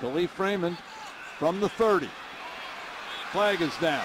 [0.00, 0.78] Kalif Raymond
[1.38, 2.08] from the 30.
[3.32, 4.04] Flag is down.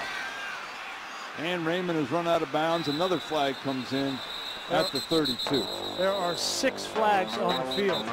[1.39, 2.87] And Raymond has run out of bounds.
[2.87, 4.17] Another flag comes in
[4.71, 5.63] at the 32.
[5.97, 8.05] There are six flags on the field.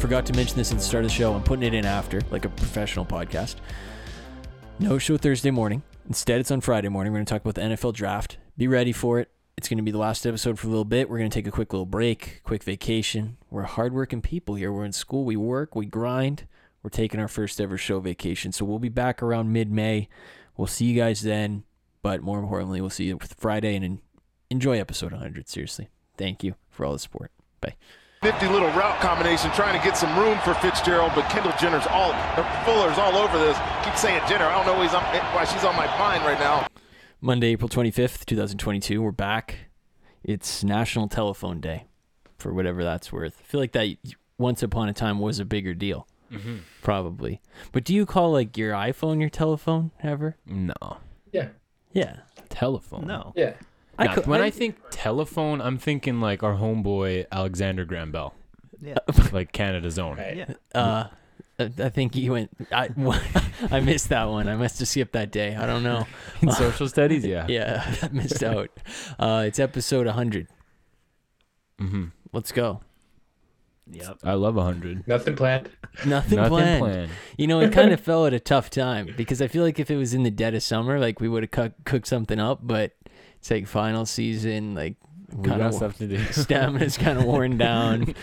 [0.00, 1.34] Forgot to mention this at the start of the show.
[1.34, 3.56] I'm putting it in after, like a professional podcast.
[4.78, 5.82] No show Thursday morning.
[6.08, 7.12] Instead, it's on Friday morning.
[7.12, 8.38] We're going to talk about the NFL draft.
[8.56, 9.30] Be ready for it.
[9.58, 11.10] It's going to be the last episode for a little bit.
[11.10, 13.36] We're going to take a quick little break, quick vacation.
[13.50, 14.72] We're hardworking people here.
[14.72, 15.26] We're in school.
[15.26, 15.76] We work.
[15.76, 16.46] We grind.
[16.82, 18.52] We're taking our first ever show vacation.
[18.52, 20.08] So we'll be back around mid May.
[20.56, 21.64] We'll see you guys then.
[22.00, 23.98] But more importantly, we'll see you Friday and
[24.48, 25.46] enjoy episode 100.
[25.46, 25.88] Seriously.
[26.16, 27.32] Thank you for all the support.
[27.60, 27.74] Bye.
[28.22, 32.12] Nifty little route combination trying to get some room for Fitzgerald, but Kendall Jenner's all,
[32.64, 33.56] Fuller's all over this.
[33.84, 34.46] Keep saying Jenner.
[34.46, 36.66] I don't know he's on, why she's on my mind right now.
[37.20, 39.00] Monday, April 25th, 2022.
[39.00, 39.70] We're back.
[40.24, 41.84] It's National Telephone Day
[42.38, 43.36] for whatever that's worth.
[43.40, 43.86] I feel like that
[44.36, 46.08] once upon a time was a bigger deal.
[46.32, 46.56] Mm-hmm.
[46.82, 47.40] Probably.
[47.70, 50.36] But do you call like your iPhone your telephone ever?
[50.44, 50.74] No.
[51.30, 51.50] Yeah.
[51.92, 52.16] Yeah.
[52.48, 53.06] Telephone.
[53.06, 53.32] No.
[53.36, 53.52] Yeah.
[53.98, 58.12] I Nah, cou- when I, I- think telephone, I'm thinking like our homeboy Alexander Graham
[58.12, 58.34] Bell,
[58.80, 58.98] Yeah.
[59.32, 60.16] like Canada's own.
[60.18, 60.36] Right.
[60.36, 60.54] Yeah.
[60.74, 61.08] Uh,
[61.58, 62.50] I I think you went.
[62.70, 62.90] I
[63.72, 64.48] I missed that one.
[64.48, 65.56] I must have skipped that day.
[65.56, 66.06] I don't know.
[66.40, 67.46] In social studies, yeah.
[67.48, 68.70] Yeah, I missed out.
[69.18, 70.46] Uh, it's episode 100.
[71.80, 72.04] Mm-hmm.
[72.32, 72.80] Let's go.
[73.90, 74.18] Yep.
[74.22, 75.08] I love 100.
[75.08, 75.70] Nothing planned.
[76.04, 76.80] Nothing, Nothing planned.
[76.84, 77.10] planned.
[77.38, 79.90] You know, it kind of fell at a tough time because I feel like if
[79.90, 82.60] it was in the dead of summer, like we would have cook, cooked something up.
[82.62, 82.92] But
[83.38, 84.96] it's like final season, like
[85.30, 86.18] We Kinda got wa- stuff to do.
[86.32, 88.00] stamina's kind of worn down.
[88.00, 88.16] like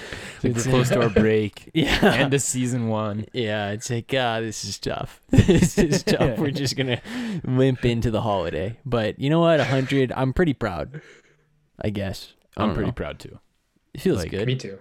[0.44, 1.70] we're It's- close to our break.
[1.74, 2.00] Yeah.
[2.04, 3.26] End of season one.
[3.34, 5.22] Yeah, it's like ah, this is tough.
[5.30, 6.38] this is tough.
[6.40, 7.02] We're just gonna
[7.44, 8.78] limp into the holiday.
[8.86, 9.60] But you know what?
[9.60, 10.12] hundred.
[10.14, 11.02] I'm pretty proud.
[11.82, 12.34] I guess.
[12.58, 12.94] I I'm pretty know.
[12.94, 13.40] proud too.
[13.94, 14.48] It feels like- good.
[14.48, 14.80] Me too.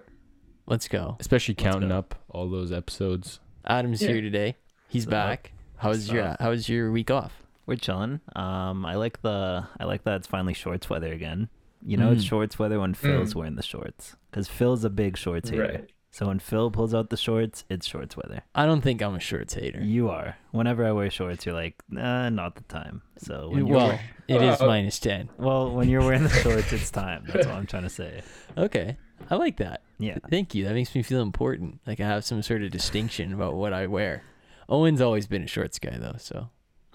[0.67, 1.15] Let's go.
[1.19, 1.97] Especially counting go.
[1.99, 3.39] up all those episodes.
[3.67, 4.09] Adam's Yeah.
[4.13, 4.55] here today.
[4.87, 5.51] He's So, back.
[5.77, 7.43] How was your How was your week off?
[7.65, 8.21] We're chilling.
[8.35, 11.49] Um, I like the I like that it's finally shorts weather again.
[11.85, 12.29] You know, it's Mm.
[12.29, 15.61] shorts weather when Phil's wearing the shorts because Phil's a big shorts hater.
[15.63, 15.89] Right.
[16.11, 18.41] So when Phil pulls out the shorts, it's shorts weather.
[18.55, 19.81] I don't think I'm a shorts hater.
[19.81, 20.37] You are.
[20.51, 23.01] Whenever I wear shorts, you're like, nah, not the time.
[23.17, 23.99] So when you're, well,
[24.29, 25.29] it is Uh, minus ten.
[25.37, 27.25] well, when you're wearing the shorts, it's time.
[27.27, 28.21] That's all I'm trying to say.
[28.57, 28.95] Okay,
[29.29, 29.81] I like that.
[29.99, 30.17] Yeah.
[30.29, 30.63] Thank you.
[30.63, 31.81] That makes me feel important.
[31.85, 34.23] Like I have some sort of distinction about what I wear.
[34.69, 36.49] Owen's always been a shorts guy though, so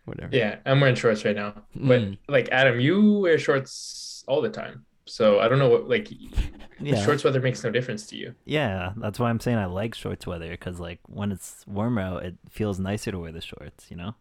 [0.04, 0.34] whatever.
[0.36, 1.54] Yeah, I'm wearing shorts right now.
[1.74, 2.18] But Mm.
[2.28, 4.84] like Adam, you wear shorts all the time.
[5.06, 6.08] So I don't know what like
[6.80, 7.02] Yeah.
[7.04, 8.34] shorts weather makes no difference to you.
[8.44, 12.24] Yeah, that's why I'm saying I like shorts weather because like when it's warmer out,
[12.24, 13.90] it feels nicer to wear the shorts.
[13.90, 14.14] You know.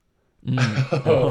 [0.46, 0.58] Mm.
[1.06, 1.30] Oh.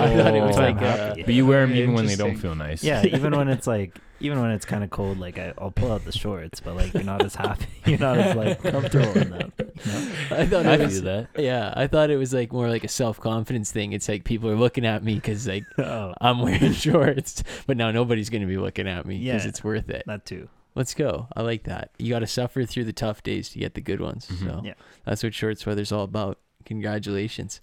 [0.00, 0.60] I thought it was Oh.
[0.60, 1.14] like I'm uh.
[1.24, 2.82] But you wear them even when they don't feel nice.
[2.82, 5.92] Yeah, even when it's like, even when it's kind of cold, like I, I'll pull
[5.92, 9.30] out the shorts, but like you're not as happy, you're not as like comfortable in
[9.30, 9.52] them.
[9.58, 10.08] You know?
[10.30, 11.28] I thought I was do that.
[11.36, 13.92] Yeah, I thought it was like more like a self confidence thing.
[13.92, 17.90] It's like people are looking at me because like Oh, I'm wearing shorts, but now
[17.90, 19.48] nobody's gonna be looking at me because Yeah.
[19.50, 20.04] it's worth it.
[20.06, 20.48] that too.
[20.74, 21.26] Let's go.
[21.34, 21.90] I like that.
[21.98, 24.26] You got to suffer through the tough days to get the good ones.
[24.30, 24.40] Mhm.
[24.40, 24.74] So Yeah.
[25.06, 26.38] that's what shorts weather's all about.
[26.66, 27.60] Congratulations.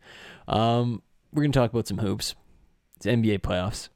[0.47, 2.35] Um, we're gonna talk about some hoops.
[2.95, 3.89] It's NBA playoffs.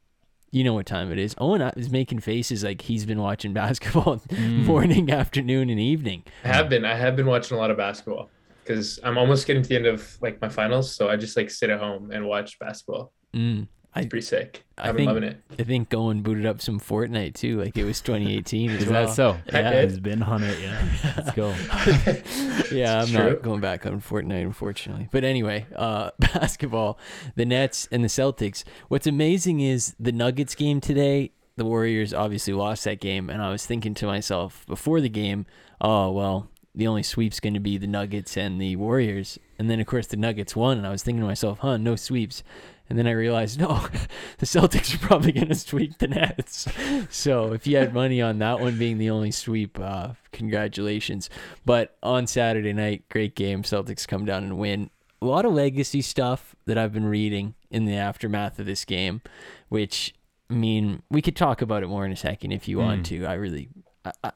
[0.51, 1.35] You know what time it is.
[1.39, 4.65] Owen is making faces like he's been watching basketball Mm.
[4.65, 6.23] morning, afternoon, and evening.
[6.43, 6.85] I have been.
[6.85, 8.29] I have been watching a lot of basketball
[8.63, 10.93] because I'm almost getting to the end of like my finals.
[10.95, 13.11] So I just like sit at home and watch basketball.
[13.35, 13.67] Mm.
[13.95, 14.63] It's I- pretty sick.
[14.77, 15.41] I I've been think- loving it.
[15.59, 19.07] I think Owen booted up some Fortnite too, like it was 2018 as Is well.
[19.07, 19.37] that so?
[19.51, 19.71] Yeah.
[19.71, 21.13] It's been on it, yeah.
[21.17, 21.49] Let's go.
[22.71, 25.09] yeah, I'm It's not going back on Fortnite, unfortunately.
[25.11, 26.99] But anyway, uh, basketball,
[27.35, 28.63] the Nets and the Celtics.
[28.87, 31.31] What's amazing is the Nuggets game today.
[31.55, 35.47] The Warriors obviously lost that game, and I was thinking to myself before the game,
[35.81, 39.79] oh well, the only sweep's going to be the Nuggets and the Warriors, and then
[39.79, 42.43] of course the Nuggets won, and I was thinking to myself, huh, no sweeps.
[42.89, 43.85] And then I realized, no,
[44.37, 46.67] the Celtics are probably going to sweep the Nets.
[47.09, 51.29] So if you had money on that one being the only sweep, uh, congratulations.
[51.65, 53.63] But on Saturday night, great game.
[53.63, 54.89] Celtics come down and win.
[55.21, 59.21] A lot of legacy stuff that I've been reading in the aftermath of this game,
[59.69, 60.13] which,
[60.49, 63.05] I mean, we could talk about it more in a second if you want Mm.
[63.05, 63.25] to.
[63.25, 63.69] I really,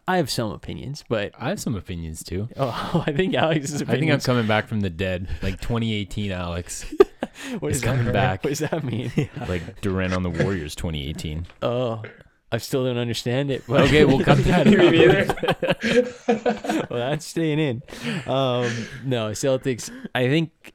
[0.07, 2.49] I- have some opinions, but I have some opinions too.
[2.57, 6.85] oh, I think Alex's I think I'm coming back from the dead, like 2018 Alex,
[7.59, 8.43] what is does that- coming back.
[8.43, 9.11] What does that mean?
[9.47, 11.47] like Durant on the Warriors 2018.
[11.61, 12.01] Oh,
[12.51, 13.63] I still don't understand it.
[13.67, 14.91] but- Okay, we'll cut that Me out.
[14.91, 16.85] neither.
[16.89, 17.81] well, that's staying in.
[18.27, 18.69] Um,
[19.05, 19.89] no, Celtics.
[20.13, 20.73] I think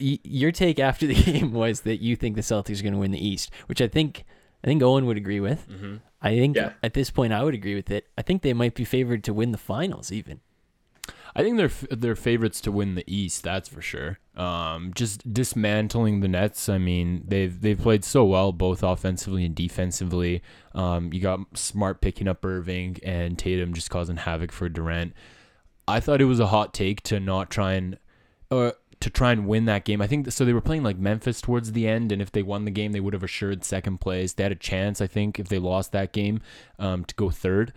[0.00, 2.98] y- your take after the game was that you think the Celtics are going to
[2.98, 4.24] win the East, which I think
[4.62, 5.66] I think Owen would agree with.
[6.20, 6.72] I think Yeah.
[6.82, 8.06] at this point I would agree with it.
[8.18, 10.40] I think they might be favored to win the finals even.
[11.34, 13.44] I think they're they're favorites to win the East.
[13.44, 14.18] That's for sure.
[14.36, 16.68] Um, just dismantling the Nets.
[16.68, 20.42] I mean, they've they've played so well both offensively and defensively.
[20.74, 25.12] Um, you got Smart picking up Irving and Tatum just causing havoc for Durant.
[25.86, 27.98] I thought it was a hot take to not try and
[28.50, 30.02] uh, to try and win that game.
[30.02, 30.44] I think so.
[30.44, 33.00] They were playing like Memphis towards the end, and if they won the game, they
[33.00, 34.32] would have assured second place.
[34.32, 36.40] They had a chance, I think, if they lost that game,
[36.78, 37.72] um, to go third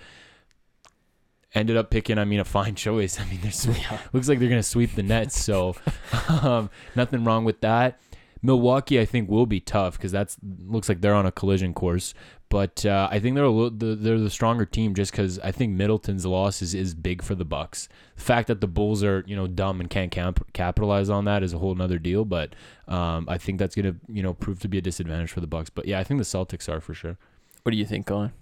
[1.54, 3.20] ended up picking, I mean, a fine choice.
[3.20, 3.68] I mean, there's
[4.14, 5.76] looks like they're gonna sweep the Nets, so
[6.30, 8.00] um, nothing wrong with that.
[8.44, 12.14] Milwaukee, I think, will be tough because that's looks like they're on a collision course.
[12.50, 16.26] But uh, I think they're a they're the stronger team just because I think Middleton's
[16.26, 17.88] loss is, is big for the Bucks.
[18.16, 21.44] The fact that the Bulls are you know dumb and can't cap- capitalize on that
[21.44, 22.26] is a whole nother deal.
[22.26, 22.54] But
[22.88, 25.70] um, I think that's gonna you know prove to be a disadvantage for the Bucks.
[25.70, 27.18] But yeah, I think the Celtics are for sure.
[27.64, 28.34] What do you think, Owen?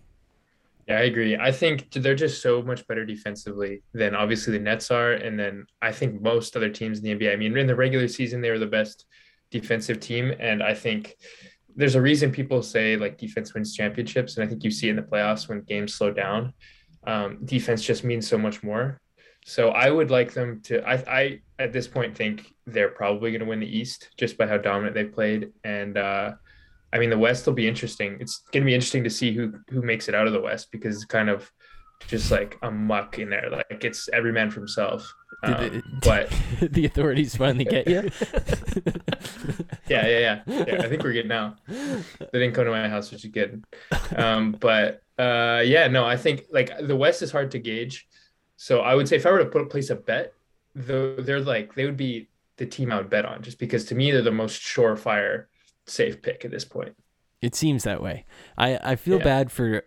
[0.89, 1.37] Yeah, I agree.
[1.37, 5.67] I think they're just so much better defensively than obviously the Nets are, and then
[5.83, 7.31] I think most other teams in the NBA.
[7.31, 9.05] I mean, in the regular season, they were the best
[9.51, 11.15] defensive team, and I think
[11.75, 14.95] there's a reason people say like defense wins championships, and I think you see in
[14.95, 16.53] the playoffs when games slow down.
[17.03, 18.99] Um, defense just means so much more.
[19.45, 20.81] So I would like them to.
[20.89, 24.47] I, I at this point think they're probably going to win the East just by
[24.47, 26.31] how dominant they've played, and uh,
[26.91, 28.17] I mean, the West will be interesting.
[28.19, 30.71] It's going to be interesting to see who who makes it out of the West
[30.71, 31.51] because it's kind of
[32.07, 33.49] just like a muck in there.
[33.49, 35.13] Like it's every man for himself.
[35.43, 38.09] Um, but the authorities finally get you?
[39.87, 40.81] yeah, yeah, yeah, yeah.
[40.81, 41.55] I think we're good now.
[41.67, 42.03] They
[42.33, 43.63] didn't come to my house, which is good.
[44.15, 48.07] Um, but uh, yeah, no, I think like the West is hard to gauge.
[48.57, 50.33] So I would say if I were to put place a bet,
[50.75, 53.95] though they're like they would be the team I would bet on, just because to
[53.95, 55.45] me they're the most surefire
[55.89, 56.95] safe pick at this point.
[57.41, 58.25] It seems that way.
[58.57, 59.23] I, I feel Yeah.
[59.23, 59.83] bad for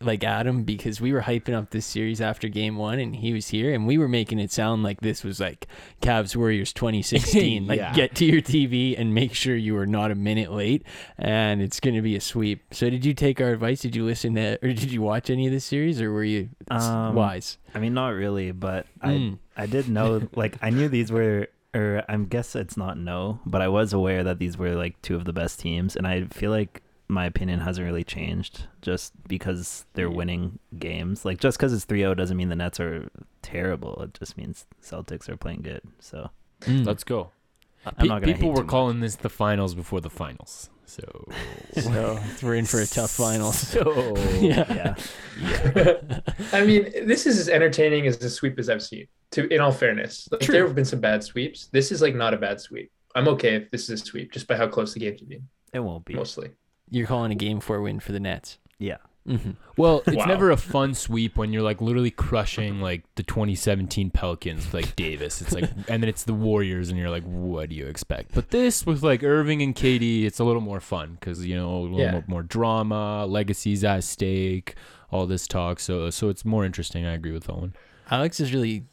[0.00, 3.48] like Adam because we were hyping up this series after game one and he was
[3.48, 5.66] here and we were making it sound like this was like
[6.00, 7.66] Cavs Warriors 2016.
[7.68, 7.92] Like Yeah.
[7.94, 10.84] get to your TV and make sure you are not a minute late
[11.18, 12.62] and it's going to be a sweep.
[12.72, 13.80] So did you take our advice?
[13.80, 16.50] Did you listen to or did you watch any of this series or were you
[16.70, 17.58] Um, wise?
[17.74, 19.38] I mean, not really, but Mm.
[19.56, 23.40] I I did know like I knew these were or I guess it's not no,
[23.46, 26.24] but I was aware that these were like two of the best teams, and I
[26.24, 31.24] feel like my opinion hasn't really changed just because they're winning games.
[31.24, 33.08] Like just because it's 3-0 doesn't mean the Nets are
[33.40, 34.02] terrible.
[34.02, 35.82] It just means Celtics are playing good.
[36.00, 36.30] So
[36.62, 36.84] Mm.
[36.84, 37.30] Let's go.
[37.86, 40.70] I'm Pe- not gonna people were too calling this the finals before the finals.
[40.88, 41.02] So
[41.82, 43.52] so we're in for a tough final.
[43.52, 44.96] So yeah.
[45.38, 46.20] yeah.
[46.52, 49.06] I mean, this is as entertaining as a sweep as I've seen.
[49.32, 50.52] To in all fairness, like, True.
[50.52, 51.66] there have been some bad sweeps.
[51.66, 52.90] This is like not a bad sweep.
[53.14, 55.46] I'm okay if this is a sweep, just by how close the games have been.
[55.74, 56.14] It won't be.
[56.14, 56.50] Mostly,
[56.88, 58.58] You're calling a game four win for the Nets.
[58.78, 58.96] Yeah.
[59.28, 60.24] Hmm Well, it's Wow.
[60.26, 64.96] never a fun sweep when you're like literally crushing like the 2017 Pelicans with like
[64.96, 65.40] Davis.
[65.42, 68.34] It's like, and then it's the Warriors, and you're like, what do you expect?
[68.34, 71.70] But this with like Irving and KD, it's a little more fun because you know
[71.76, 72.12] a little Yeah.
[72.12, 74.74] more, more drama, legacies at stake,
[75.12, 75.78] all this talk.
[75.80, 77.06] So, so it's more interesting.
[77.06, 77.74] I agree with Owen.
[78.10, 78.84] Alex is really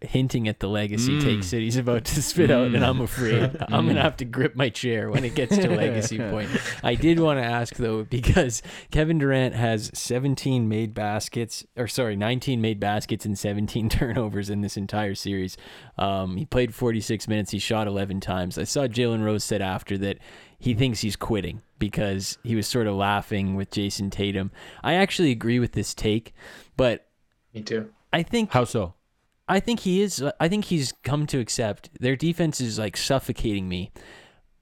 [0.00, 1.22] hinting at the legacy Mm.
[1.22, 2.88] takes that he's about to spit out, and Mm.
[2.88, 4.02] I'm afraid I'm gonna Mm.
[4.02, 6.48] have to grip my chair when it gets to legacy point.
[6.82, 12.16] I did want to ask though, because Kevin Durant has 17 made baskets, or sorry,
[12.16, 15.56] 19 made baskets and 17 turnovers in this entire series.
[15.98, 17.50] Um, he played 46 minutes.
[17.50, 18.56] He shot 11 times.
[18.58, 20.18] I saw Jalen Rose said after that
[20.58, 24.50] he thinks he's quitting because he was sort of laughing with Jayson Tatum.
[24.82, 26.32] I actually agree with this take,
[26.76, 27.06] but
[27.52, 27.90] me too.
[28.12, 28.94] I think How so?
[29.48, 30.24] I think he is.
[30.40, 33.92] I think he's come to accept their defense is like suffocating me.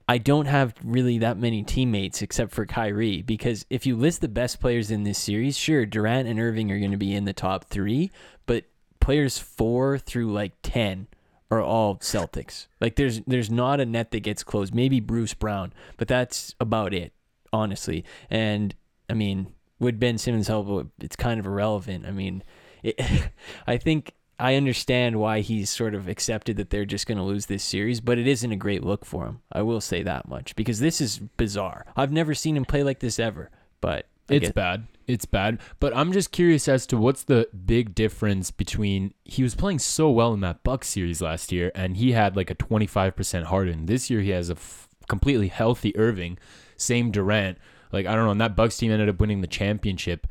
[0.07, 4.27] I don't have really that many teammates except for Kyrie because if you list the
[4.27, 7.31] best players in this series, sure, Durant and Irving are going to be in the
[7.31, 8.11] top three,
[8.45, 8.65] but
[8.99, 11.07] players four through like ten
[11.49, 12.67] are all Celtics.
[12.81, 14.75] Like there's there's not a net that gets closed.
[14.75, 17.13] Maybe Bruce Brown, but that's about it,
[17.53, 18.03] honestly.
[18.29, 18.75] And
[19.09, 20.91] I mean, would Ben Simmons help?
[20.99, 22.05] It's kind of irrelevant.
[22.05, 22.43] I mean,
[22.83, 22.99] it,
[23.67, 27.45] I think I understand why he's sort of accepted that they're just going to lose
[27.45, 29.41] this series, but it isn't a great look for him.
[29.51, 31.85] I will say that much because this is bizarre.
[31.95, 33.51] I've never seen him play like this ever.
[33.81, 34.87] But I It's get- bad.
[35.07, 35.59] It's bad.
[35.79, 40.09] But I'm just curious as to what's the big difference between he was playing so
[40.09, 43.87] well in that Bucks series last year and he had like a 25% Harden.
[43.87, 46.37] This year he has a f- completely healthy Irving,
[46.77, 47.57] same Durant.
[47.91, 50.27] Like I don't know, and that Bucks team ended up winning the championship.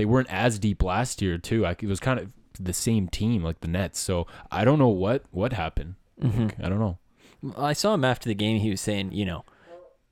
[0.00, 1.60] They weren't as deep last year too.
[1.60, 3.98] Like, it was kind of the same team like the Nets.
[4.00, 5.96] So I don't know what what happened.
[6.22, 6.40] Mhm.
[6.46, 6.96] Like, I don't know.
[7.56, 8.60] I saw him after the game.
[8.60, 9.44] He was saying, you know,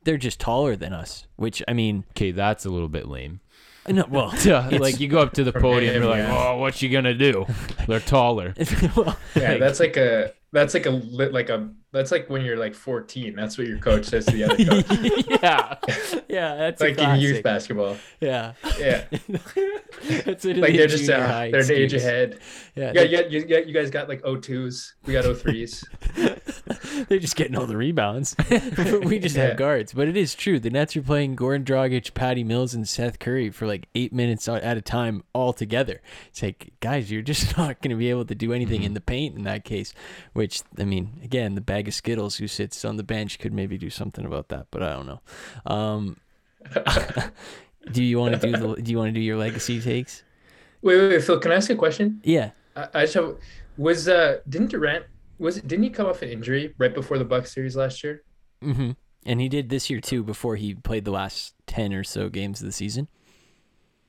[0.04, 1.26] they're just taller than us.
[1.36, 3.40] Which I mean, Okay, that's a little bit lame.
[3.88, 4.34] no, well,
[4.78, 6.48] like you go up to the podium, him, you're like, yeah.
[6.50, 7.46] "Oh, what you gonna do?"
[7.86, 8.52] They're taller.
[8.94, 12.56] well, Yeah, like- that's like a that's like a like a that's like when you're
[12.56, 13.34] like 14.
[13.34, 15.24] That's what your coach says to the other coach.
[15.42, 15.74] yeah,
[16.28, 16.54] yeah.
[16.56, 17.96] That's like in youth basketball.
[18.20, 19.04] Yeah, Yeah,
[20.24, 22.40] that's it like they're just uh, they're an age ahead.
[22.74, 24.92] Yeah, Yeah, yeah, you, you guys got like O2s.
[25.06, 25.84] We got O3s.
[27.08, 28.34] they're just getting all the rebounds.
[29.04, 29.48] We just Yeah.
[29.48, 29.92] have guards.
[29.92, 30.60] But it is true.
[30.60, 34.48] The Nets are playing Goran Dragic, Patty Mills, and Seth Curry for like eight minutes
[34.48, 36.00] at a time all together.
[36.28, 39.00] It's like, guys, you're just not going to be able to do anything in the
[39.00, 39.94] paint in that case.
[40.32, 43.78] Which, I mean, again, the bag of Skittles who sits on the bench could maybe
[43.78, 45.20] do something about that, but I don't know.
[45.66, 46.16] Um,
[47.92, 48.82] do you want to do the?
[48.82, 50.24] Do you want to do your legacy takes?
[50.82, 51.38] wait, wait, wait, Phil.
[51.38, 52.20] Can I ask a question?
[52.24, 52.50] Yeah.
[52.76, 53.36] I, I just have,
[53.76, 55.04] was uh didn't Durant
[55.38, 58.22] was it didn't he come off an injury right before the Bucks series last year?
[58.60, 58.92] hmm
[59.24, 60.24] And he did this year too.
[60.24, 63.08] Before he played the last ten or so games of the season.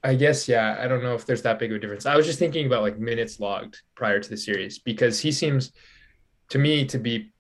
[0.04, 0.78] I guess yeah.
[0.80, 2.06] I don't know if there's that big of a difference.
[2.06, 5.72] I was just thinking about like minutes logged prior to the series because he seems
[6.50, 7.32] to me to be.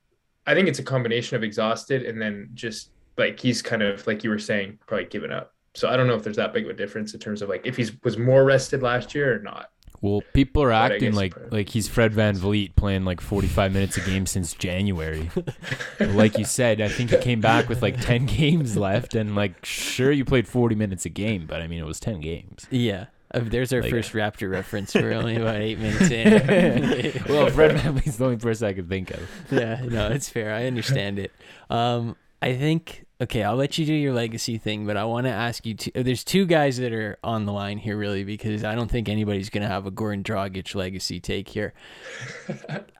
[0.49, 4.23] I think it's a combination of exhausted and then just like he's kind of like
[4.23, 5.53] you were saying probably given up.
[5.75, 7.67] So I don't know if there's that big of a difference in terms of like
[7.67, 9.69] if he's was more rested last year or not.
[10.01, 13.97] Well, people are I acting like probably- like he's Fred VanVleet playing like 45 minutes
[13.97, 15.29] a game since January.
[15.99, 19.63] like you said, I think he came back with like 10 games left, and like
[19.65, 22.65] sure you played 40 minutes a game, but I mean it was 10 games.
[22.71, 23.05] Yeah.
[23.33, 24.95] Uh, there's our Like- first Raptor reference.
[24.95, 27.23] We're only about eight minutes in.
[27.29, 29.29] well, Fred Vliet's the only person I could think of.
[29.51, 30.53] yeah, no, it's fair.
[30.53, 31.31] I understand it.
[31.69, 33.43] Um, I think okay.
[33.43, 35.73] I'll let you do your legacy thing, but I want to ask you.
[35.75, 39.09] Two, there's two guys that are on the line here, really, because I don't think
[39.09, 41.73] anybody's gonna have a Goran Dragic legacy take here.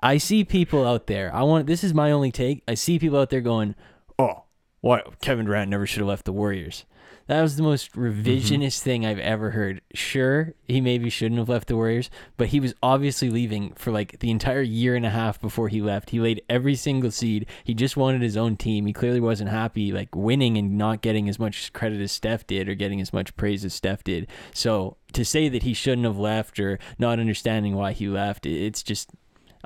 [0.01, 1.33] I see people out there.
[1.33, 1.67] I want.
[1.67, 2.63] This is my only take.
[2.67, 3.75] I see people out there going,
[4.19, 4.43] "Oh,
[4.81, 5.21] what?
[5.21, 6.83] Kevin Durant never should have left the Warriors."
[7.29, 8.23] That was the most mm-hmm.
[8.23, 9.81] revisionist thing I've ever heard.
[9.93, 14.17] Sure, he maybe shouldn't have left the Warriors, but he was obviously leaving for like
[14.17, 16.09] the entire year and a half before he left.
[16.09, 17.45] He laid every single seed.
[17.63, 18.87] He just wanted his own team.
[18.87, 22.67] He clearly wasn't happy like winning and not getting as much credit as Steph did
[22.67, 24.27] or getting as much praise as Steph did.
[24.51, 28.81] So to say that he shouldn't have left or not understanding why he left, it's
[28.81, 29.11] just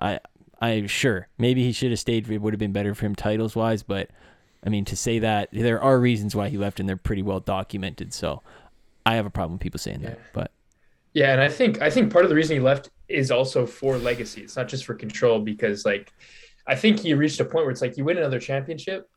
[0.01, 0.19] I
[0.59, 2.29] I sure maybe he should have stayed.
[2.29, 4.09] It would have been better for him titles wise, but
[4.65, 7.39] I mean to say that there are reasons why he left and they're pretty well
[7.39, 8.13] documented.
[8.13, 8.41] So
[9.05, 10.19] I have a problem with people saying that.
[10.33, 10.51] But
[11.13, 13.97] Yeah, and I think I think part of the reason he left is also for
[13.97, 14.41] legacy.
[14.41, 16.11] It's not just for control because like
[16.65, 19.09] I think he reached a point where it's like you win another championship,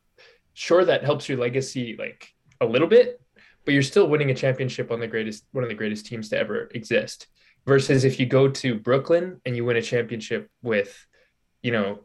[0.53, 3.21] sure that helps your legacy like a little bit,
[3.63, 6.37] but you're still winning a championship on the greatest one of the greatest teams to
[6.37, 7.27] ever exist.
[7.65, 11.05] Versus if you go to Brooklyn and you win a championship with,
[11.61, 11.99] you know,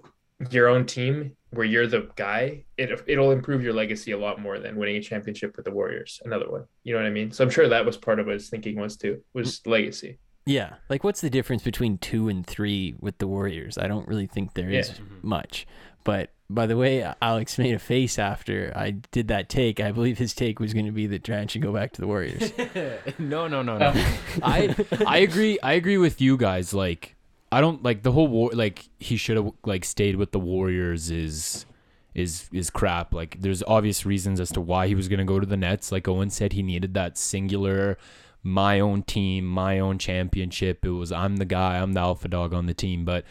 [0.51, 4.59] your own team where you're the guy, it it'll improve your legacy a lot more
[4.59, 6.65] than winning a championship with the Warriors, another one.
[6.85, 7.31] You know what I mean?
[7.31, 9.71] So I'm sure that was part of what his thinking was too, was mm.
[9.71, 10.19] legacy.
[10.47, 13.79] yeah, like what's the difference between two and three with the Warriors?
[13.79, 14.95] I don't really think there is Yeah.
[14.95, 15.29] Mm-hmm.
[15.29, 15.67] much.
[16.05, 19.79] But by the way, Alex made a face after I did that take.
[19.81, 22.07] I believe his take was going to be that Durant should go back to the
[22.07, 22.53] Warriors.
[23.19, 23.93] no, no, no, no.
[23.95, 24.19] Oh.
[24.43, 24.75] I
[25.07, 25.59] I agree.
[25.63, 26.75] I agree with you guys.
[26.75, 27.15] Like,
[27.53, 28.51] I don't like the whole war.
[28.53, 31.11] Like, he should have like stayed with the Warriors.
[31.11, 31.67] Is
[32.15, 33.13] is is crap.
[33.13, 35.93] Like, there's obvious reasons as to why he was gonna go to the Nets.
[35.93, 37.99] Like Owen said, he needed that singular,
[38.43, 40.85] my own team, my own championship.
[40.85, 41.79] It was I'm the guy.
[41.79, 43.05] I'm the alpha dog on the team.
[43.05, 43.25] But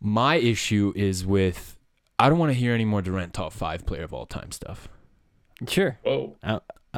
[0.00, 1.76] my issue is with.
[2.18, 4.88] I don't want to hear any more Durant top five player of all time stuff.
[5.68, 5.98] sure.
[6.02, 6.36] Whoa.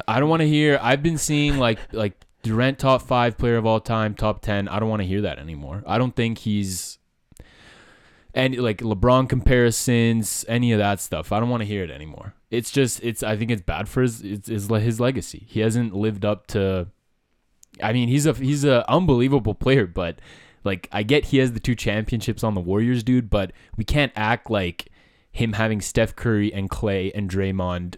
[0.07, 0.79] I don't want to hear.
[0.81, 2.13] I've been seeing like like
[2.43, 4.67] Durant top five player of all time, top ten.
[4.67, 5.83] I don't want to hear that anymore.
[5.87, 6.99] I don't think he's
[8.33, 11.31] and like LeBron comparisons, any of that stuff.
[11.31, 12.33] I don't want to hear it anymore.
[12.49, 13.21] It's just it's.
[13.23, 15.45] I think it's bad for his it's, his his legacy.
[15.47, 16.87] He hasn't lived up to.
[17.81, 20.19] I mean, he's a he's a unbelievable player, but
[20.63, 23.29] like I get he has the two championships on the Warriors, dude.
[23.29, 24.89] But we can't act like
[25.31, 27.97] him having Steph Curry and Klay and Draymond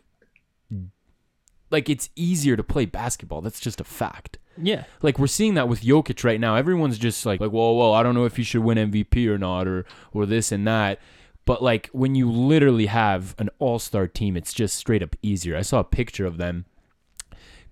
[1.76, 3.42] like it's easier to play basketball.
[3.42, 4.38] That's just a fact.
[4.58, 4.86] Yeah.
[5.02, 6.56] Like we're seeing that with Jokic right now.
[6.56, 9.38] Everyone's just like, like, well, well, I don't know if he should win MVP or
[9.38, 11.02] not, or or this and that.
[11.44, 15.58] But like when you literally have an all-star team, it's just straight up easier.
[15.58, 16.64] I saw a picture of them.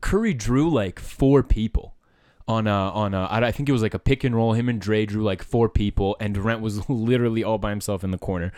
[0.02, 1.96] Curry drew like four people
[2.46, 4.52] on a on uh, a I think it was like a pick and roll.
[4.52, 8.12] Him and Dre drew like four people, and Durant was literally all by himself in
[8.12, 8.52] the corner.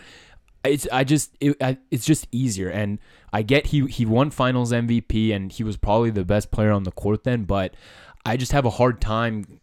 [0.68, 1.58] It's I just it,
[1.92, 3.00] it's just easier, and
[3.34, 6.84] I get he he won Finals MVP, and he was probably the best player on
[6.84, 7.76] the court then, but
[8.26, 9.60] I just have a hard time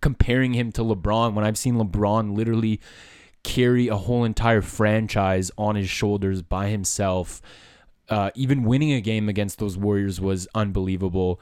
[0.00, 2.80] comparing him to LeBron when I've seen LeBron literally
[3.42, 7.40] carry a whole entire franchise on his shoulders by himself.
[8.08, 11.40] Uh, even winning a game against those Warriors was unbelievable.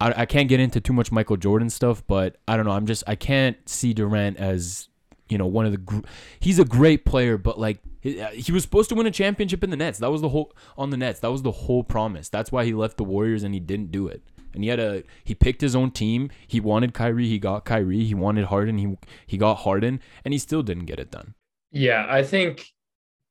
[0.00, 2.72] I, I can't get into too much Michael Jordan stuff, but I don't know.
[2.72, 4.88] I'm just I can't see Durant as
[5.28, 5.78] you know one of the.
[5.78, 6.00] Gr-
[6.40, 9.62] he's a great player, but like he, uh, he was supposed to win a championship
[9.62, 9.98] in the Nets.
[9.98, 11.20] That was the whole on the Nets.
[11.20, 12.28] That was the whole promise.
[12.28, 14.22] That's why he left the Warriors and he didn't do it.
[14.52, 16.30] And he had a he picked his own team.
[16.46, 18.04] He wanted Kyrie, he got Kyrie.
[18.04, 21.34] He wanted Harden, he he got Harden, and he still didn't get it done.
[21.70, 22.66] Yeah, I think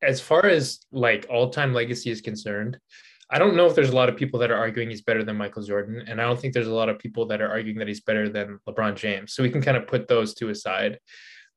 [0.01, 2.79] as far as like all-time legacy is concerned,
[3.29, 5.35] I don't know if there's a lot of people that are arguing he's better than
[5.35, 7.87] Michael Jordan, and I don't think there's a lot of people that are arguing that
[7.87, 9.33] he's better than LeBron James.
[9.33, 10.99] So we can kind of put those two aside.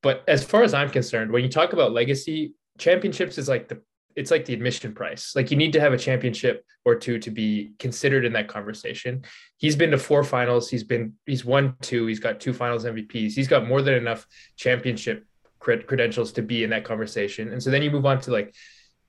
[0.02, 3.80] But as far as I'm concerned, when you talk about legacy, championships is like the
[4.14, 5.34] it's like the admission price.
[5.34, 9.24] Like you need to have a championship or two to be considered in that conversation.
[9.56, 10.68] He's been to four finals.
[10.68, 12.06] He's been he's won two.
[12.06, 13.32] He's got two finals MVPs.
[13.32, 15.24] He's got more than enough championship
[15.60, 17.52] cred- credentials to be in that conversation.
[17.52, 18.54] And so then you move on to like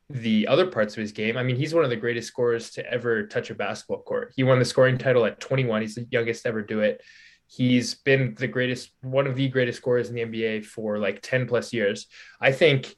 [0.09, 1.37] the other parts of his game.
[1.37, 4.33] I mean, he's one of the greatest scorers to ever touch a basketball court.
[4.35, 5.81] He won the scoring title at 21.
[5.81, 7.01] He's the youngest to ever do it.
[7.47, 11.47] He's been the greatest, one of the greatest scorers in the NBA for like 10
[11.47, 12.07] plus years.
[12.39, 12.95] I think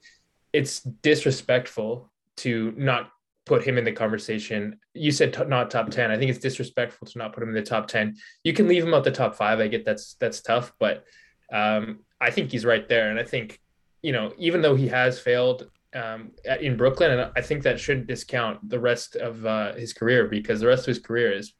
[0.55, 3.11] it's disrespectful to not
[3.45, 4.79] put him in the conversation.
[4.93, 6.11] You said t- not top 10.
[6.11, 8.15] I think it's disrespectful to not put him in the top 10.
[8.45, 9.59] You can leave him out the top five.
[9.59, 11.03] I get that's, that's tough, but
[11.51, 13.09] um, I think he's right there.
[13.09, 13.59] And I think,
[14.01, 16.31] you know, even though he has failed um,
[16.61, 20.61] in Brooklyn, and I think that shouldn't discount the rest of uh, his career because
[20.61, 21.53] the rest of his career is,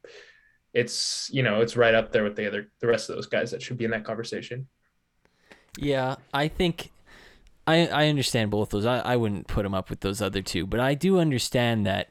[0.73, 3.51] it's, you know, it's right up there with the other, the rest of those guys
[3.51, 4.67] that should be in that conversation.
[5.77, 6.91] Yeah, I think
[7.67, 8.85] I I understand both those.
[8.85, 12.09] I, I wouldn't put him up with those other two, but I do understand that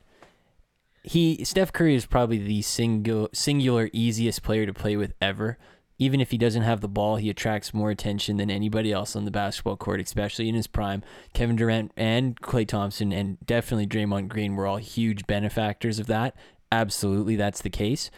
[1.02, 5.58] he Steph Curry is probably the single singular easiest player to play with ever.
[5.96, 9.24] Even if he doesn't have the ball, he attracts more attention than anybody else on
[9.24, 11.04] the basketball court, especially in his prime.
[11.34, 16.34] Kevin Durant and Klay Thompson and definitely Draymond Green were all huge benefactors of that.
[16.72, 18.10] Absolutely, that's the case.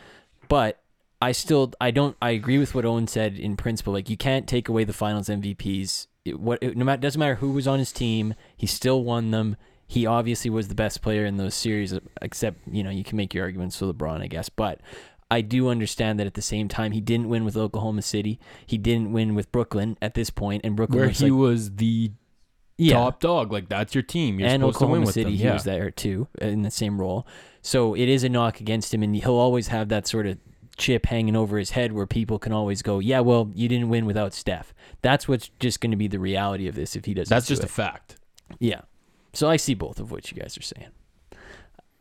[0.49, 0.81] But
[1.21, 3.93] I still I don't I agree with what Owen said in principle.
[3.93, 6.07] Like you can't take away the Finals MVPs.
[6.27, 9.31] It, what it, no matter doesn't matter who was on his team, he still won
[9.31, 9.57] them.
[9.87, 11.93] He obviously was the best player in those series.
[11.93, 14.49] Uh, except you know you can make your arguments for LeBron, I guess.
[14.49, 14.81] But
[15.31, 18.39] I do understand that at the same time he didn't win with Oklahoma City.
[18.65, 21.77] He didn't win with Brooklyn at this point, and Brooklyn Where was he like, was
[21.77, 22.13] the
[22.79, 23.53] yeah, top dog.
[23.53, 24.39] Like that's your team.
[24.39, 25.39] You're and supposed Oklahoma to win with City, them.
[25.39, 25.53] he yeah.
[25.55, 27.27] was there too in the same role.
[27.63, 30.39] So it is a knock against him, and he'll always have that sort of
[30.77, 34.07] chip hanging over his head where people can always go, "Yeah, well, you didn't win
[34.07, 37.35] without Steph." That's what's just going to be the reality of this if he doesn't.
[37.35, 37.71] That's do just it.
[37.71, 38.17] a fact.
[38.59, 38.83] yeah.
[39.33, 40.89] So I see both of what you guys are saying.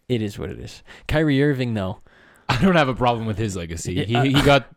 [0.08, 0.84] It is what it is.
[1.08, 2.00] Kyrie Irving, though,
[2.50, 4.06] I don't have a problem with his legacy.
[4.06, 4.68] He, he got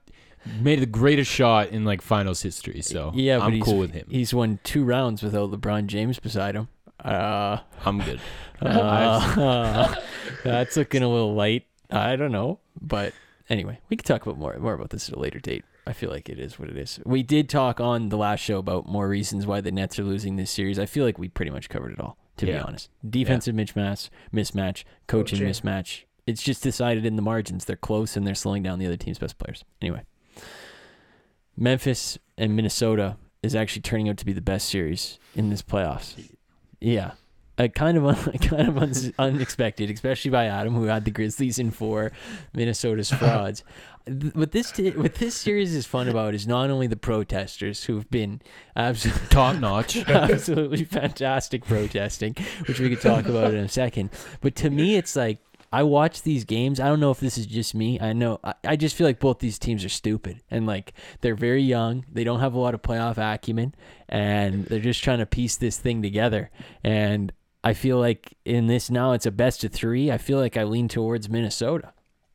[0.60, 2.80] made the greatest shot in like finals history.
[2.80, 4.06] So yeah, I'm cool with him.
[4.10, 6.68] He's won two rounds without LeBron James beside him.
[7.04, 8.20] Uh, I'm good.
[8.60, 9.94] Uh,
[10.44, 11.64] that's looking a little light.
[11.92, 13.12] I don't know, but
[13.48, 15.64] anyway, we can talk about more more about this at a later date.
[15.86, 17.00] I feel like it is what it is.
[17.06, 20.36] We did talk on the last show about more reasons why the Nets are losing
[20.36, 20.78] this series.
[20.78, 22.18] I feel like we pretty much covered it all.
[22.38, 25.48] To be honest, defensive mismatch, mismatch, coaching Coaching.
[25.48, 26.04] mismatch.
[26.24, 27.64] It's just decided in the margins.
[27.64, 29.64] They're close and they're slowing down the other team's best players.
[29.82, 30.02] Anyway,
[31.56, 36.14] Memphis and Minnesota is actually turning out to be the best series in this playoffs.
[36.80, 37.12] Yeah,
[37.58, 41.58] uh, kind of un- kind of un- unexpected, especially by Adam, who had the Grizzlies
[41.58, 42.12] in four,
[42.54, 43.64] Minnesota's frauds.
[44.32, 48.10] What this t- what this series is fun about is not only the protesters who've
[48.10, 48.40] been
[48.74, 49.98] absolutely Top notch.
[50.08, 52.34] absolutely fantastic protesting,
[52.66, 54.08] which we could talk about in a second.
[54.40, 55.40] But to me, it's like
[55.70, 56.80] I watch these games.
[56.80, 58.00] I don't know if this is just me.
[58.00, 61.34] I know I, I just feel like both these teams are stupid and like they're
[61.34, 62.06] very young.
[62.10, 63.74] They don't have a lot of playoff acumen,
[64.08, 66.50] and they're just trying to piece this thing together.
[66.82, 67.30] And
[67.64, 70.10] I feel like in this now, it's a best of three.
[70.10, 71.92] I feel like I lean towards Minnesota.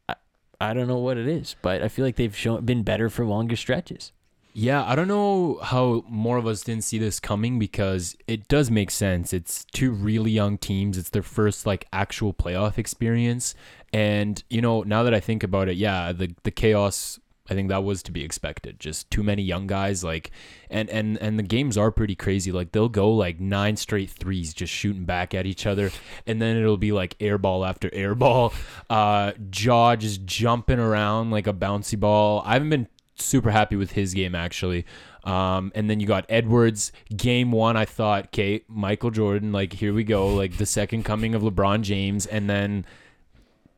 [0.10, 0.16] I,
[0.60, 3.26] I don't know what it is, but I feel like they've shown been better for
[3.26, 4.12] longer stretches.
[4.56, 8.70] Yeah, I don't know how more of us didn't see this coming because it does
[8.70, 9.34] make sense.
[9.34, 10.96] It's two really young teams.
[10.96, 13.56] It's their first like actual playoff experience.
[13.92, 17.68] And you know, now that I think about it, yeah, the the chaos I think
[17.70, 18.80] that was to be expected.
[18.80, 20.32] Just too many young guys like
[20.70, 22.52] and and and the games are pretty crazy.
[22.52, 25.92] Like they'll go like nine straight threes just shooting back at each other
[26.26, 28.54] and then it'll be like air ball after air ball.
[28.90, 32.42] Uh Ja just jumping around like a bouncy ball.
[32.46, 34.86] I haven't been super happy with his game actually.
[35.24, 36.92] Um, and then you got Edwards.
[37.16, 41.34] Game one, I thought, okay, Michael Jordan, like here we go, like the second coming
[41.34, 42.86] of LeBron James, and then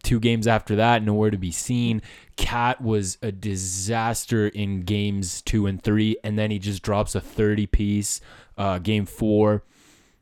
[0.05, 2.01] two games after that, nowhere to be seen.
[2.37, 7.21] KAT was a disaster in games two and three, and then he just drops a
[7.21, 8.21] 30 piece.
[8.57, 9.63] Uh, game four,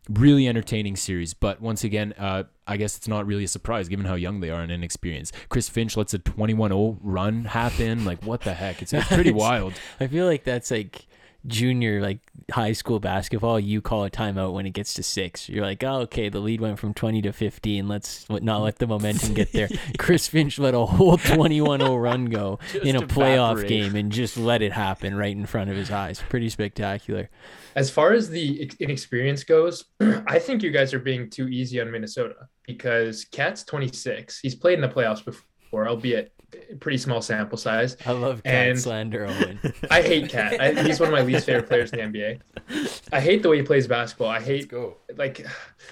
[0.10, 1.36] really entertaining series.
[1.36, 4.50] But once again, uh, I guess it's not really a surprise given how young they
[4.50, 5.36] are and inexperienced.
[5.50, 8.06] Chris Finch lets a 21 0 run happen.
[8.06, 8.82] Like, what the heck?
[8.82, 9.74] It's, it's pretty wild.
[10.00, 11.06] I feel like that's like
[11.46, 12.20] junior like
[12.52, 15.50] high school basketball you call a timeout when it gets to six.
[15.50, 18.88] You're like oh okay the lead went from 20 to 15 let's not let the
[18.88, 19.70] momentum get there.
[19.98, 23.70] Chris finch let a whole 21-0 run go in a playoff evaporate.
[23.70, 26.22] game and just let it happen right in front of his eyes.
[26.30, 27.30] Pretty spectacular.
[27.76, 29.86] As far as the inexperience goes,
[30.28, 34.40] I think you guys are being too easy on Minnesota because KAT's 26.
[34.40, 36.43] He's played in the playoffs before, albeit a
[36.80, 37.98] pretty small sample size.
[38.06, 39.60] i love KAT And- slander owen
[39.92, 40.60] I hate KAT.
[40.60, 43.00] I, he's one of my least favorite players in the NBA.
[43.12, 44.30] I hate the way he plays basketball.
[44.30, 44.98] I hate go.
[45.18, 45.46] like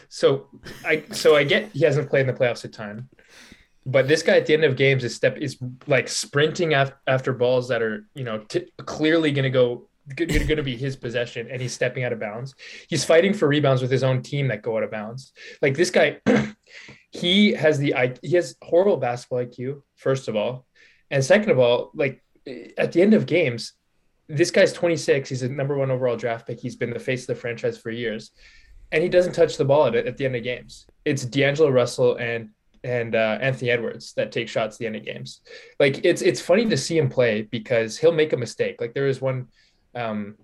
[0.10, 0.48] so
[0.86, 3.10] I so I get he hasn't played in the playoffs a ton.
[3.86, 7.34] But this guy at the end of games is step is like sprinting af- after
[7.34, 11.48] balls that are, you know, t- clearly going to go going to be his possession
[11.50, 12.54] and he's stepping out of bounds.
[12.90, 15.32] He's fighting for rebounds with his own team that go out of bounds.
[15.62, 16.20] Like this guy
[17.12, 20.66] he has the he has horrible basketball IQ first of all.
[21.10, 22.24] And second of all, like
[22.78, 23.74] at the end of games,
[24.30, 25.30] this guy's 26.
[25.30, 26.60] He's a number one overall draft pick.
[26.60, 28.32] He's been the face of the franchise for years,
[28.92, 30.88] and he doesn't touch the ball at, at the end of games.
[31.04, 32.50] It's D'Angelo Russell and
[32.84, 35.42] and uh, Anthony Edwards that take shots at the end of games.
[35.80, 38.80] Like it's it's funny to see him play because he'll make a mistake.
[38.80, 39.48] Like there was one
[39.94, 40.38] um,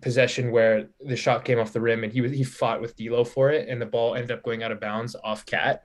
[0.00, 3.24] possession where the shot came off the rim and he was he fought with D'Lo
[3.24, 5.84] for it, and the ball ended up going out of bounds off KAT.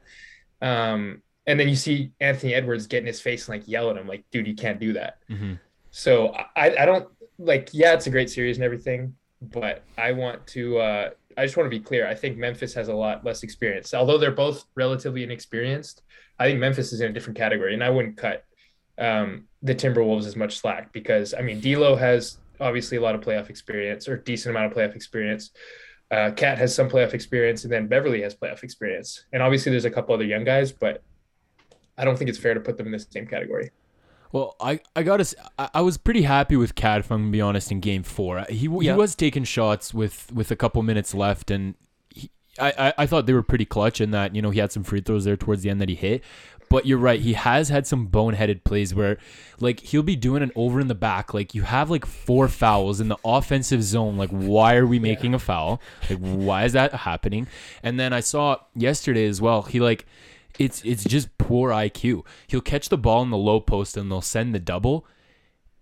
[0.62, 3.98] Um, and then you see Anthony Edwards get in his face and like yell at
[3.98, 5.54] him, like, "Dude, you can't do that." Mm-hmm.
[5.92, 7.08] So I, I don't
[7.40, 11.58] like, yeah, it's a great series and everything, but I want to, uh, I just
[11.58, 12.08] want to be clear.
[12.08, 13.94] I think Memphis has a lot less experience.
[13.94, 16.04] Although they're both relatively inexperienced,
[16.40, 18.46] I think Memphis is in a different category, and I wouldn't cut
[18.98, 23.22] um, the Timberwolves as much slack because I mean, D'Lo has obviously a lot of
[23.22, 25.52] playoff experience or decent amount of playoff experience.
[26.10, 29.86] Uh, KAT has some playoff experience, and then Beverley has playoff experience, and obviously there's
[29.86, 31.04] a couple other young guys, but
[31.98, 33.72] I don't think it's fair to put them in the same category.
[34.32, 35.26] Well, I, I gotta
[35.74, 38.46] I was pretty happy with KAT if I'm gonna be honest in Game Four.
[38.50, 38.94] He Yeah.
[38.94, 41.76] he was taking shots with with a couple minutes left, and
[42.10, 44.72] he, I, I I thought they were pretty clutch in that you know he had
[44.72, 46.24] some free throws there towards the end that he hit.
[46.70, 49.18] But you're right, he has had some boneheaded plays where
[49.60, 51.34] like he'll be doing an over in the back.
[51.34, 54.18] Like you have like four fouls in the offensive zone.
[54.18, 55.82] Like why are we making a foul?
[56.10, 57.48] Like why is that happening?
[57.84, 59.64] And then I saw yesterday as well.
[59.64, 60.06] He like
[60.60, 62.26] it's it's just poor IQ.
[62.48, 65.06] He'll catch the ball in the low post and they'll send the double.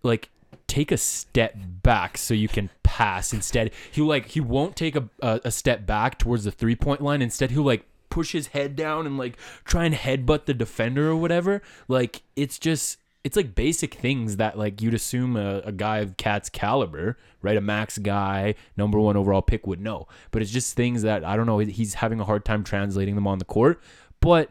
[0.04, 0.30] Like
[0.68, 3.72] take a step back so you can pass instead.
[3.92, 7.22] He'll like he won't take a a, a step back towards the three point line.
[7.22, 11.18] Instead he'll like push his head down and like try and headbutt the defender or
[11.18, 11.62] whatever.
[11.90, 16.16] Like it's just it's like basic things that like you'd assume a, a guy of
[16.16, 17.58] KAT's caliber, right?
[17.58, 20.08] A max guy, number one overall pick would know.
[20.32, 21.58] But it's just things that I don't know.
[21.58, 23.82] He's having a hard time translating them on the court.
[24.22, 24.50] But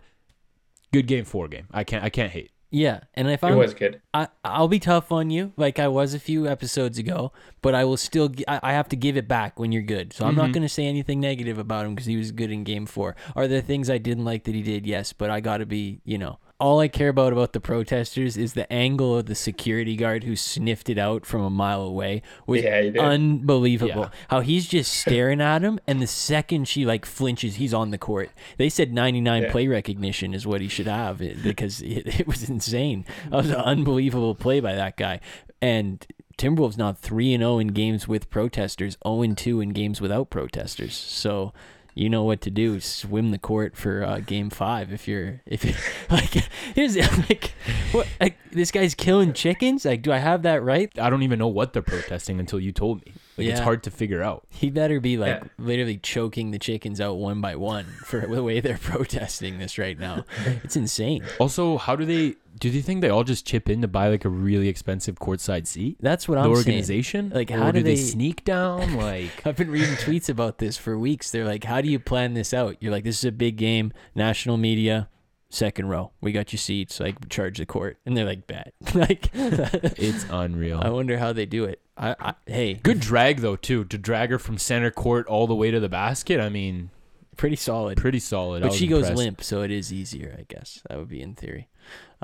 [0.93, 1.67] good game, four game.
[1.73, 2.51] I can't I can't hate.
[2.75, 4.01] Yeah and if i'm was good.
[4.15, 7.33] I, I'll be tough on you, like I was a few episodes ago,
[7.63, 8.33] but I will still.
[8.47, 10.13] I, I have to give it back when you're good.
[10.13, 10.53] So I'm not mm-hmm.
[10.53, 13.17] going to say anything negative about him because he was good in Game Four.
[13.35, 14.87] Are there things I didn't like that he did?
[14.87, 18.39] Yes, but I got to be, you know, all I care about about the protesters
[18.39, 22.23] is the angle of the security guard who sniffed it out from a mile away
[22.47, 22.97] was Yeah, did.
[22.99, 24.05] unbelievable.
[24.05, 24.09] Yeah.
[24.29, 27.99] How he's just staring at him, and the second she like flinches, he's on the
[27.99, 28.31] court.
[28.57, 29.51] They said 99 Yeah.
[29.53, 33.05] play recognition is what he should have because it, it was insane.
[33.25, 35.21] That was an unbelievable play by that guy.
[35.61, 36.07] And
[36.39, 40.31] Timberwolves now 3 and 0 in games with protesters, 0 and 2 in games without
[40.31, 40.95] protesters.
[40.97, 41.53] So
[41.95, 42.81] you know what to do.
[42.81, 45.75] Swim the court for uh, game five if you're if you
[46.11, 46.31] like.
[46.75, 46.97] Here's
[47.29, 47.53] like
[47.93, 49.85] what like, this guy's killing chickens.
[49.85, 50.91] Like, do I have that right?
[50.99, 53.13] I don't even know what they're protesting until you told me.
[53.37, 54.47] Like it's hard to figure out.
[54.51, 55.49] He better be like Yeah.
[55.59, 59.99] literally choking the chickens out one by one for the way they're protesting this right
[59.99, 60.25] now.
[60.63, 61.25] It's insane.
[61.41, 64.25] Also, how do they do you think they all just chip in to buy like
[64.25, 65.97] a really expensive courtside seat?
[66.01, 67.31] That's what the I'm the organization?
[67.35, 68.95] Like, how do do they they- sneak down?
[69.05, 71.31] Like I've been reading tweets about this for weeks.
[71.31, 73.93] They're like, "How do you plan this out?" You're like, "This is a big game,
[74.15, 75.09] national media,
[75.51, 76.13] second row.
[76.21, 77.01] We got you seats.
[77.01, 80.81] Like, charge the court." And they're like, "Bet." like, it's unreal.
[80.83, 81.81] I wonder how they do it.
[81.97, 85.55] I, I hey, Good drag though too to drag her from center court all the
[85.55, 86.41] way to the basket.
[86.41, 86.91] I mean,
[87.37, 87.99] pretty solid.
[87.99, 88.63] Pretty solid.
[88.63, 90.81] But she goes limp, so it is easier, I guess.
[90.89, 91.69] That would be in theory.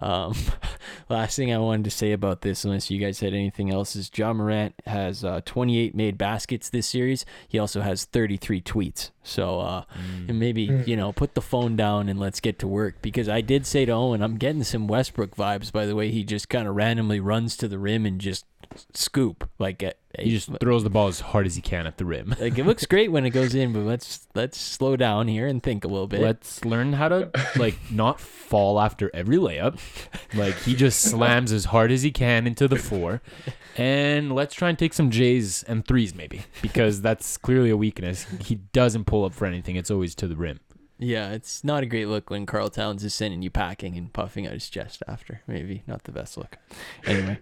[0.03, 0.35] Um,
[1.11, 4.11] last thing I wanted to say about this, unless you guys had anything else, is
[4.17, 7.27] Ja Morant has uh, 28 made baskets this series.
[7.49, 9.11] He also has 33 tweets.
[9.23, 10.29] So uh, Mm.
[10.31, 10.87] and maybe Mm.
[10.87, 13.85] you know put the phone down and let's get to work because I did say
[13.85, 17.21] to Owen, I'm getting some Westbrook vibes by the way he just kind of randomly
[17.21, 18.47] runs to the rim and just
[18.95, 22.05] scoop like uh, He just throws the ball as hard as he can at the
[22.05, 22.35] rim.
[22.41, 25.63] like it looks great when it goes in, but let's let's slow down here and
[25.63, 26.21] think a little bit.
[26.21, 29.79] Let's learn how to like not fall after every layup.
[30.35, 33.23] Like he just slams as hard as he can into the four.
[33.77, 38.27] And let's try and take some J's and threes maybe because that's clearly a weakness.
[38.41, 39.77] He doesn't pull up for anything.
[39.77, 40.61] It's always to the rim.
[41.03, 44.47] Yeah, it's not a great look when Karl Towns is sending you packing and puffing
[44.47, 45.41] out his chest after.
[45.47, 46.59] Maybe not the best look.
[47.07, 47.39] Anyway,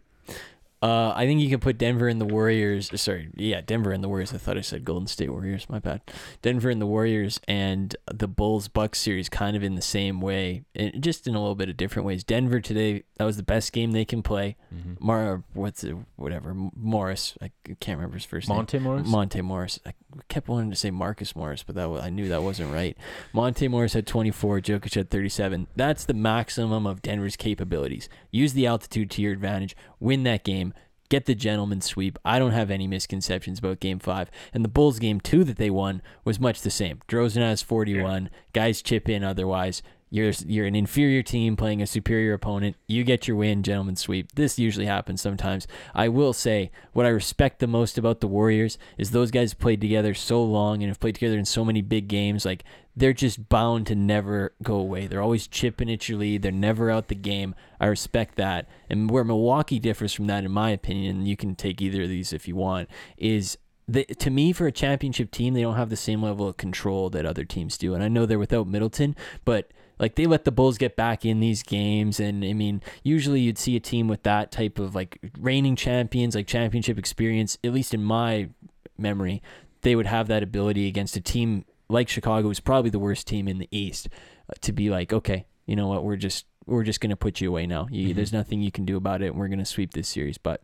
[0.81, 2.91] uh, I think you can put Denver and the Warriors.
[3.01, 4.33] Sorry, yeah, Denver and the Warriors.
[4.33, 5.67] I thought I said Golden State Warriors.
[5.69, 6.03] My bad.
[6.41, 10.64] Denver and the Warriors and the Bulls Bucks series kind of in the same way,
[10.77, 12.23] and just in a little bit of different ways.
[12.23, 14.57] Denver today, that was the best game they can play.
[14.73, 15.05] Mm-hmm.
[15.05, 15.97] Mar, what's it?
[16.14, 16.55] Whatever.
[16.55, 17.37] Morris.
[17.43, 18.57] I can't remember his first name.
[18.57, 19.09] Monte Morris?
[19.09, 19.81] Monte Morris.
[19.85, 19.95] I
[20.29, 22.97] kept wanting to say Marcus Morris, but that I knew that wasn't right.
[23.33, 25.67] Monte Morris had 24, Jokic had 37.
[25.77, 28.09] That's the maximum of Denver's capabilities.
[28.31, 30.68] Use the altitude to your advantage, win that game,
[31.09, 32.18] get the gentleman sweep.
[32.25, 34.31] I don't have any misconceptions about game five.
[34.53, 37.01] And the Bulls game two that they won was much the same.
[37.09, 39.83] DeRozan has 41, guys chip in otherwise.
[40.11, 42.77] You're you're an inferior team playing a superior opponent.
[42.87, 44.33] You get your win, gentlemen sweep.
[44.35, 45.66] This usually happens sometimes.
[45.94, 49.81] I will say what I respect the most about the Warriors is those guys played
[49.81, 52.44] together so long and have played together in so many big games.
[52.44, 52.64] Like
[52.97, 55.07] they're just bound to never go away.
[55.07, 56.42] They're always chipping at your lead.
[56.42, 57.55] They're never out the game.
[57.79, 58.66] I respect that.
[58.90, 62.33] And where Milwaukee differs from that, in my opinion, you can take either of these
[62.33, 65.97] if you want, is the, to me, for a championship team, they don't have the
[65.97, 67.94] same level of control that other teams do.
[67.94, 71.41] And I know they're without Middleton, but like they let the Bulls get back in
[71.41, 72.21] these games.
[72.21, 76.35] And I mean, usually you'd see a team with that type of like reigning champions,
[76.35, 78.49] like championship experience, at least in my
[78.97, 79.43] memory,
[79.83, 83.49] they would have that ability against a team like Chicago, who's probably the worst team
[83.49, 84.09] in the East,
[84.51, 87.49] uh, to be like, okay, you know what, we're just we're just gonna put you
[87.49, 87.87] away now.
[87.91, 88.15] You, Mhm.
[88.17, 89.29] There's nothing you can do about it.
[89.29, 90.63] and We're gonna sweep this series, but.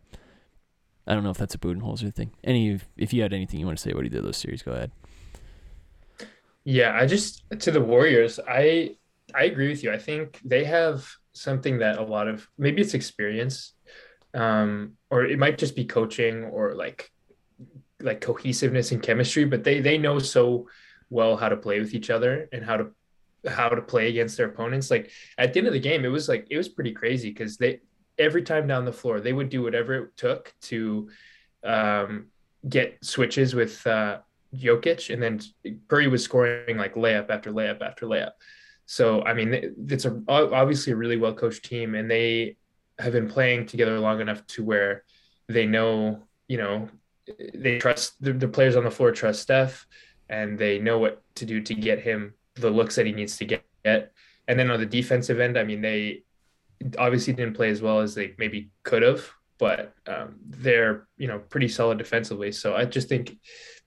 [1.07, 2.31] I don't know if that's a Budenholzer thing.
[2.43, 4.71] Any, if you had anything you want to say about either of those series, go
[4.71, 4.89] ahead.
[6.63, 8.95] Yeah, I just to the Warriors, I
[9.35, 9.91] I agree with you.
[9.91, 13.73] I think they have something that a lot of maybe it's experience,
[14.33, 17.11] um, or it might just be coaching or like
[18.01, 20.67] like cohesiveness and chemistry, but they they know so
[21.09, 22.91] well how to play with each other and how to
[23.47, 24.89] how to play against their opponents.
[24.89, 27.57] Like at the end of the game, it was like it was pretty crazy because
[27.57, 27.81] they
[28.17, 31.09] every time down the floor they would do whatever it took to
[31.63, 32.27] um,
[32.67, 34.19] get switches with uh,
[34.55, 35.41] Jokic, and then
[35.87, 38.31] Curry was scoring like layup after layup after layup.
[38.85, 42.57] So I mean, it's a obviously a really well coached team, and they
[42.99, 45.03] have been playing together long enough to where
[45.47, 46.89] they know, you know,
[47.53, 49.87] they trust the, the players on the floor trust Steph,
[50.29, 53.45] and they know what to do to get him the looks that he needs to
[53.45, 53.63] get.
[54.47, 56.23] And then on the defensive end, I mean, they
[56.97, 61.39] obviously didn't play as well as they maybe could have, but um, they're you know
[61.39, 62.51] pretty solid defensively.
[62.51, 63.37] So I just think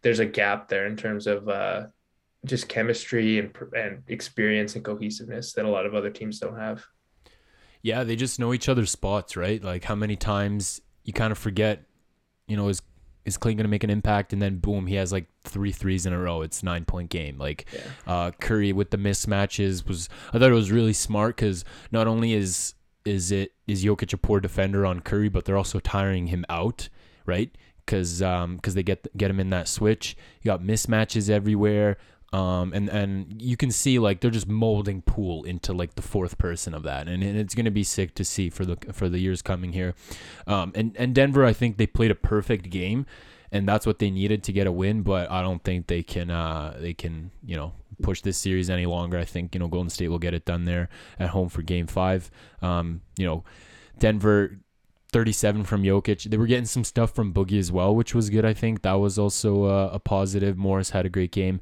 [0.03, 1.87] there's a gap there in terms of uh,
[2.49, 6.85] just chemistry and and experience and cohesiveness that a lot of other teams don't have.
[7.83, 9.63] Yeah, they just know each other's spots, right?
[9.63, 11.85] Like how many times you kind of forget,
[12.47, 12.83] you know, is
[13.25, 14.33] is Klay going to make an impact?
[14.33, 16.43] And then boom, he has like three threes in a row.
[16.43, 17.39] It's nine point game.
[17.39, 17.81] Like Yeah.
[18.07, 22.33] uh, Curry with the mismatches was, I thought it was really smart because not only
[22.35, 26.45] is is it is Jokic a poor defender on Curry, but they're also tiring him
[26.49, 26.89] out,
[27.27, 27.51] right?
[27.85, 30.17] Because um because they get get him in that switch.
[30.43, 31.97] You got mismatches everywhere.
[32.33, 36.37] Um and and you can see like they're just molding Poole into like the fourth
[36.37, 39.19] person of that, and, and it's gonna be sick to see for the for the
[39.19, 39.95] years coming here.
[40.47, 43.07] Um and and Denver, I think they played a perfect game,
[43.51, 45.03] and that's what they needed to get a win.
[45.03, 48.85] But I don't think they can uh they can you know push this series any
[48.85, 49.19] longer.
[49.19, 51.87] I think you know Golden State will get it done there at home for Game
[51.87, 52.31] Five.
[52.61, 53.45] Um you know
[53.99, 54.59] Denver
[55.13, 56.25] 37 from Jokic.
[56.25, 58.45] They were getting some stuff from Boogie as well, which was good.
[58.45, 60.59] I think that was also uh, a positive.
[60.59, 61.61] Morris had a great game.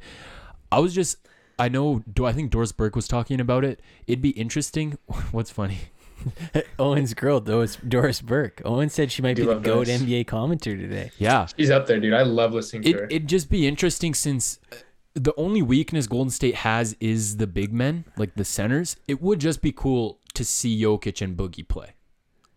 [0.70, 1.18] I was just,
[1.59, 3.81] I know, do I think Doris Burke was talking about it?
[4.07, 4.98] It'd be interesting.
[5.31, 5.79] What's funny?
[6.79, 8.62] Owen's girl, Doris, Doris Burke.
[8.64, 10.02] Owen said she might be the GOAT Doris.
[10.02, 11.11] NBA commentator today.
[11.18, 12.14] Yeah, She's up there, dude.
[12.14, 13.05] I love listening to it, her.
[13.07, 14.76] it'd just be interesting since uh,
[15.14, 18.96] the only weakness Golden State has is the big men, like the centers.
[19.07, 21.94] It would just be cool to see Jokic and Boogie play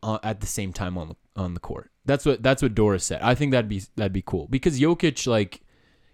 [0.04, 1.92] uh, at the same time on the on the court.
[2.06, 3.22] That's what that's what Doris said.
[3.22, 5.62] I think that'd be that'd be cool because Jokic, like,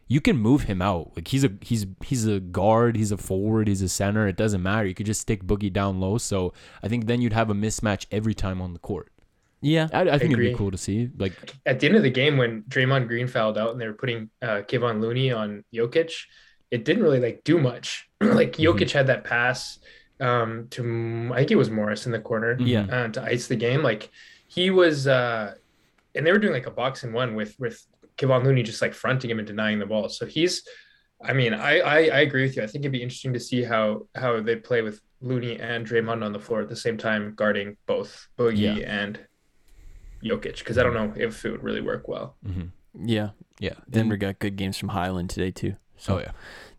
[0.07, 1.11] you can move him out.
[1.15, 4.27] Like he's a he's he's a guard, he's a forward, he's a center.
[4.27, 4.85] It doesn't matter.
[4.87, 6.17] You could just stick Boogie down low.
[6.17, 9.11] So I think then you'd have a mismatch every time on the court.
[9.61, 9.87] Yeah.
[9.91, 11.09] I, I think it'd be cool to see.
[11.17, 13.93] Like At the end of the game, when Draymond Green fouled out and they were
[13.93, 16.11] putting uh, Kevon Looney on Jokic,
[16.69, 18.07] it didn't really like do much.
[18.21, 19.79] like Jokic had that pass
[20.19, 22.85] um, to I think it was Morris in the corner Yeah.
[22.91, 23.81] uh, to ice the game.
[23.81, 24.11] Like
[24.47, 25.55] he was, uh,
[26.13, 27.83] and they were doing like a box and one with with
[28.17, 30.10] Kevon Looney just like fronting him and denying the ball.
[30.10, 30.63] So he's,
[31.23, 32.63] I mean, I, I I agree with you.
[32.63, 36.23] I think it'd be interesting to see how how they play with Looney and Draymond
[36.23, 39.01] on the floor at the same time, guarding both Boogie Yeah.
[39.04, 39.19] and
[40.23, 42.36] Jokic, because I don't know if it would really work well.
[42.45, 42.69] mhm.
[42.97, 43.30] Yeah.
[43.60, 45.75] yeah, Denver got good games from Hyland today too.
[45.97, 46.32] So Oh yeah.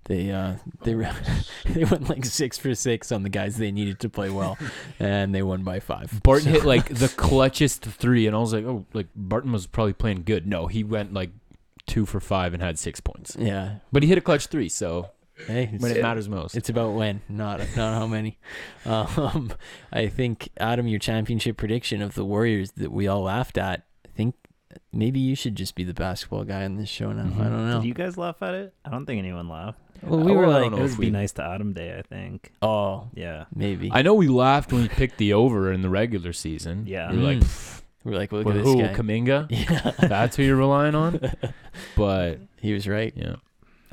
[0.07, 0.95] They uh they
[1.67, 4.57] they went like six for six on the guys they needed to play well,
[4.99, 6.21] and they won by five.
[6.23, 9.67] Barton So- hit like the clutchest three, and I was like, oh, like Barton was
[9.67, 10.47] probably playing good.
[10.47, 11.31] No, he went like
[11.87, 13.37] two for five and had six points.
[13.39, 13.77] Yeah.
[13.93, 15.11] But he hit a clutch three, so
[15.47, 16.57] Hey, when it matters most.
[16.57, 18.39] it's about when, not not how many.
[18.85, 19.53] Um,
[19.93, 23.83] I think Adam, your championship prediction of the Warriors that we all laughed at.
[24.05, 24.35] I think
[24.93, 27.25] maybe you should just be the basketball guy on this show now.
[27.25, 27.41] Mhm.
[27.41, 27.81] I don't know.
[27.81, 28.75] Did you guys laugh at it?
[28.85, 29.79] I don't think anyone laughed.
[30.03, 32.53] Well, we were like, it would be we- nice to Adam Day, I think.
[32.63, 33.45] oh, Yeah.
[33.55, 33.91] maybe.
[33.93, 36.85] I know we laughed when we picked the over in the regular season.
[36.87, 37.11] Yeah.
[37.11, 37.45] we were like, Mm.
[37.45, 38.95] "Pff, we were like, look well, at this who, guy.
[38.95, 39.47] Kuminga?
[39.51, 41.21] yeah, That's who you're relying on.
[41.97, 43.13] But he was right.
[43.17, 43.37] yeah,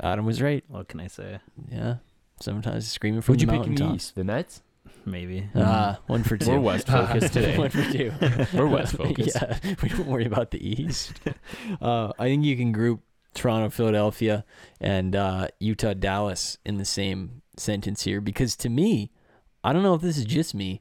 [0.00, 0.64] Adam was right.
[0.68, 1.38] What can I say?
[1.70, 1.96] Yeah.
[2.40, 3.94] Sometimes screaming from who'd the you pick in the.
[3.94, 4.14] East?
[4.14, 4.62] The Nets.
[5.06, 5.48] Maybe.
[5.54, 7.58] Ah, one for 2 We're West focused today.
[7.58, 8.10] one for two.
[8.54, 9.36] We're West focused.
[9.36, 11.12] yeah, we don't worry about the East.
[11.80, 13.02] Uh, I think you can group
[13.34, 14.44] Toronto, Philadelphia,
[14.80, 19.10] and uh, Utah, Dallas in the same sentence here because to me,
[19.62, 20.80] I don't know if this is just me,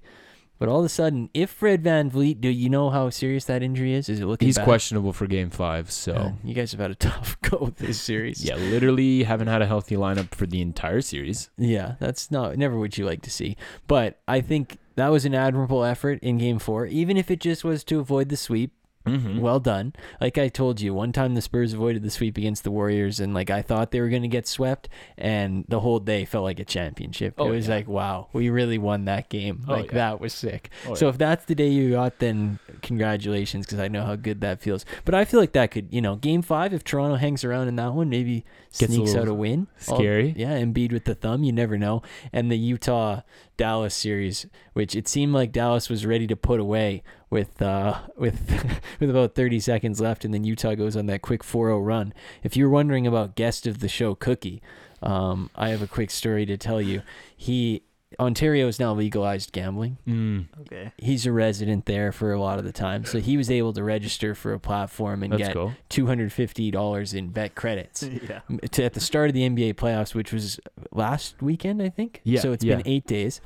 [0.59, 3.93] but all of a sudden, if Fred VanVleet, do you know how serious that injury
[3.93, 4.07] is?
[4.07, 4.65] Is it looking He's bad?
[4.65, 8.43] questionable for Game Five, so you guys have had a tough go with this series.
[8.43, 11.49] yeah, literally haven't had a healthy lineup for the entire series.
[11.57, 13.57] Yeah, that's not never what you like to see.
[13.87, 17.63] But I think that was an admirable effort in game four, even if it just
[17.63, 18.71] was to avoid the sweep.
[19.05, 19.39] Mm-hmm.
[19.39, 19.93] Well done.
[20.21, 23.33] Like I told you, one time the Spurs avoided the sweep against the Warriors, and
[23.33, 24.87] like I thought they were going to get swept,
[25.17, 27.33] and the whole day felt like a championship.
[27.37, 27.75] Oh, it was yeah.
[27.75, 29.65] like, wow, we really won that game.
[29.67, 29.95] Oh, like yeah.
[29.95, 30.69] that was sick.
[30.87, 31.09] Oh, so yeah.
[31.09, 34.85] if that's the day you got, then congratulations, because I know how good that feels.
[35.03, 37.75] But I feel like that could, you know, game five, if Toronto hangs around in
[37.75, 38.45] that one, maybe
[38.77, 39.67] Gets a sneaks out a win.
[39.87, 40.33] All- scary.
[40.37, 42.01] yeah, Embiid with the thumb, you never know.
[42.31, 43.21] And the Utah
[43.57, 47.03] Dallas series, which it seemed like Dallas was ready to put away
[47.34, 51.43] with uh with with about 30 seconds left and then Utah goes on that quick
[51.43, 52.13] 4-0 run.
[52.43, 54.62] If you're wondering about guest of the show Cookie,
[55.02, 57.02] um I have a quick story to tell you.
[57.36, 57.84] He
[58.19, 59.98] Ontario is now legalized gambling.
[60.08, 60.91] Mm, Okay.
[60.98, 63.84] He's a resident there for a lot of the time, so he was able to
[63.84, 65.74] register for a platform and that's get cool.
[65.89, 68.41] two hundred fifty dollars in bet credits yeah.
[68.72, 70.60] to, at the start of the NBA playoffs, which was
[70.91, 72.22] last weekend, I think.
[72.24, 72.76] Yeah, So it's yeah.
[72.76, 73.41] been eight days.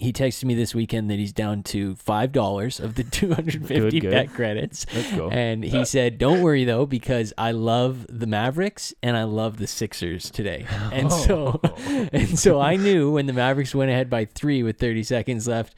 [0.00, 3.66] He texted me this weekend that he's down to five dollars of the two hundred
[3.66, 4.10] fifty Good, good.
[4.10, 5.28] bet credits, Let's go.
[5.30, 9.66] and he said, "Don't worry though, because I love the Mavericks and I love the
[9.66, 11.60] Sixers today." And so,
[12.12, 15.74] and so I knew when the Mavericks went ahead by three with thirty seconds left.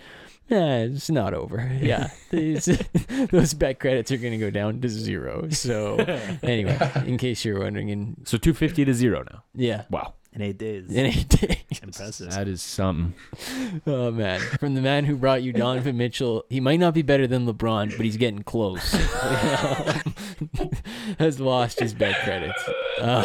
[0.51, 1.71] Eh, it's not over.
[1.81, 2.67] Yeah, These-
[3.31, 5.49] those bet credits are going to go down to zero.
[5.51, 5.97] So,
[6.43, 9.45] anyway, in case you're wondering, and So two fifty to zero now.
[9.55, 10.91] yeah, Wow, In eight days.
[10.91, 11.57] in eight days.
[11.83, 12.31] Impressive.
[12.31, 13.13] that is something.
[13.87, 17.27] Oh man, from the man who brought you Donovan Mitchell, he might not be better
[17.27, 18.93] than LeBron, but he's getting close.
[21.19, 22.63] Has lost his bet credits.
[23.01, 23.25] Um,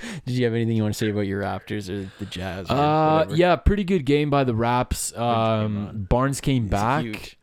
[0.26, 2.70] did you have anything you want to say about your Raptors or the Jazz?
[2.70, 3.36] Or Uh, whatever?
[3.36, 5.12] yeah, pretty good game by the Raps.
[5.12, 6.02] game Um, on.
[6.04, 7.04] Barnes came It's back.
[7.04, 7.38] huge.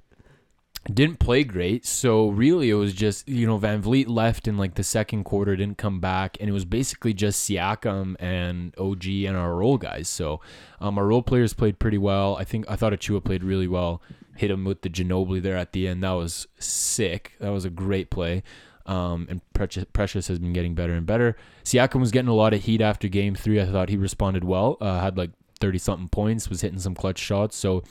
[0.92, 1.86] Didn't play great.
[1.86, 5.78] So really, it was just you know VanVleet left in like the second quarter, didn't
[5.78, 10.10] come back, and it was basically just Siakam and OG and our role guys.
[10.10, 10.42] So
[10.82, 12.36] um, our role players played pretty well.
[12.36, 14.02] I think I thought Achiuwa played really well.
[14.36, 16.04] Hit him with the Ginobili there at the end.
[16.04, 17.34] That was sick.
[17.40, 18.44] That was a great play.
[18.86, 21.38] Um, and Precious, Precious has been getting better and better.
[21.64, 23.62] Siakam was getting a lot of heat after game three.
[23.62, 24.78] I thought he responded well.
[24.82, 27.56] Uh, had like 30 something points, was hitting some clutch shots.
[27.56, 27.84] So,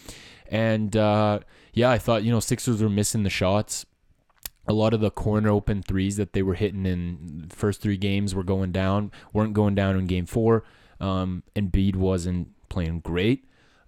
[0.49, 1.41] and uh,
[1.73, 3.87] yeah, I thought, you know, Sixers were missing the shots.
[4.69, 7.97] A lot of the corner open threes that they were hitting in the first three
[7.97, 10.65] games were going down, weren't going down in game four.
[11.01, 13.45] Um, and Bede wasn't playing great.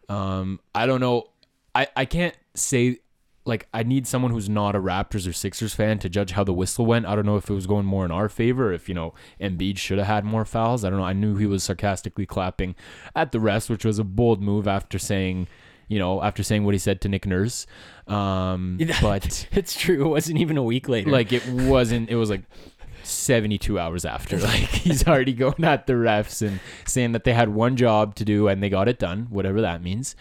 [0.09, 1.29] Um, I don't know.
[1.75, 2.99] I, I can't say
[3.47, 6.53] like I need someone who's not a Raptors or Sixers fan to judge how the
[6.53, 7.07] whistle went.
[7.07, 9.79] I don't know if it was going more in our favor, if you know Embiid
[9.79, 10.85] should have had more fouls.
[10.85, 11.05] I don't know.
[11.05, 12.75] I knew he was sarcastically clapping
[13.15, 15.47] at the rest, which was a bold move after saying,
[15.89, 17.67] you know, after saying what he said to Nick Nurse.
[18.07, 20.05] Um, but it's true.
[20.05, 21.11] It wasn't even a week later.
[21.11, 22.11] like it wasn't.
[22.11, 22.43] It was like
[23.03, 24.39] 72 hours after.
[24.45, 28.25] Like he's already going at the refs and saying that they had one job to
[28.25, 30.17] do and they got it done, whatever that means.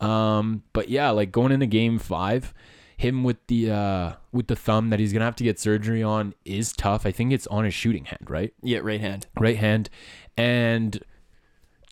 [0.00, 2.54] Um, but yeah, like going into game five,
[2.96, 6.34] him with the uh with the thumb that he's gonna have to get surgery on
[6.44, 7.04] is tough.
[7.06, 8.52] I think it's on his shooting hand, right?
[8.62, 9.26] Yeah, right hand.
[9.38, 9.90] Right hand.
[10.36, 11.02] And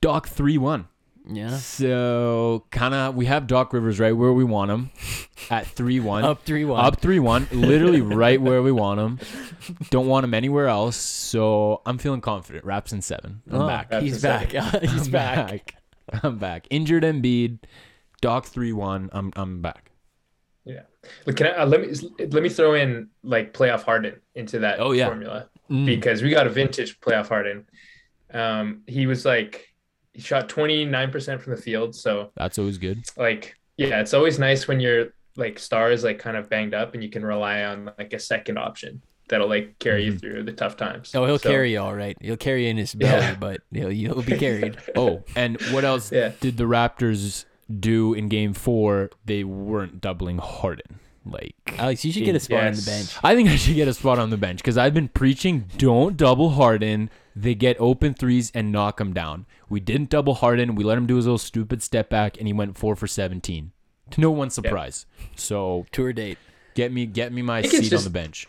[0.00, 0.88] Doc three one.
[1.26, 1.56] Yeah.
[1.56, 4.90] So kind of we have Doc Rivers right where we want him
[5.50, 6.24] at three one.
[6.24, 6.84] Up three one.
[6.84, 9.18] Up three one, literally right where we want him.
[9.90, 10.96] Don't want him anywhere else.
[10.96, 12.64] So I'm feeling confident.
[12.64, 13.42] Raps in seven.
[13.50, 13.92] I'm Oh, back.
[13.94, 14.50] He's back.
[14.82, 15.74] he's I'm back.
[16.22, 16.66] I'm back.
[16.70, 17.60] Injured Embiid.
[18.20, 19.08] Doc three one.
[19.12, 19.90] I'm I'm back.
[20.66, 20.82] Yeah.
[21.26, 24.80] Look, can I uh, let me let me throw in like playoff Harden into that
[24.80, 25.06] Oh, yeah.
[25.06, 25.86] formula Mm.
[25.86, 27.64] because we got a vintage playoff Harden.
[28.32, 29.73] Um, he was like
[30.14, 33.04] he shot 29% from the field, so That's always good.
[33.16, 36.94] like yeah, it's always nice when your like star is like kind of banged up
[36.94, 40.18] and you can rely on like a second option that'll like carry you mm-hmm.
[40.18, 41.14] through the tough times.
[41.14, 42.16] Oh, he'll So- carry you all right.
[42.20, 43.34] He'll carry you in his belly, Yeah.
[43.34, 44.76] but he'll he'll be carried.
[44.96, 46.32] Oh, and what else Yeah.
[46.40, 47.44] did the Raptors
[47.80, 49.10] do in Game Four?
[49.24, 51.00] They weren't doubling Harden.
[51.26, 53.16] Like Alex, you should get a spot on the bench.
[53.24, 56.16] I think I should get a spot on the bench because I've been preaching don't
[56.16, 57.08] double Harden.
[57.34, 59.46] They get open threes and knock them down.
[59.74, 60.76] We didn't double Harden.
[60.76, 63.72] We let him do his little stupid step back, and he went four for seventeen.
[64.12, 65.04] To no one's surprise.
[65.34, 66.38] So Tour date.
[66.76, 68.46] get me get me my think it's seat on the bench.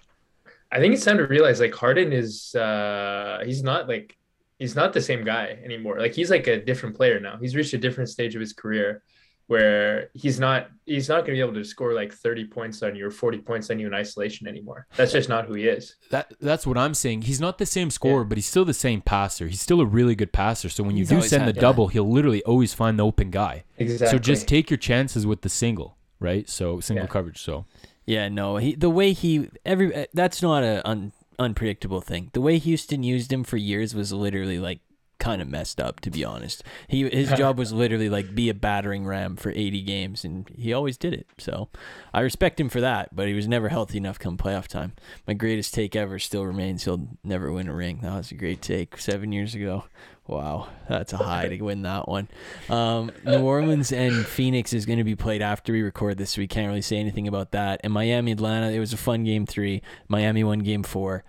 [0.72, 4.16] I think it's time to realize like Harden is uh he's not like
[4.60, 5.98] he's not the same guy anymore.
[5.98, 7.38] Like he's like a different player now.
[7.38, 9.02] He's reached a different stage of his career
[9.48, 12.96] where he's not he's not going to be able to score like 30 points on
[12.96, 14.88] you or 40 points on you in isolation anymore.
[14.98, 15.96] That's just not who he is.
[16.12, 17.24] That that's what I'm saying.
[17.24, 19.48] He's not the same scorer, but he's still the same passer.
[19.48, 20.70] He's still a really good passer.
[20.70, 21.62] So when you He's do always send the had that.
[21.62, 23.64] double, he'll literally always find the open guy.
[23.78, 24.08] Exactly.
[24.18, 26.50] So just take your chances with the single, right?
[26.50, 27.12] So single Yeah.
[27.12, 27.42] coverage.
[27.42, 27.66] So
[28.08, 32.30] Yeah, no, he the way he every that's not a un, unpredictable thing.
[32.34, 34.80] The way Houston used him for years was literally like
[35.26, 36.64] kind of messed up to be honest.
[36.88, 40.72] He his job was literally like be a battering ram for 80 games and he
[40.72, 41.26] always did it.
[41.40, 41.70] So,
[42.14, 44.94] I respect him for that, but he was never healthy enough come playoff time.
[45.28, 48.02] My greatest take ever still remains he'll never win a ring.
[48.04, 49.86] That was a great take 7 years ago.
[50.28, 52.28] Wow, that's a high to win that one.
[52.70, 56.42] Um, New Orleans and Phoenix is going to be played after we record this, so
[56.42, 57.82] we can't really say anything about that.
[57.84, 59.84] And Miami, Atlanta, it was a fun game three.
[60.08, 61.24] Miami won game four.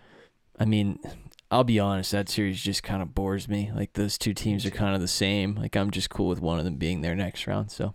[0.59, 0.99] I mean,
[1.51, 3.71] I'll be honest, that series just kind of bores me.
[3.75, 5.55] Like those two teams are kind of the same.
[5.55, 7.71] Like I'm just cool with one of them being there next round.
[7.71, 7.95] So,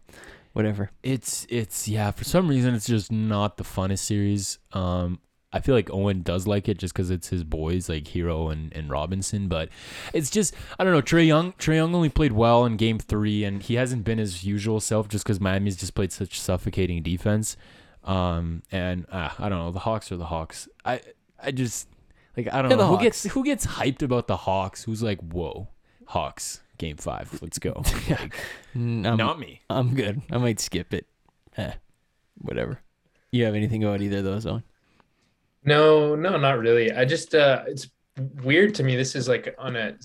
[0.54, 0.91] whatever.
[1.04, 2.12] it's it's yeah.
[2.12, 4.60] For some reason, it's just not the funnest series.
[4.72, 5.20] Um,
[5.54, 8.72] I feel like Owen does like it just because it's his boys like Herro and,
[8.74, 9.68] and Robinson, but
[10.14, 11.02] it's just I don't know.
[11.02, 14.45] Trae Young Trae Young only played well in Game Three, and he hasn't been his
[14.45, 17.58] usual self just because Miami's just played such suffocating defense.
[18.06, 19.72] Um, and uh, I don't know.
[19.72, 20.70] The Hawks are the Hawks.
[20.86, 21.02] I
[21.43, 21.88] I just
[22.38, 23.04] like I don't They're know who Hawks.
[23.04, 24.84] gets who gets hyped about the Hawks.
[24.84, 25.68] Who's like, whoa,
[26.08, 27.84] Hawks Game Five, let's go.
[28.10, 28.34] Like,
[28.76, 29.62] Mm, not me.
[29.70, 30.22] I'm good.
[30.32, 31.06] I might skip it.
[31.58, 31.74] Eh,
[32.38, 32.80] whatever.
[33.32, 34.64] You have anything about either of those on?
[35.64, 36.92] No, no, not really.
[36.92, 37.88] I just uh it's
[38.44, 38.96] weird to me.
[38.96, 39.96] This is like on a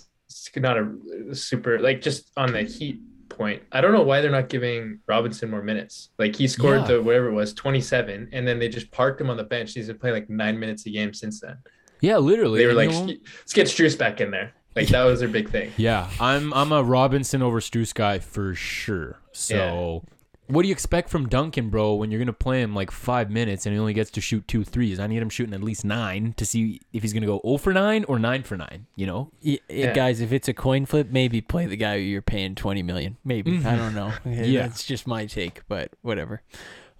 [0.56, 3.62] not a super like just on the heat point.
[3.72, 6.10] I don't know why they're not giving Robinson more minutes.
[6.18, 6.86] Like he scored Yeah.
[6.96, 9.72] the whatever it was, 27, and then they just parked him on the bench.
[9.74, 11.56] He's been playing like nine minutes a game since then.
[12.00, 12.58] Yeah, literally.
[12.60, 14.52] They were like, know- let's get Strus back in there.
[14.74, 15.72] Like that was their big thing.
[15.78, 19.18] Yeah, I'm I'm a Robinson over Strus guy for sure.
[19.32, 20.04] So,
[20.48, 23.64] what do you expect from Duncan, bro, when you're gonna play him like five minutes
[23.64, 25.00] and he only gets to shoot two threes?
[25.00, 27.72] I need him shooting at least nine to see if he's gonna go 0 for
[27.72, 28.86] nine or nine for nine.
[28.96, 29.30] You know?
[29.42, 29.94] Y- Yeah.
[29.94, 33.16] Guys, if it's a coin flip, maybe play the guy who you're paying 20 million.
[33.24, 33.64] Maybe.
[33.64, 34.12] I don't know.
[34.26, 34.66] Yeah.
[34.66, 36.42] it's just my take, but whatever.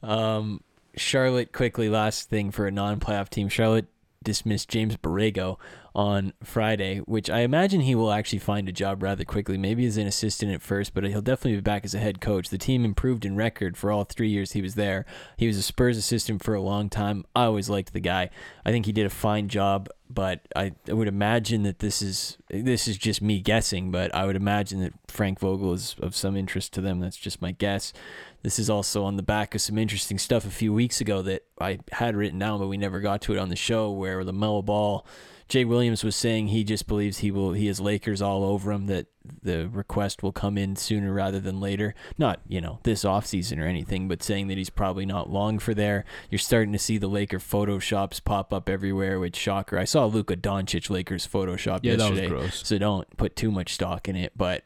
[0.02, 0.62] Um,
[0.96, 3.50] Charlotte, quickly, last thing for a non playoff team.
[3.50, 3.86] Charlotte
[4.26, 5.56] dismissed James Borrego
[5.96, 9.56] on Friday, which I imagine he will actually find a job rather quickly.
[9.56, 12.50] Maybe as an assistant at first, but he'll definitely be back as a head coach.
[12.50, 15.06] The team improved in record for all three years he was there.
[15.38, 17.24] He was a Spurs assistant for a long time.
[17.34, 18.28] I always liked the guy.
[18.62, 22.36] I think he did a fine job, but I, I would imagine that this is
[22.50, 26.36] this is just me guessing, but I would imagine that Frank Vogel is of some
[26.36, 27.00] interest to them.
[27.00, 27.94] That's just my guess.
[28.42, 31.46] This is also on the back of some interesting stuff a few weeks ago that
[31.58, 33.90] I had written down, but we never got to it on the show.
[33.90, 35.06] Where Lamelo Ball,
[35.48, 38.86] Jay Williams was saying he just believes he will he has Lakers all over him.
[38.86, 39.06] That
[39.42, 41.94] the request will come in sooner rather than later.
[42.18, 45.72] Not you know this offseason or anything, but saying that he's probably not long for
[45.72, 46.04] there.
[46.30, 49.20] You're starting to see the Laker photoshops pop up everywhere.
[49.20, 49.78] Which shocker!
[49.78, 52.66] I saw Luka Doncic Lakers Photoshop Yeah, that was gross.
[52.66, 54.32] So don't put too much stock in it.
[54.36, 54.64] But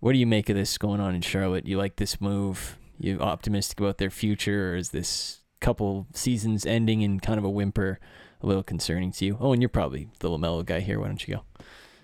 [0.00, 1.66] what do you make of this going on in Charlotte?
[1.66, 2.76] You like this move?
[2.98, 7.50] You optimistic about their future, or is this couple seasons ending in kind of a
[7.50, 7.98] whimper
[8.40, 9.36] a little concerning to you?
[9.40, 11.00] Oh, and you're probably the Lamelo guy here.
[11.00, 11.42] Why don't you go?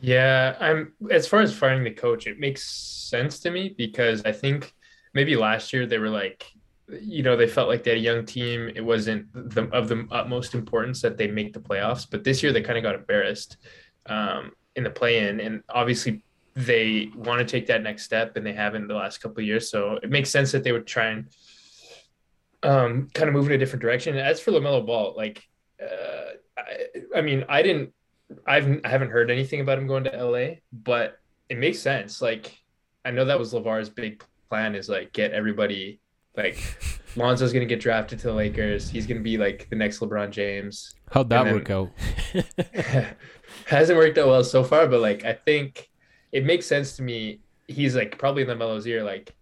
[0.00, 4.32] Yeah, I'm as far as firing the coach, it makes sense to me because I
[4.32, 4.74] think
[5.14, 6.44] maybe last year they were like,
[6.88, 8.70] you know, they felt like they had a young team.
[8.74, 12.52] It wasn't the, of the utmost importance that they make the playoffs, but this year
[12.52, 13.56] they kind of got embarrassed
[14.06, 16.22] um, in the play-in, and obviously
[16.54, 19.70] they want to take that next step, and they haven't the last couple of years.
[19.70, 21.26] So it makes sense that they would try and
[22.62, 24.16] um, kind of move in a different direction.
[24.16, 25.42] As for Lamelo Ball, like,
[25.82, 27.92] uh, I, I mean, I didn't
[28.46, 31.18] I've I haven't heard anything about him going to LA, but
[31.48, 32.22] it makes sense.
[32.22, 32.56] Like
[33.04, 36.00] I know that was Lavar's big plan is like get everybody
[36.36, 36.56] like
[37.16, 38.88] Lonzo's gonna get drafted to the Lakers.
[38.88, 40.94] He's gonna be like the next LeBron James.
[41.10, 43.14] How'd that And then- work out?
[43.66, 45.90] Hasn't worked out well so far, but like I think
[46.32, 47.40] it makes sense to me.
[47.68, 49.34] He's like probably in the Melo's ear, like,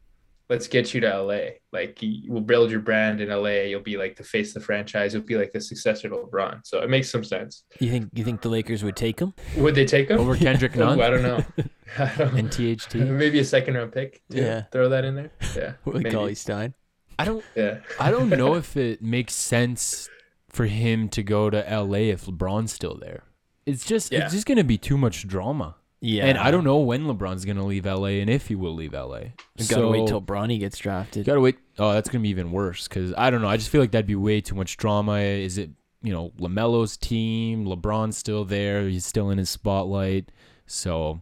[0.53, 1.39] let's get you to LA.
[1.73, 1.99] Like
[2.29, 3.63] we'll build your brand in LA.
[3.71, 5.15] You'll be like the face of the franchise.
[5.15, 6.61] You'll be like the successor to LeBron.
[6.65, 7.65] So it makes some sense.
[7.81, 9.33] You think you think the Lakers would take him?
[9.57, 10.99] Would they take him Over Kendrick Nunn?
[10.99, 11.43] Ooh, I don't know.
[11.99, 12.95] I don't And THT?
[13.23, 14.23] Maybe a second round pick.
[14.31, 14.39] too.
[14.43, 14.65] Yeah.
[14.73, 15.33] Throw that in there.
[15.57, 15.73] Yeah.
[15.85, 16.11] With maybe.
[16.11, 16.75] Cauley Stein?
[17.19, 17.79] I don't Yeah.
[17.99, 20.09] I don't know if it makes sense
[20.51, 23.25] for him to go to LA if LeBron's still there.
[23.65, 24.25] It's just Yeah.
[24.25, 25.77] it's just gonna be too much drama.
[26.05, 26.27] Yeah.
[26.27, 29.19] And I don't know when LeBron's gonna leave LA and if he will leave LA.
[29.57, 31.25] You gotta wait till Bronny gets drafted.
[31.25, 31.59] Gotta wait.
[31.79, 33.49] Oh, that's gonna be even worse because I don't know.
[33.49, 35.19] I just feel like that'd be way too much drama.
[35.19, 35.71] Is it
[36.03, 37.65] you know Lamelo's team?
[37.67, 38.89] LeBron's still there.
[38.89, 40.33] He's still in his spotlight.
[40.67, 41.21] So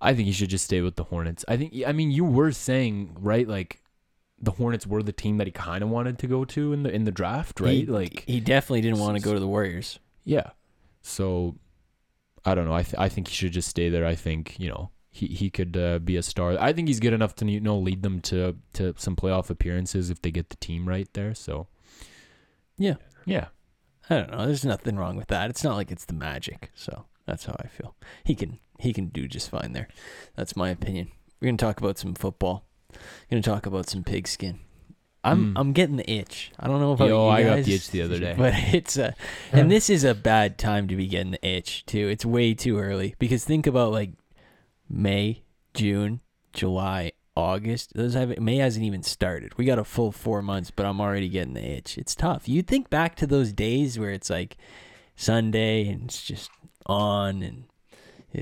[0.00, 1.44] I think he should just stay with the Hornets.
[1.46, 1.74] I think.
[1.86, 3.82] I mean, you were saying right, like
[4.40, 6.90] the Hornets were the team that he kind of wanted to go to in the
[6.90, 7.72] in the draft, right?
[7.72, 9.98] He, like he definitely didn't want to go to the Warriors.
[10.24, 10.50] yeah.
[11.02, 11.56] So
[12.46, 12.74] I don't know.
[12.74, 14.06] I th- I think he should just stay there.
[14.06, 16.56] I think you know he he could uh, be a star.
[16.58, 20.08] I think he's good enough to you know lead them to to some playoff appearances
[20.10, 21.34] if they get the team right there.
[21.34, 21.66] So
[22.78, 22.94] Yeah.
[23.24, 23.48] yeah.
[24.08, 24.46] I don't know.
[24.46, 25.50] There's nothing wrong with that.
[25.50, 27.96] It's not like it's the Magic, so that's how I feel.
[28.24, 29.88] He can he can do just fine there.
[30.36, 31.10] That's my opinion.
[31.40, 32.64] We're gonna talk about some football.
[32.92, 32.98] We're
[33.30, 34.60] gonna talk about some pigskin.
[35.24, 35.60] I'm Mm.
[35.60, 36.52] I'm getting the itch.
[36.58, 38.34] I don't know about Yo, you I got the itch the other day.
[38.38, 39.14] but it's a
[39.52, 42.08] and this is a bad time to be getting the itch too.
[42.08, 44.12] It's way too early because think about like
[44.88, 45.42] May,
[45.74, 46.20] June,
[46.52, 47.94] July, August.
[47.94, 49.56] Those have May hasn't even started.
[49.58, 51.98] We got a full four months, but I'm already getting the itch.
[51.98, 52.48] It's tough.
[52.48, 54.56] You think back to those days where it's like
[55.16, 56.50] Sunday and it's just
[56.86, 57.64] on and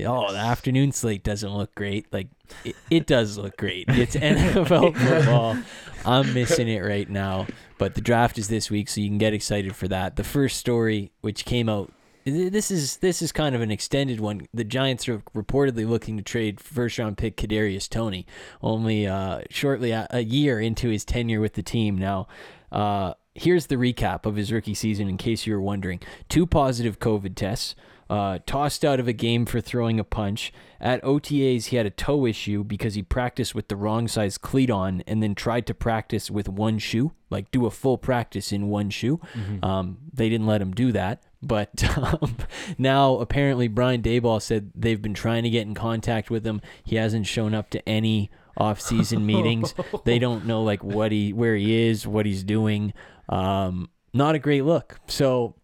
[0.05, 2.11] oh the afternoon slate doesn't look great.
[2.11, 2.27] Like
[2.63, 3.85] it, it does look great.
[3.89, 5.57] It's NFL football.
[6.05, 7.47] I'm missing it right now.
[7.77, 10.15] But the draft is this week, so you can get excited for that.
[10.15, 11.91] The first story, which came out
[12.25, 14.47] this is this is kind of an extended one.
[14.51, 18.25] The Giants are reportedly looking to trade first round pick Kadarius Toney,
[18.63, 21.97] only uh, shortly a, a year into his tenure with the team.
[21.99, 22.27] Now,
[22.71, 26.97] uh, here's the recap of his rookie season, in case you were wondering: two positive
[26.97, 27.75] COVID tests,
[28.09, 30.53] uh, tossed out of a game for throwing a punch.
[30.79, 34.69] At OTAs, he had a toe issue because he practiced with the wrong size cleat
[34.69, 38.67] on, and then tried to practice with one shoe, like do a full practice in
[38.69, 39.19] one shoe.
[39.63, 41.23] Um, they didn't let him do that.
[41.41, 42.37] But um,
[42.77, 46.61] now apparently Brian Daboll said they've been trying to get in contact with him.
[46.83, 49.73] He hasn't shown up to any off-season meetings.
[50.05, 52.93] They don't know like what he where he is, what he's doing.
[53.29, 54.99] Um, not a great look.
[55.07, 55.55] So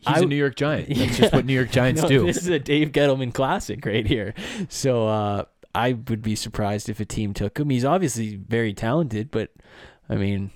[0.06, 0.88] I a New York Giant.
[0.88, 1.16] That's Yeah.
[1.18, 2.26] just what New York Giants No, do.
[2.26, 4.32] This is a Dave Gettleman classic right here.
[4.70, 7.68] So uh, I would be surprised if a team took him.
[7.70, 9.50] He's obviously very talented, but
[10.08, 10.50] I mean,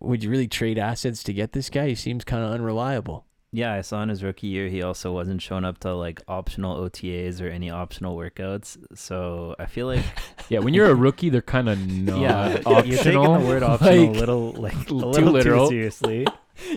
[0.00, 1.88] would you really trade assets to get this guy?
[1.88, 3.26] He seems kind of unreliable.
[3.50, 6.76] Yeah, I saw in his rookie year he also wasn't showing up to like optional
[6.86, 8.76] OTAs or any optional workouts.
[8.94, 10.04] So I feel like
[10.50, 12.84] yeah, when you're a rookie, they're kind of not yeah, optional.
[12.86, 15.66] you're taking the word optional Like, a little like a little literal.
[15.68, 16.26] too seriously.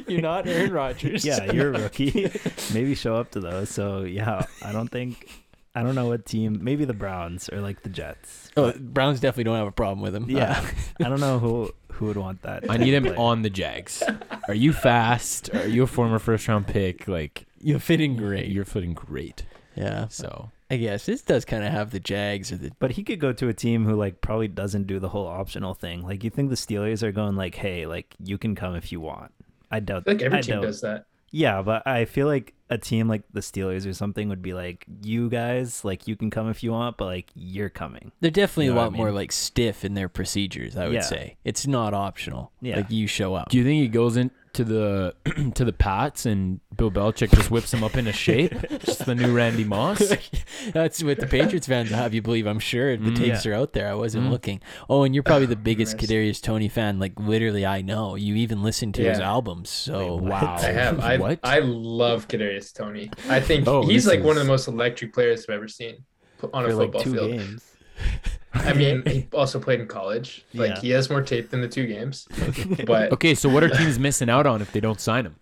[0.08, 1.26] You're not Aaron Rodgers.
[1.26, 2.32] yeah, you're a rookie.
[2.74, 3.70] Maybe show up to those.
[3.70, 5.28] So yeah, I don't think
[5.74, 6.60] I don't know what team.
[6.62, 8.50] Maybe the Browns or like the Jets.
[8.58, 10.30] Oh, Browns definitely don't have a problem with him.
[10.30, 12.70] Yeah, Uh, I don't know who who would want that.
[12.70, 14.04] I need him on the Jags.
[14.48, 15.54] Are you fast?
[15.54, 17.08] Are you a former first round pick?
[17.08, 18.48] Like you're fitting great.
[18.50, 19.44] You're fitting great.
[19.76, 20.08] yeah.
[20.10, 22.72] So I guess this does kind of have the Jags or the.
[22.80, 25.74] But he could go to a team who like probably doesn't do the whole optional
[25.74, 26.02] thing.
[26.04, 29.00] Like you think the Steelers are going like, hey, like you can come if you
[29.00, 29.32] want.
[29.70, 30.04] I doubt.
[30.06, 31.06] I think every I team doubt- does that.
[31.32, 34.86] Yeah, but I feel like a team like the Steelers or something would be like,
[35.04, 38.12] you guys, like you can come if you want, but like you're coming.
[38.22, 40.76] They're definitely You know a what I lot more like stiff in their procedures.
[40.78, 41.02] I would Yeah.
[41.02, 42.52] say it's not optional.
[42.62, 42.78] Yeah.
[42.78, 43.50] Like you show up.
[43.50, 44.32] do you think he goes in?
[44.54, 45.16] To the
[45.56, 48.54] to the Pats and Bill Belichick just whips him up into shape.
[48.84, 50.14] just the new Randy Moss.
[50.74, 52.46] That's what the Patriots fans have you believe.
[52.48, 53.16] I'm sure the Mm.
[53.16, 53.88] tapes are out there.
[53.88, 54.32] I wasn't Mm.
[54.32, 54.62] looking.
[54.90, 56.12] Oh, and you're probably the biggest Christ.
[56.12, 57.00] Kadarius Toney fan.
[57.00, 59.70] Like literally, I know you even listen to his albums.
[59.70, 60.32] So Wait.
[60.32, 60.58] Wow.
[60.60, 61.00] I have.
[61.12, 61.40] I What?
[61.44, 63.10] I love Kadarius Toney.
[63.30, 66.04] I think Oh, he's this like one of the most electric players I've ever seen
[66.42, 67.32] p- on a for like football two field.
[67.32, 67.71] games.
[68.54, 70.44] I mean, he also played in college.
[70.54, 70.82] Like Yeah.
[70.82, 72.28] he has more tape than the two games.
[72.86, 75.36] But Okay, so what are teams missing out on if they don't sign him?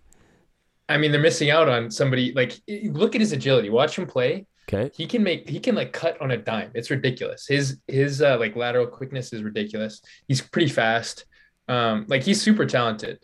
[0.88, 3.70] I mean, they're missing out on somebody like look at his agility.
[3.70, 4.46] Watch him play.
[4.72, 4.90] Okay.
[4.94, 6.70] He can make he can like cut on a dime.
[6.74, 7.46] It's ridiculous.
[7.46, 10.02] His his uh, like lateral quickness is ridiculous.
[10.28, 11.24] He's pretty fast.
[11.68, 13.18] Um, like he's super talented.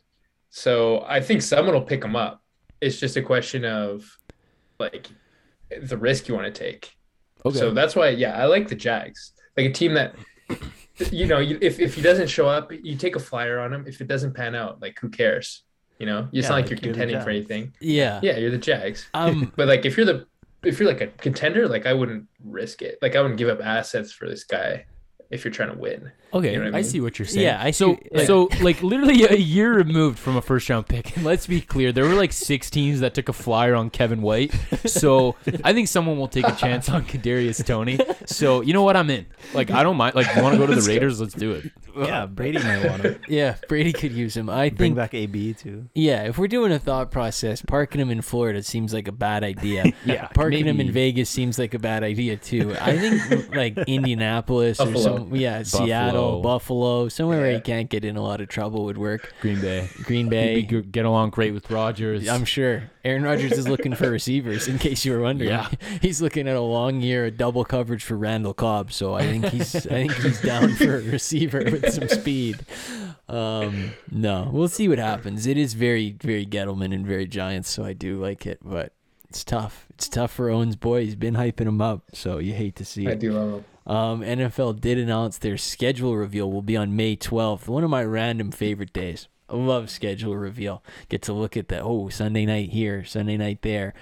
[0.51, 2.43] So I think someone will pick him up.
[2.81, 4.05] It's just a question of
[4.79, 5.09] like
[5.81, 6.96] the risk you want to take.
[7.47, 7.59] Okay.
[7.59, 9.33] So that's why, yeah, I like the Jags.
[9.57, 10.15] Like a team that,
[11.11, 13.85] you know, if, if he doesn't show up, you take a flyer on him.
[13.87, 15.63] If it doesn't pan out, like who cares?
[15.99, 17.73] You know, it's Yeah, not like, like you're you're contending for anything.
[17.81, 19.09] yeah, Yeah, you're the Jags.
[19.15, 20.27] um, But like if you're the
[20.63, 22.99] if you're like a contender, like I wouldn't risk it.
[23.01, 24.85] Like I wouldn't give up assets for this guy
[25.31, 26.11] if you're trying to win.
[26.37, 26.91] Okay, You know what I I mean?
[26.91, 27.45] see what you're saying.
[27.45, 28.25] Yeah, I so see- yeah.
[28.25, 31.17] so like literally a year removed from a first round pick.
[31.17, 34.23] And let's be clear, there were like six teams that took a flyer on Kevin
[34.23, 34.55] White.
[34.87, 37.99] So I think someone will take a chance on Kadarius Toney.
[38.27, 39.27] So you know what, I'm in.
[39.55, 40.15] Like I don't mind.
[40.15, 41.21] Like you want to go to the Raiders?
[41.21, 41.71] Let's do it.
[41.97, 43.57] Yeah, Brady might want to yeah.
[43.69, 44.51] Brady could use him.
[44.51, 44.97] I bring think.
[44.97, 45.89] back AB too.
[45.95, 49.43] Yeah, if we're doing a thought process, parking him in Florida seems like a bad
[49.45, 49.93] idea.
[50.05, 52.77] Yeah, parking him in maybe- Vegas seems like a bad idea too.
[52.81, 55.03] I think like Indianapolis or Buffalo.
[55.17, 57.57] some, yeah, Seattle, Buffalo, somewhere where Yeah.
[57.57, 59.33] he can't get in a lot of trouble would work.
[59.41, 59.89] Green Bay.
[60.05, 62.29] Green He'd Bay, be good- get along great with Rodgers.
[62.29, 62.91] I'm sure.
[63.05, 65.51] Aaron Rodgers is looking for receivers, in case you were wondering.
[65.51, 65.69] Yeah.
[66.03, 69.45] He's looking at a long year of double coverage for Randall Cobb, so I think
[69.47, 72.59] he's I think he's down for a receiver with some speed.
[73.29, 75.47] Um, no, we'll see what happens.
[75.47, 78.93] It is very, very Gettleman and very Giants, so I do like it, but
[79.29, 79.87] it's tough.
[79.91, 81.05] It's tough for Owens' boy.
[81.05, 83.19] He's been hyping him up, so you hate to see I it.
[83.21, 83.65] do love him.
[83.87, 88.05] Um, NFL did announce their schedule reveal will be on May 12th, one of my
[88.05, 89.29] random favorite days.
[89.49, 90.83] I love schedule reveal.
[91.09, 93.95] Get to look at the oh Sunday night here, Sunday night there,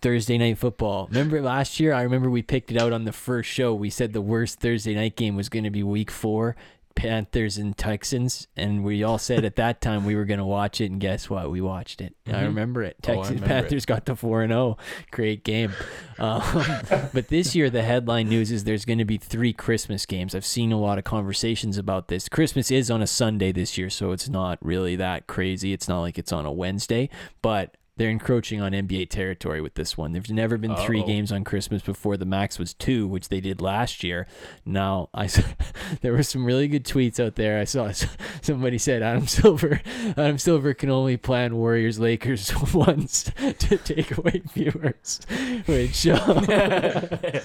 [0.00, 1.08] Thursday night football.
[1.08, 1.92] Remember last year?
[1.92, 3.74] I remember we picked it out on the first show.
[3.74, 6.54] We said the worst Thursday night game was going to be Week Four,
[6.94, 10.80] Panthers and Texans, and we all said at that time we were going to watch
[10.80, 10.90] it.
[10.90, 11.50] And guess what?
[11.50, 12.14] We watched it.
[12.26, 12.42] I Mhm.
[12.44, 12.96] remember it.
[13.06, 13.60] Oh, I Texans remember it.
[13.62, 14.76] Panthers got the four and zero.
[15.10, 15.72] Great game.
[16.18, 16.40] Um,
[17.12, 20.34] but this year, the headline news is there's going to be three Christmas games.
[20.34, 22.28] I've seen a lot of conversations about this.
[22.28, 25.72] Christmas is on a Sunday this year, so it's not really that crazy.
[25.72, 27.10] It's not like it's on a Wednesday,
[27.42, 30.12] but they're encroaching on NBA territory with this one.
[30.12, 31.06] There's never been 3 Uh-oh.
[31.06, 32.16] games on Christmas before.
[32.16, 34.26] The max was two, which they did last year.
[34.64, 35.28] Now, I
[36.00, 37.60] there were some really good tweets out there.
[37.60, 37.92] I saw
[38.42, 39.80] somebody said Adam Silver,
[40.16, 45.20] Adam Silver can only plan Warriors Lakers once to take away viewers,
[45.66, 46.06] which.
[46.06, 47.40] uh,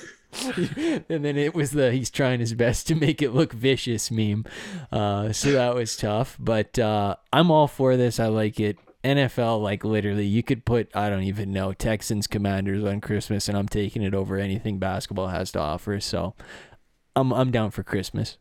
[1.10, 4.46] and then it was the he's trying his best to make it look vicious meme.
[4.92, 8.20] Uh, so that was tough, but uh, I'm all for this.
[8.20, 8.78] I like it.
[9.04, 13.58] NFL, like literally, you could put I don't even know Texans Commanders on Christmas, and
[13.58, 16.00] I'm taking it over anything basketball has to offer.
[16.00, 16.36] So,
[17.16, 18.38] I'm I'm down for Christmas.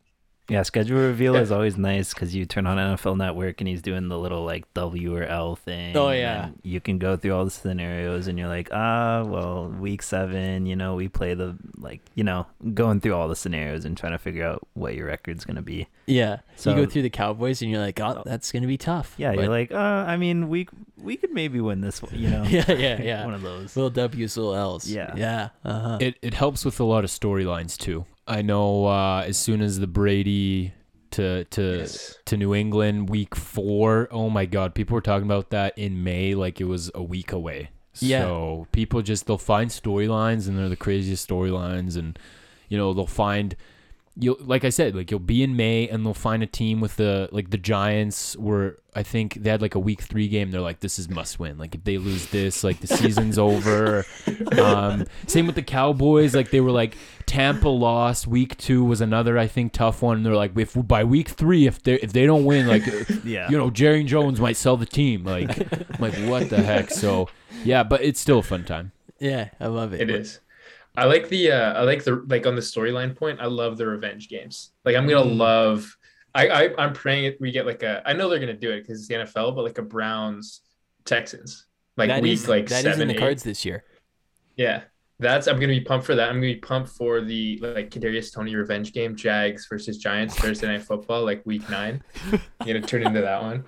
[0.49, 4.07] Yeah, schedule reveal is always nice because you turn on NFL Network and he's doing
[4.07, 5.95] the little like W or L thing.
[5.95, 6.41] Oh, yeah.
[6.41, 10.65] then you can go through all the scenarios and you're like, ah, well, week seven,
[10.65, 14.13] you know, we play the like, you know, going through all the scenarios and trying
[14.13, 15.87] to figure out what your record's gonna be.
[16.07, 19.13] Yeah, So- you go through the Cowboys, and you're like, oh, that's gonna be tough.
[19.17, 22.29] Yeah, But- you're like, uh, I mean, we we could maybe win this, one, you
[22.29, 22.43] know.
[22.47, 23.25] yeah, yeah, yeah.
[23.25, 23.75] One of those.
[23.77, 24.89] little W's, little L's.
[24.89, 25.13] Yeah.
[25.15, 25.49] yeah.
[25.63, 25.97] Uh huh.
[26.01, 28.05] It it helps with a lot of storylines too.
[28.29, 30.73] I know uh, as soon as the Brady
[31.11, 32.17] to to Yes.
[32.25, 36.35] to New England week four, oh my god, people were talking about that in May
[36.35, 37.71] like it was a week away.
[37.99, 38.21] Yeah.
[38.21, 42.17] So people just they'll find storylines and they're the craziest storylines and
[42.69, 43.55] you know they'll find
[44.21, 46.97] you'll like I said like you'll be in May and they'll find a team with
[46.97, 50.51] the like the Giants were I think they had like a week three game.
[50.51, 51.57] They're like this is must win.
[51.57, 54.05] Like if they lose this like the season's over.
[54.59, 56.35] Um same with the Cowboys.
[56.35, 58.27] Like they were like Tampa lost.
[58.27, 60.17] Week two was another I think tough one.
[60.17, 62.83] And they're like if by week three if they if they don't win like
[63.23, 63.49] Yeah.
[63.49, 65.23] you know Jerry Jones might sell the team.
[65.23, 65.57] Like
[65.99, 66.91] like what the heck?
[66.91, 67.29] So
[67.63, 68.91] yeah but it's still a fun time.
[69.19, 70.01] Yeah, I love it.
[70.01, 70.39] It is.
[70.99, 73.87] I like the uh I like the like on the storyline point, I love the
[73.87, 74.71] revenge games.
[74.85, 75.37] Like I'm gonna Mm.
[75.37, 75.95] love
[76.35, 78.99] I, I I'm praying we get like a I know they're gonna do it because
[78.99, 80.61] it's the NFL, but like a Browns
[81.05, 81.65] Texans.
[81.97, 83.19] Like That week is like that is seven, in the eight.
[83.19, 83.83] cards this year.
[84.55, 84.81] Yeah.
[85.21, 86.29] That's I'm gonna be pumped for that.
[86.29, 90.67] I'm gonna be pumped for the like Kadarius Toney revenge game, Jags versus Giants Thursday
[90.67, 92.01] night football, like week nine.
[92.31, 93.65] I'm gonna turn into that one.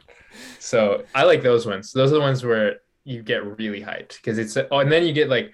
[0.59, 1.91] So I like those ones.
[1.91, 5.11] Those are the ones where you get really hyped because it's oh, and then you
[5.11, 5.51] get like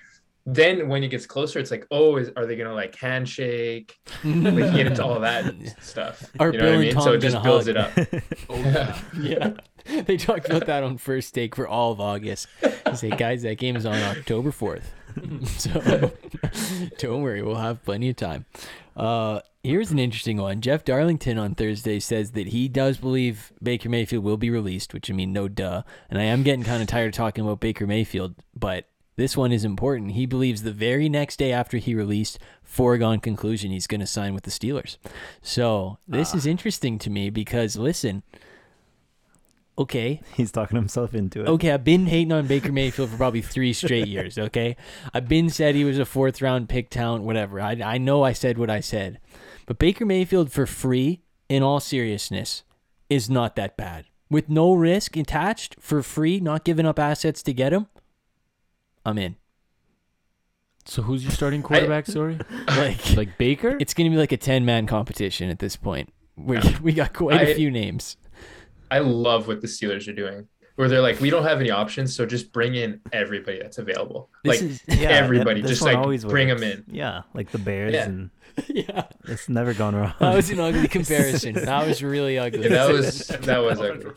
[0.49, 3.97] then when it gets closer, it's like, oh, is, are they gonna like handshake?
[4.23, 6.31] Like get into all that stuff.
[6.39, 6.93] Are you know Bill what I mean?
[6.93, 7.75] Tom So it just builds hug?
[7.75, 8.95] it up.
[9.19, 10.01] yeah.
[10.03, 12.47] They talked about that on first take for all of August.
[12.61, 14.83] They say, guys, that game is on October 4th.
[15.47, 16.11] so
[16.97, 18.45] don't worry, we'll have plenty of time.
[18.95, 20.61] Uh, here's an interesting one.
[20.61, 25.11] Jeff Darlington on Thursday says that he does believe Baker Mayfield will be released, which
[25.11, 25.83] I mean, no duh.
[26.09, 28.85] And I am getting kind of tired of talking about Baker Mayfield, but
[29.17, 30.11] this one is important.
[30.11, 34.33] He believes the very next day after he released, foregone conclusion, he's going to sign
[34.35, 34.97] with the Steelers.
[35.41, 36.51] So this is ah.
[36.51, 38.21] interesting to me because, listen,
[39.77, 41.47] okay, He's talking himself into it.
[41.47, 44.37] Okay, I've been hating on Baker Mayfield for probably three straight years.
[44.47, 44.77] Okay,
[45.13, 47.59] I've been said he was a fourth round pick talent, whatever.
[47.59, 49.19] I I know I said what I said,
[49.65, 52.63] but Baker Mayfield for free, in all seriousness,
[53.09, 54.05] is not that bad.
[54.29, 57.87] With no risk attached, for free, not giving up assets to get him,
[59.07, 59.37] I'm in.
[60.85, 62.05] So who's your starting quarterback?
[62.05, 62.37] sorry,
[62.67, 63.77] Like like Baker.
[63.79, 66.09] it's gonna be like a ten man competition at this point.
[66.35, 68.17] We we got quite a I- few names.
[68.91, 70.47] I love what the Steelers are doing.
[70.75, 74.29] Where they're like, we don't have any options, so just bring in everybody that's available.
[74.43, 76.83] This like is- Yeah, everybody, this just like always bring them in.
[76.87, 78.05] Yeah, like the Bears, Yeah.
[78.05, 78.29] and
[78.67, 80.13] yeah, it's never gone wrong.
[80.19, 81.55] that was an ugly comparison.
[81.55, 82.61] That was really ugly.
[82.63, 84.11] Yeah, that was that was ugly.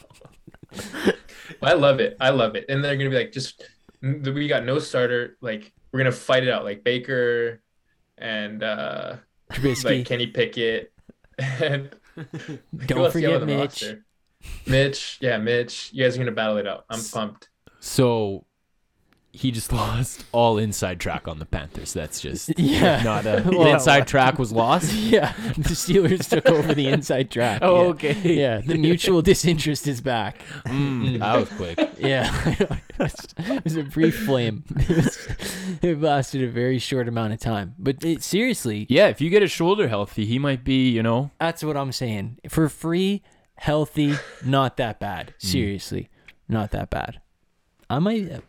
[1.62, 2.16] I love it.
[2.20, 2.66] I love it.
[2.68, 3.64] And they're gonna be like, just
[4.02, 5.36] we got no starter.
[5.40, 6.64] Like we're gonna fight it out.
[6.64, 7.62] Like Baker
[8.18, 9.16] and uh
[9.52, 9.84] Trubisky.
[9.98, 10.92] like Kenny Pickett.
[11.38, 11.90] And
[12.86, 13.82] Don't else do you have forget Mitch.
[13.82, 14.04] roster?
[14.66, 15.90] Mitch, yeah, Mitch.
[15.92, 16.84] You guys are gonna battle it out.
[16.90, 17.48] I'm pumped.
[17.78, 18.44] So
[19.32, 21.92] he just lost all inside track on the Panthers.
[21.92, 23.02] That's just Yeah.
[23.04, 24.92] not a Well- the inside track was lost.
[24.92, 27.60] Yeah, the Steelers took over the inside track.
[27.62, 27.88] Oh, yeah.
[27.90, 28.34] okay.
[28.34, 30.38] Yeah, the mutual disinterest is back.
[30.66, 31.78] Mm, that was quick.
[31.98, 32.70] Yeah, it
[33.64, 34.64] was- a brief flame.
[34.76, 35.28] It, was,
[35.82, 37.74] it lasted a very short amount of time.
[37.78, 40.90] But it, seriously, Yeah, if you get his shoulder healthy, he might be.
[40.90, 42.38] You know, that's what I'm saying.
[42.48, 43.22] For free,
[43.54, 44.14] healthy,
[44.44, 45.34] not that bad.
[45.38, 46.08] Seriously,
[46.48, 47.20] not that bad.
[47.88, 48.42] I might.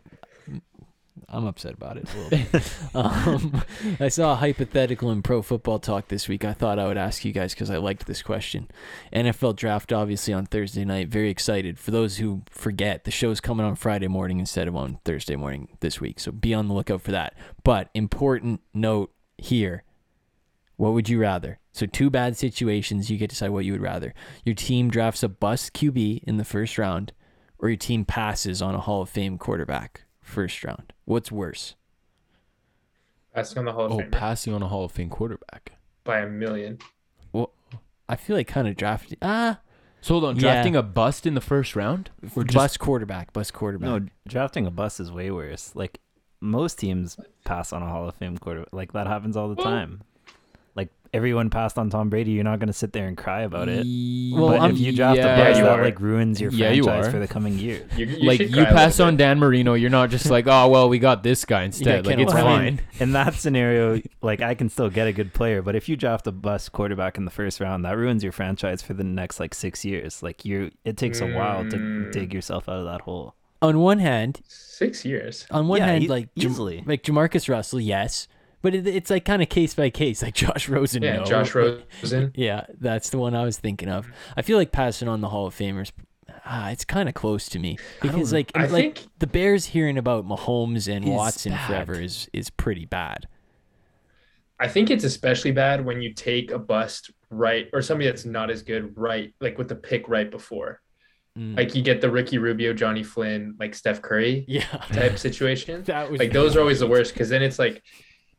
[1.28, 2.72] I'm upset about it a little bit.
[2.94, 3.62] um,
[4.00, 6.44] I saw a hypothetical in Pro Football Talk this week.
[6.44, 8.68] I thought I would ask you guys because I liked this question.
[9.12, 11.08] NFL draft obviously on Thursday night.
[11.08, 11.78] Very excited.
[11.78, 15.68] For those who forget, the show's coming on Friday morning instead of on Thursday morning
[15.80, 16.18] this week.
[16.18, 17.34] So be on the lookout for that.
[17.62, 19.84] But important note here.
[20.76, 21.60] What would you rather?
[21.72, 24.14] So two bad situations, you get to decide what you would rather.
[24.44, 27.12] Your team drafts a bust QB in the first round,
[27.58, 30.92] or your team passes on a Hall of Fame quarterback first round.
[31.04, 31.74] What's worse?
[33.34, 35.72] Passing on the Hall of oh, Fame passing on a Hall of Fame quarterback.
[36.04, 36.78] by a million.
[37.32, 37.52] Well,
[38.08, 39.60] I feel like kind of drafting ah
[40.00, 40.40] So hold on, Yeah.
[40.40, 43.88] drafting a bust in the first round, or just bust quarterback, bust quarterback.
[43.88, 45.74] no, drafting a bus is way worse.
[45.74, 46.00] Like
[46.40, 48.72] most teams pass on a Hall of Fame quarterback.
[48.72, 50.02] Like that happens all the time.
[51.12, 52.30] Like everyone passed on Tom Brady.
[52.32, 53.86] You're not going to sit there and cry about it.
[54.32, 56.68] Well, but I'm- if you draft yeah, a bus, you that like ruins your Yeah,
[56.70, 57.10] franchise are.
[57.10, 57.86] for the coming year.
[57.96, 59.24] You, you like you cry pass on bit.
[59.24, 62.06] Dan Marino, you're not just like, oh well, we got this guy instead.
[62.06, 62.64] like it's Well, I fine.
[62.76, 65.96] mean, in that scenario, like I can still get a good player, but if you
[65.96, 69.38] draft a bus quarterback in the first round, that ruins your franchise for the next
[69.38, 70.22] like six years.
[70.22, 72.12] Like you, it takes a while to Mm.
[72.12, 73.34] dig yourself out of that hole.
[73.60, 75.46] on one hand, Six years.
[75.50, 76.82] on one Yeah, hand, e- like Jam- easily.
[76.86, 78.26] like Jamarcus Russell, yes,
[78.62, 80.22] but it, it's like kind of case by case.
[80.22, 81.24] Like Josh Rosen, Yeah, no.
[81.24, 81.54] Josh
[82.02, 82.32] Rosen.
[82.34, 84.06] Yeah, that's the one I was thinking of.
[84.36, 85.92] I feel like passing on the Hall of Famers.
[86.44, 89.98] Ah, it's kind of close to me because, like, I like think- the Bears hearing
[89.98, 91.66] about Mahomes and Watson bad.
[91.66, 93.28] forever is is pretty bad.
[94.58, 98.50] I think it's especially bad when you take a bust right or somebody that's not
[98.50, 100.80] as good right, like with the pick right before.
[101.36, 101.56] Mm.
[101.56, 105.82] Like you get the Ricky Rubio, Johnny Flynn, like Steph Curry yeah, type situation.
[105.84, 107.82] that was like those are always the worst because then it's like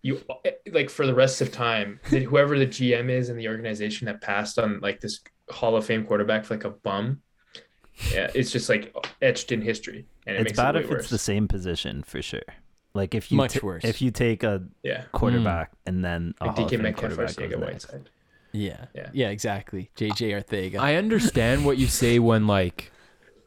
[0.03, 0.21] you
[0.71, 4.21] like for the rest of time that whoever the GM is in the organization that
[4.21, 7.21] passed on like this Hall of Fame quarterback for like a bum,
[8.11, 11.01] yeah, it's just like etched in history, and it it's makes bad it if worse.
[11.01, 12.41] it's the same position for sure.
[12.93, 13.83] Like if you Much ta- worse.
[13.83, 15.07] if you take a yeah, hmm.
[15.17, 17.95] quarterback and then a like Hall of DK Fame quarterback Arcega goes next.
[18.51, 19.09] Yeah, Yeah.
[19.13, 19.89] yeah, exactly.
[19.97, 20.77] JJ Arcega.
[20.79, 22.91] I understand what you say when like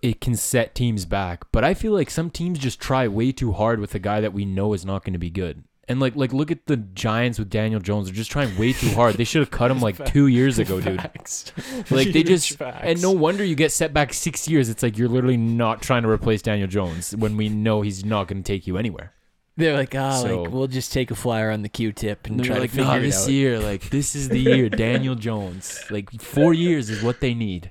[0.02, 3.52] it can set teams back, but I feel like some teams just try way too
[3.52, 5.62] hard with a guy that we know is not going to be good.
[5.88, 8.06] And like like look at the Giants with Daniel Jones.
[8.06, 9.14] They're just trying way too hard.
[9.14, 11.00] They should have cut him like two years ago, dude.
[11.00, 11.52] Facts.
[11.90, 12.80] Like they Huge just facts.
[12.82, 14.68] and no wonder you get set back six years.
[14.68, 18.26] It's like you're literally not trying to replace Daniel Jones when we know he's not
[18.26, 19.12] going to take you anywhere.
[19.58, 22.44] They're like, ah, So- like we'll just take a flyer on the Q-tip and And
[22.44, 23.30] try they're like, to figure nah, it this out.
[23.30, 24.68] year, like this is the year.
[24.68, 27.70] Daniel Jones, like four years is what they need.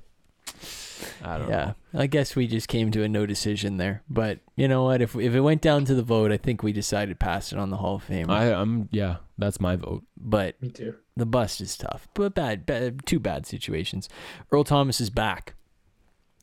[1.25, 2.01] I don't Yeah, know.
[2.01, 4.03] I guess we just came to a no decision there.
[4.09, 5.01] But you know what?
[5.01, 7.69] If if it went down to the vote, I think we decided pass it on
[7.71, 8.29] the Hall of Fame.
[8.29, 10.03] I, I'm yeah, that's my vote.
[10.15, 10.95] but Me too.
[11.17, 12.07] the bust is tough.
[12.13, 14.07] But bad, bad, two bad situations.
[14.51, 15.55] Earl Thomas is back.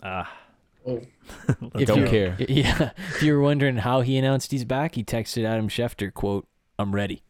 [0.03, 0.31] Ah,
[0.85, 1.01] Oh,
[1.75, 2.37] let's Don't care.
[2.49, 2.91] Yeah.
[3.15, 6.93] If you were wondering how he announced he's back, he texted Adam Schefter, "quote I'm
[6.93, 7.23] ready."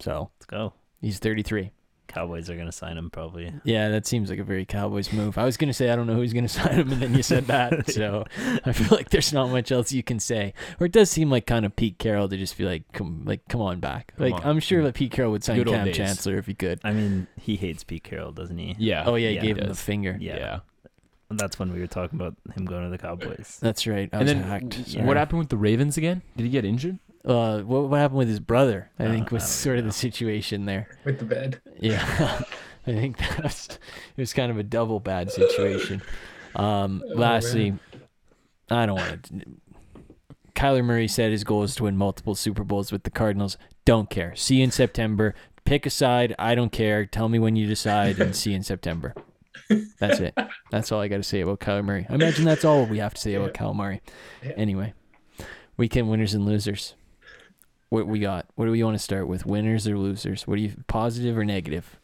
[0.00, 0.74] So Let's go.
[1.00, 1.70] he's 33.
[2.18, 3.52] Cowboys are gonna sign him probably.
[3.64, 5.38] Yeah, that seems like a very Cowboys move.
[5.38, 7.46] I was gonna say I don't know who's gonna sign him, and then you said
[7.46, 8.24] that, so
[8.64, 10.52] I feel like there's not much else you can say.
[10.80, 13.46] Or it does seem like kind of Pete Carroll to just be like, come, like,
[13.48, 14.14] come on back.
[14.16, 14.50] Come like on.
[14.50, 15.96] I'm sure that Pete Carroll would sign Good old Kam days.
[15.96, 16.80] Chancellor if he could.
[16.82, 18.74] I mean, he hates Pete Carroll, doesn't he?
[18.78, 19.04] Yeah.
[19.06, 20.16] Oh yeah, he Yeah, gave he him the finger.
[20.20, 20.36] Yeah.
[20.36, 20.60] Yeah.
[21.30, 23.58] That's when we were talking about him going to the Cowboys.
[23.60, 24.08] That's right.
[24.12, 24.68] I And was then hacked.
[24.70, 25.04] w- Sorry.
[25.04, 26.22] what happened with the Ravens again?
[26.36, 26.98] Did he get injured?
[27.24, 28.90] Uh, what, what happened with his brother?
[28.98, 30.88] I Uh, think was don't sort of the situation there.
[31.04, 31.60] with the bed.
[31.78, 32.02] Yeah,
[32.86, 36.02] I think that was it was kind of a double bad situation.
[36.56, 37.74] Um, Oh, lastly,
[38.70, 39.34] I don't want to.
[40.54, 43.56] Kyler Murray said his goal is to win multiple Super Bowls with the Cardinals.
[43.84, 44.34] Don't care.
[44.34, 45.34] See you in September.
[45.64, 46.34] Pick a side.
[46.38, 47.04] I don't care.
[47.06, 49.14] Tell me when you decide, and see you in September.
[50.00, 50.36] That's it.
[50.70, 52.06] That's all I got to say about Kyler Murray.
[52.08, 54.00] I imagine that's all we have to say about Kyler Murray.
[54.42, 54.52] Yeah.
[54.56, 54.94] Anyway,
[55.76, 56.94] weekend winners and losers.
[57.88, 58.46] What we got?
[58.54, 59.46] What do we want to start with?
[59.46, 60.46] Winners or losers?
[60.46, 61.98] What do you positive or negative?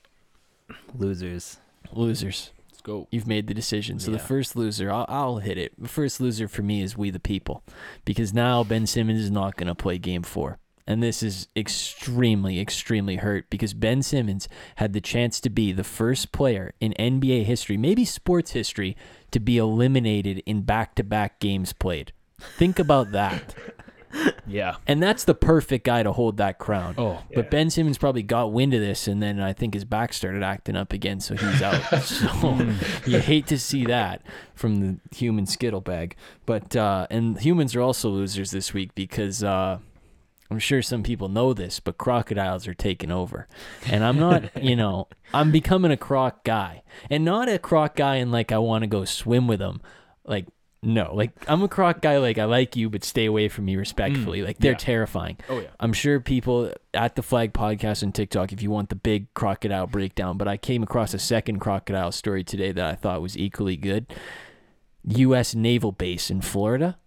[0.97, 1.59] Losers.
[1.93, 2.51] Losers.
[2.71, 3.07] Let's go.
[3.11, 3.99] You've made the decision.
[4.01, 5.73] So the first loser, I'll, I'll hit it.
[5.79, 7.63] The first loser for me is we the people,
[8.05, 12.61] because now Ben Simmons is not going to play Game Four, and this is extremely,
[12.61, 17.45] extremely hurt because Ben Simmons had the chance to be the first player in NBA
[17.45, 18.97] history, maybe sports history,
[19.31, 22.13] to be eliminated in back-to-back games played.
[22.59, 23.55] Think about that.
[24.47, 24.77] Yeah.
[24.87, 26.95] And that's the perfect guy to hold that crown.
[26.99, 27.23] Oh.
[27.35, 30.43] But Ben Simmons probably got wind of this, and then I think his back started
[30.43, 31.81] acting up again, so he's out.
[32.03, 32.59] so
[33.07, 34.23] you hate to see that
[34.55, 36.17] from the human skittle bag.
[36.47, 39.79] But uh, and humans are also losers this week because uh,
[40.51, 43.49] I'm sure some people know this, but crocodiles are taking over,
[43.87, 44.63] and I'm not.
[44.63, 48.59] you know, I'm becoming a croc guy, and not a croc guy in like I
[48.59, 49.81] want to go swim with them,
[50.25, 50.47] like.
[50.85, 52.19] No, like I'm a croc guy.
[52.19, 53.79] Like I like you, but stay away from me mm.
[53.79, 54.43] respectfully.
[54.43, 54.79] like they're yeah.
[54.79, 55.39] terrifying.
[55.49, 55.69] Oh yeah.
[55.81, 59.87] I'm sure people at the Flag Podcast and TikTok, if you want the big crocodile
[59.87, 63.77] breakdown, but I came across a second crocodile story today that I thought was equally
[63.77, 64.13] good.
[65.07, 65.55] U.S.
[65.55, 66.99] naval base in Florida.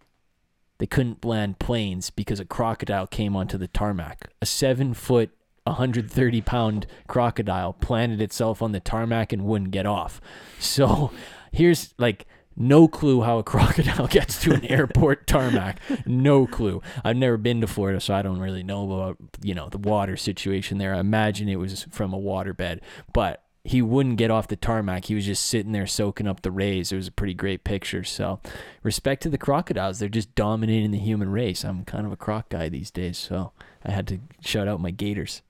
[0.79, 4.29] They couldn't land planes because a crocodile came onto the tarmac.
[4.41, 5.31] A seven foot,
[5.63, 10.21] 130 pound crocodile planted itself on the tarmac and wouldn't get off.
[10.59, 11.11] So
[11.51, 12.25] here's like
[12.57, 15.79] no clue how a crocodile gets to an airport tarmac.
[16.05, 16.81] No clue.
[17.05, 20.17] I've never been to Florida, so I don't really know about you know the water
[20.17, 20.93] situation there.
[20.95, 22.79] I imagine it was from a waterbed,
[23.13, 25.05] but he wouldn't get off the tarmac.
[25.05, 26.91] He was just sitting there soaking up the rays.
[26.91, 28.01] It was a pretty great picture.
[28.03, 28.39] So,
[28.81, 29.99] respect to the crocodiles.
[29.99, 31.65] They're just dominating the human race.
[31.65, 33.51] I'm kind of a croc guy these days, so
[33.83, 35.41] I had to shout out my gators.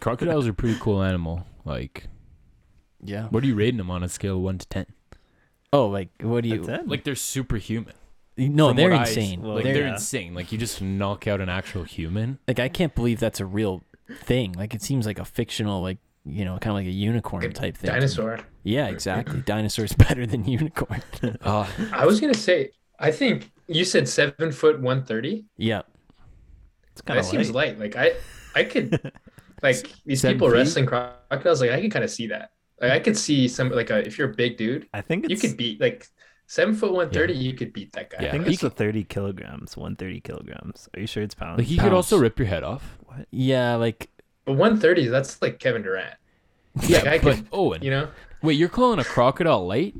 [0.00, 1.44] Crocodiles are a pretty cool animal.
[1.66, 2.04] Like,
[3.04, 3.26] Yeah.
[3.28, 4.86] what are you rating them on a scale of one to ten?
[5.72, 6.62] Oh, like what do you?
[6.64, 6.88] That's it.
[6.88, 7.94] Like they're superhuman.
[8.36, 9.42] No, From they're what I- insane.
[9.42, 9.92] well, like they're they're yeah.
[9.94, 10.34] insane.
[10.34, 12.38] Like you just knock out an actual human.
[12.48, 13.82] like I can't believe that's a real
[14.22, 14.52] thing.
[14.54, 17.54] Like it seems like a fictional, like you know, kind of like a unicorn Like
[17.54, 17.90] type thing.
[17.90, 18.40] Dinosaur.
[18.62, 19.40] Yeah, exactly.
[19.46, 21.02] Dinosaur's better than unicorn.
[21.42, 22.72] Uh, I was gonna say.
[22.98, 25.44] I think you said seven foot one thirty.
[25.56, 25.82] yeah.
[26.92, 27.78] It's That kind of seems light.
[27.78, 28.12] Like I,
[28.54, 29.12] I could,
[29.62, 30.56] like these Seven people feet?
[30.56, 31.60] wrestling crocodiles.
[31.62, 32.50] Like I can kind of see that.
[32.80, 35.30] Like I could see some like a, if you're a big dude, I think it's.
[35.42, 36.06] you could beat like
[36.46, 37.34] seven foot one thirty.
[37.34, 38.16] You could beat that guy.
[38.20, 38.32] I Yeah.
[38.32, 40.88] think He it's the 30 kilograms, 130 kilograms.
[40.94, 41.58] Are you sure it's pounds?
[41.58, 42.98] like he could also rip your head off.
[43.04, 43.26] What?
[43.30, 44.10] Yeah, like
[44.44, 46.14] But one thirty, that's like Kevin Durant.
[46.86, 48.08] Yeah, Like I but could, Owen, you know.
[48.42, 49.94] wait, you're calling a crocodile light?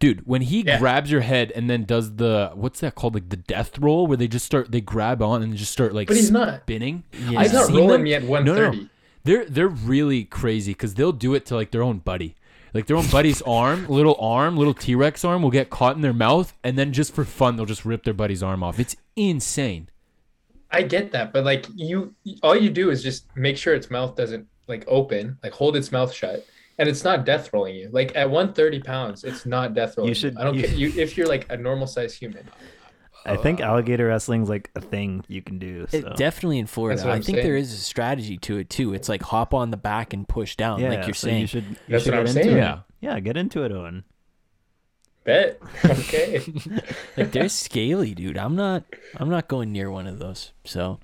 [0.00, 0.78] Dude, when he Yeah.
[0.80, 4.16] grabs your head and then does the what's that called, like the death roll, where
[4.16, 6.62] they just start they grab on and just start like But he's not.
[6.62, 7.04] spinning.
[7.12, 7.38] Yeah.
[7.38, 8.02] I've He's not seen rolling them.
[8.02, 8.88] me at one No, no, no.
[9.24, 12.34] They're they're really crazy because they'll do it to like their own buddy.
[12.72, 16.02] Like their own buddy's arm, little arm, little T Rex arm will get caught in
[16.02, 18.78] their mouth, and then just for fun, they'll just rip their buddy's arm off.
[18.80, 19.88] It's insane.
[20.70, 24.16] I get that, but like you, all you do is just make sure its mouth
[24.16, 26.44] doesn't like open, like hold its mouth shut,
[26.78, 27.88] and it's not death rolling you.
[27.92, 30.08] Like at one thirty pounds, it's not death rolling.
[30.08, 32.48] You should- I don't you- care you if you're like a normal sized human.
[33.26, 35.86] I oh, think alligator wrestling's like a thing you can do.
[35.88, 35.98] So.
[35.98, 37.10] it, definitely in Florida.
[37.10, 37.56] I think there saying.
[37.56, 38.92] is a strategy to it too.
[38.92, 41.40] It's like hop on the back and push down, yeah, like you're so saying.
[41.42, 42.56] You should, you That's should what I'm into saying.
[42.56, 42.58] it.
[42.58, 42.80] Yeah.
[43.00, 44.04] Yeah, get into it, Owen.
[45.24, 45.60] Bet.
[45.84, 46.40] Okay.
[47.16, 48.38] like they're scaly, dude.
[48.38, 48.84] I'm not
[49.16, 50.52] I'm not going near one of those.
[50.64, 51.00] So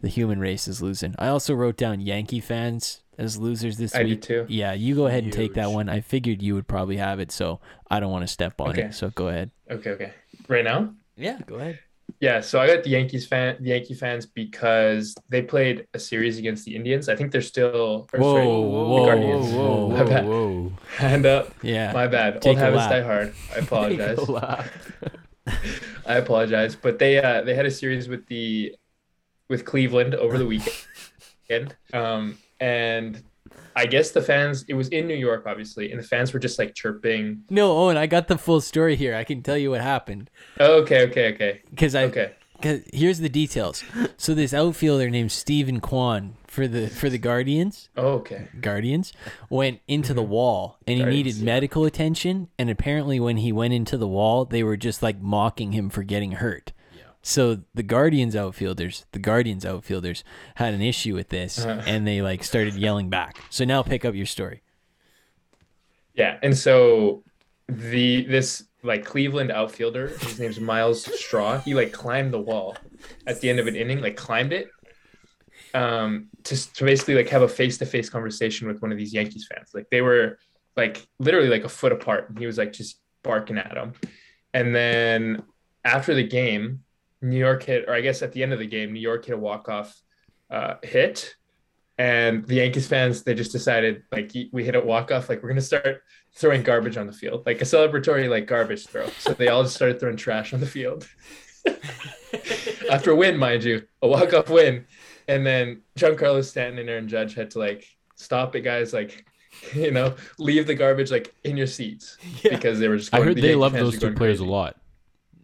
[0.00, 1.14] the human race is losing.
[1.18, 4.22] I also wrote down Yankee fans as losers this I do week.
[4.22, 4.46] too.
[4.48, 5.88] Yeah, you go ahead and take that one.
[5.88, 7.60] I figured you would probably have it, so
[7.90, 8.94] I don't want to step on it.
[8.94, 9.50] So go ahead.
[9.68, 9.78] Okay.
[9.78, 9.90] So go ahead.
[9.90, 10.12] Okay, okay.
[10.48, 10.94] Right now?
[11.16, 11.78] Yeah, go ahead.
[12.20, 16.38] Yeah, so I got the Yankees fan, the Yankee fans because they played a series
[16.38, 17.08] against the Indians.
[17.08, 18.06] I think they're still.
[18.12, 19.52] or Whoa, sorry, whoa, the Guardians.
[19.52, 20.26] whoa, My bad.
[20.26, 20.72] whoa.
[20.96, 21.52] Hand up.
[21.62, 21.92] Yeah.
[21.92, 22.40] My bad.
[22.40, 22.90] Take Old habits lap.
[22.90, 23.34] die hard.
[23.54, 24.18] I apologize.
[24.20, 24.66] Take a lap.
[26.06, 28.74] I apologize, but they uh, they had a series with the
[29.48, 33.20] with Cleveland over the weekend, um, and
[33.76, 34.64] I guess the fans.
[34.68, 37.42] It was in New York, obviously, and the fans were just like chirping.
[37.50, 39.14] No, Owen, I got the full story here.
[39.14, 42.04] I can tell you what happened Oh, okay, okay, okay, because I.
[42.04, 42.32] okay.
[42.60, 43.82] Cause here's the details.
[44.16, 48.46] So this outfielder named Steven Kwan for the for the Guardians, Oh, okay.
[48.60, 49.12] Guardians
[49.50, 50.30] went into the mm-hmm.
[50.30, 51.44] wall and he Guardians, needed yeah.
[51.54, 52.48] medical attention.
[52.60, 56.04] And apparently, when he went into the wall, they were just like mocking him for
[56.04, 56.72] getting hurt.
[57.22, 60.24] So the Guardians outfielders, the Guardians outfielders
[60.56, 61.82] had an issue with this, Uh-huh.
[61.86, 63.38] and they like started yelling back.
[63.48, 64.62] So now pick up your story.
[66.14, 67.22] Yeah, and so
[67.68, 71.58] the this like Cleveland outfielder, his name's Myles Straw.
[71.60, 72.76] He like climbed the wall
[73.26, 74.68] at the end of an inning, like climbed it,
[75.74, 79.14] um, to to basically like have a face to face conversation with one of these
[79.14, 79.70] Yankees fans.
[79.72, 80.38] Like they were
[80.76, 83.92] like literally like a foot apart, and he was like just barking at him.
[84.52, 85.44] And then
[85.84, 86.80] after the game,
[87.22, 89.34] New York hit, or I guess at the end of the game, New York hit
[89.34, 90.00] a walk off
[90.50, 91.36] uh, hit.
[91.98, 95.50] And the Yankees fans, they just decided like we hit a walk off, like we're
[95.50, 96.02] gonna start
[96.34, 99.06] throwing garbage on the field, like a celebratory like garbage throw.
[99.18, 101.06] So they all just started throwing trash on the field.
[102.90, 104.86] After a win, mind you, a walk off win,
[105.28, 108.92] and then Giancarlo Stanton and Aaron Judge had to like stop it, guys.
[108.92, 109.24] Like,
[109.74, 113.14] you know, leave the garbage like in your seats because they were just.
[113.14, 114.44] I heard the they Yankee love those two players crazy.
[114.44, 114.76] a lot.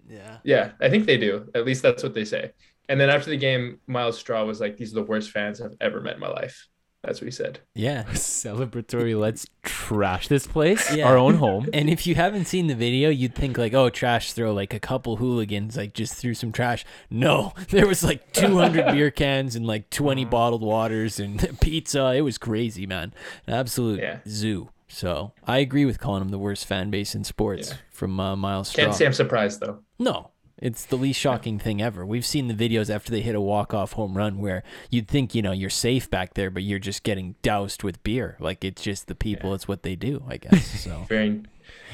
[0.09, 0.39] Yeah.
[0.45, 1.49] Yeah, I think they do.
[1.55, 2.53] At least that's what they say.
[2.89, 5.77] And then after the game, Myles Straw was like, "These are the worst fans I've
[5.81, 6.67] ever met in my life."
[7.05, 7.61] That's what he said.
[7.75, 8.03] Yeah.
[8.13, 9.19] Celebratory.
[9.19, 10.93] Let's trash this place.
[10.95, 11.07] Yeah.
[11.07, 11.69] Our own home.
[11.73, 14.81] And if you haven't seen the video, you'd think like, oh, trash throw, like a
[14.81, 16.85] couple hooligans like just threw some trash.
[17.09, 22.13] No, there was like 200 beer cans and like 20 bottled waters and pizza.
[22.17, 23.13] It was crazy, man.
[23.47, 24.19] An absolute Yeah.
[24.27, 24.71] zoo.
[24.89, 27.77] So I agree with calling him the worst fan base in sports Yeah.
[27.93, 28.85] from uh, Myles Straw.
[28.85, 29.85] Can't say I'm surprised though.
[29.99, 30.31] No,
[30.61, 32.05] it's the least shocking thing ever.
[32.05, 35.43] We've seen the videos after they hit a walk-off home run where you'd think, you
[35.43, 38.37] know, you're safe back there, but you're just getting doused with beer.
[38.41, 40.67] Like it's just the people, it's what they do, I guess.
[40.89, 41.43] So Very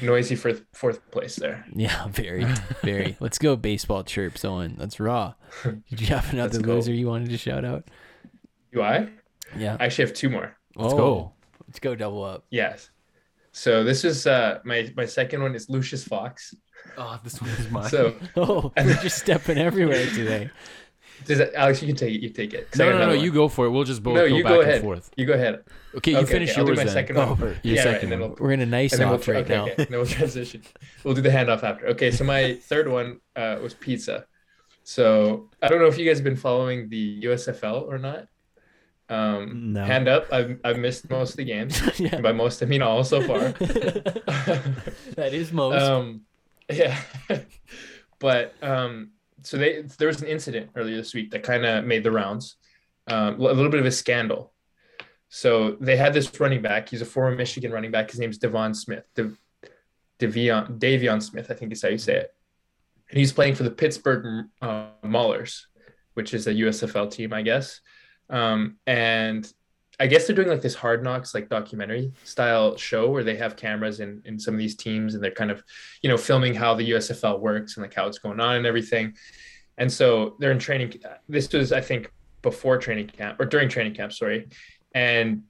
[0.01, 1.65] noisy for fourth place there.
[1.75, 2.45] yeah, very,
[2.81, 3.17] very.
[3.19, 4.75] Let's go baseball chirps, Owen.
[4.77, 5.33] That's raw.
[5.63, 6.75] Did you have another Let's go.
[6.75, 7.89] loser you wanted to shout out?
[8.71, 9.09] Do I?
[9.57, 9.77] Yeah.
[9.79, 10.55] I actually have two more.
[10.75, 11.33] Let's go.
[11.67, 12.45] Let's go double up.
[12.49, 12.89] Yes.
[13.51, 16.53] So this is uh my my second one is Lucius Fox.
[16.97, 17.89] Oh, this one is mine.
[17.89, 20.49] So Oh, we're just stepping everywhere today.
[21.25, 22.21] does that, Alex, you can take it.
[22.21, 22.67] You take it.
[22.75, 23.13] I no, no, no.
[23.13, 23.71] You go for it.
[23.71, 24.81] We'll just both No, go you back go and ahead.
[24.81, 25.11] forth.
[25.17, 25.63] You go ahead.
[25.95, 26.93] Okay, you Okay, finish okay, I'll do my then.
[26.93, 28.29] second Oh, one your yeah, second right, one.
[28.31, 29.63] we'll, We're in a nice and then we'll off tra- right okay, now.
[29.63, 29.75] okay.
[29.85, 30.61] then we'll transition.
[31.03, 31.87] We'll do the handoff after.
[31.87, 34.25] Okay, so my third one uh, was pizza.
[34.83, 38.27] So I don't know if you guys have been following the USFL or not.
[39.07, 39.83] Um, No.
[39.85, 40.31] Hand up.
[40.33, 41.81] I've, I've missed most of the games.
[41.99, 42.19] Yeah.
[42.21, 43.49] By most, I mean all so far.
[45.15, 45.81] that is most.
[45.81, 46.21] um,
[46.69, 46.99] yeah.
[48.19, 49.11] but um,
[49.41, 52.55] so they there was an incident earlier this week that kind of made the rounds.
[53.07, 54.51] Um, a little bit of a scandal.
[55.29, 56.89] So they had this running back.
[56.89, 58.09] He's a former Michigan running back.
[58.09, 59.03] His name's Devon Smith.
[59.13, 59.31] De-
[60.19, 62.33] Devion Davion Smith, I think is how you say it.
[63.09, 65.65] And he's playing for the Pittsburgh uh, Maulers,
[66.13, 67.81] which is a USFL team, I guess.
[68.29, 69.51] Um, and
[69.99, 73.55] I guess they're doing like this hard knocks, like documentary style show where they have
[73.55, 75.63] cameras in, in some of these teams and they're kind of,
[76.01, 79.15] you know, filming how the USFL works and like how it's going on and everything.
[79.77, 80.93] And so they're in training.
[81.29, 84.49] This was, I think, before training camp or during training camp, sorry.
[84.93, 85.43] And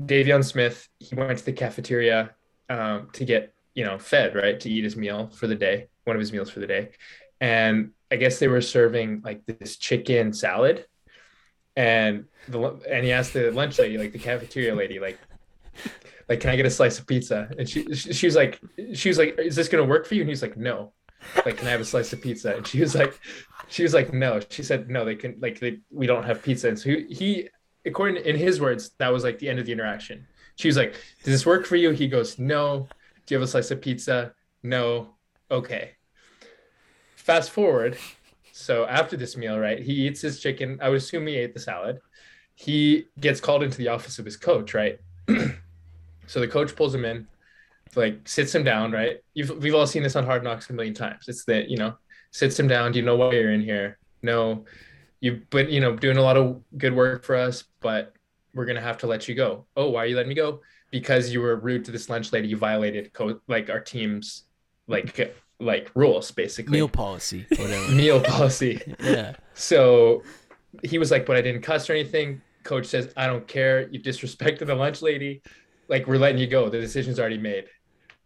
[0.00, 2.30] Davion Smith, he went to the cafeteria
[2.68, 6.16] um, to get, you know, fed, right, to eat his meal for the day, one
[6.16, 6.90] of his meals for the day.
[7.40, 10.86] And I guess they were serving like this chicken salad.
[11.76, 15.18] And the and he asked the lunch lady, like the cafeteria lady, like,
[16.28, 17.50] like, can I get a slice of pizza?
[17.58, 18.60] And she she was like,
[18.94, 20.22] she was like, is this gonna work for you?
[20.22, 20.92] And he's like, no.
[21.44, 22.56] Like, can I have a slice of pizza?
[22.56, 23.20] And she was like,
[23.68, 24.40] she was like, no.
[24.48, 26.68] She said, no, they can like they we don't have pizza.
[26.68, 27.48] And so he, he
[27.84, 30.26] according to, in his words, that was like the end of the interaction.
[30.56, 30.92] She was like,
[31.24, 31.90] does this work for you?
[31.90, 32.88] He goes, no.
[33.26, 34.32] Do you have a slice of pizza?
[34.62, 35.10] No.
[35.50, 35.92] Okay.
[37.16, 37.98] Fast forward.
[38.58, 40.78] So after this meal, right, he eats his chicken.
[40.80, 42.00] I would assume he ate the salad.
[42.54, 44.98] He gets called into the office of his coach, right?
[46.26, 47.28] so the coach pulls him in,
[47.96, 49.18] like sits him down, right?
[49.34, 51.28] You've, we've all seen this on Hard Knocks a million times.
[51.28, 51.98] It's that, you know,
[52.30, 52.92] sits him down.
[52.92, 53.98] Do you know why you're in here?
[54.22, 54.64] No.
[55.20, 58.14] You've been, you know, doing a lot of good work for us, but
[58.54, 59.66] we're gonna have to let you go.
[59.76, 60.62] Oh, why are you letting me go?
[60.90, 62.48] Because you were rude to this lunch lady.
[62.48, 64.44] You violated co- like our team's
[64.88, 65.14] like
[65.58, 67.88] like rules basically Meal policy, whatever.
[67.92, 68.80] meal policy.
[69.02, 69.34] yeah.
[69.54, 70.22] So
[70.82, 72.42] he was like, but I didn't cuss or anything.
[72.62, 73.88] Coach says, I don't care.
[73.88, 75.42] You disrespected the lunch lady.
[75.88, 76.68] Like, we're letting you go.
[76.68, 77.66] The decision's already made.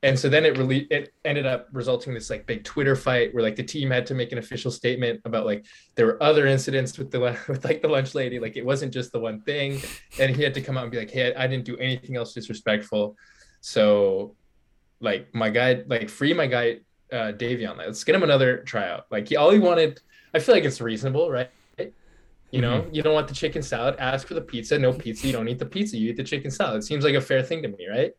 [0.02, 3.34] And so then it really it ended up resulting in this like big Twitter fight
[3.34, 6.46] where like the team had to make an official statement about like there were other
[6.46, 9.78] incidents with the with like the lunch lady like it wasn't just the one thing
[10.18, 12.32] and he had to come out and be like hey I didn't do anything else
[12.32, 13.14] disrespectful
[13.60, 14.36] so
[15.00, 16.78] like my guy like free my guy
[17.12, 20.00] uh Davion let's get him another tryout like he all he wanted
[20.34, 21.50] I feel like it's reasonable right
[22.52, 23.94] you know, you don't want the chicken salad.
[24.00, 24.76] Ask for the pizza.
[24.76, 25.24] No pizza.
[25.24, 25.96] You don't eat the pizza.
[25.96, 26.78] You eat the chicken salad.
[26.78, 28.12] It seems like a fair thing to me, right?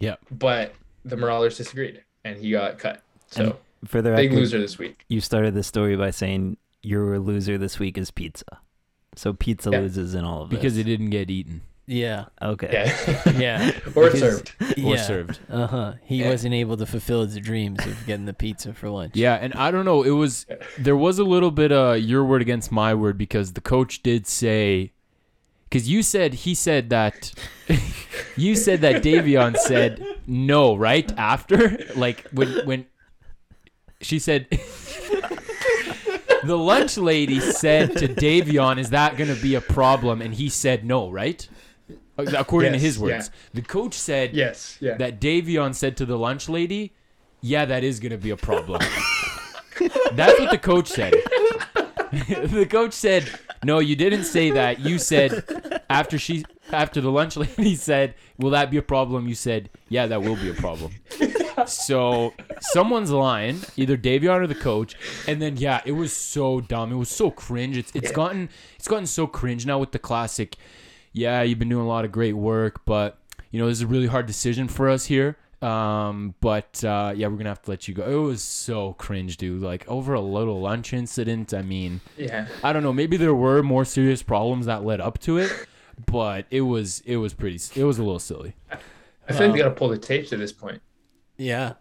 [0.00, 0.16] Yeah.
[0.30, 0.74] But
[1.04, 3.02] the Marauders disagreed, and he got cut.
[3.26, 5.04] So And For the big loser this week.
[5.10, 8.46] you started the story by saying your loser this week is pizza.
[9.16, 9.80] So pizza Yeah.
[9.80, 10.58] loses in all of this.
[10.58, 12.24] because it didn't get eaten Yeah.
[12.40, 12.70] Okay.
[12.72, 13.32] Yeah.
[13.38, 13.70] Yeah.
[13.94, 14.52] or Because- served.
[14.82, 15.38] or served.
[15.50, 15.92] Uh huh.
[16.04, 16.30] He Yeah.
[16.30, 19.12] wasn't able to fulfill his dreams of getting the pizza for lunch.
[19.16, 20.02] Yeah, and I don't know.
[20.02, 20.46] It was
[20.78, 24.26] there was a little bit uh your word against my word because the coach did
[24.26, 24.92] say
[25.68, 27.32] because you said he said that
[28.36, 32.86] you said that Davion said no right after like when when
[34.00, 34.46] she said
[36.44, 40.48] the lunch lady said to Davion, "Is that going to be a problem?" And he
[40.50, 41.48] said no, right?
[42.16, 43.50] Uh, according to his words, yeah.
[43.54, 44.76] the coach said Yes.
[44.80, 44.96] Yeah.
[44.98, 46.92] that Davion said to the lunch lady,
[47.40, 48.80] "Yeah, that is gonna be a problem."
[50.12, 51.12] That's what the coach said.
[52.12, 53.28] the coach said,
[53.64, 54.78] "No, you didn't say that.
[54.80, 59.34] You said after she after the lunch lady said, "Will that be a problem?" You
[59.34, 60.92] said, "Yeah, that will be a problem."
[61.66, 64.96] So someone's lying, either Davion or the coach,
[65.26, 66.92] and then yeah, it was so dumb.
[66.92, 67.76] It was so cringe.
[67.76, 70.56] It's it's gotten it's gotten so cringe now with the classic.
[71.14, 73.18] Yeah, you've been doing a lot of great work, but
[73.50, 75.38] you know this is a really hard decision for us here.
[75.62, 78.04] Um, but uh, yeah, we're gonna have to let you go.
[78.04, 79.62] It was so cringe, dude.
[79.62, 81.54] Like over a little lunch incident.
[81.54, 82.48] I mean, yeah.
[82.62, 82.92] I don't know.
[82.92, 85.50] Maybe there were more serious problems that led up to it,
[86.04, 87.58] but it was it was pretty.
[87.80, 88.56] It was a little silly.
[89.26, 90.82] I feel like they got to pull the tapes at this point.
[91.38, 91.74] Yeah.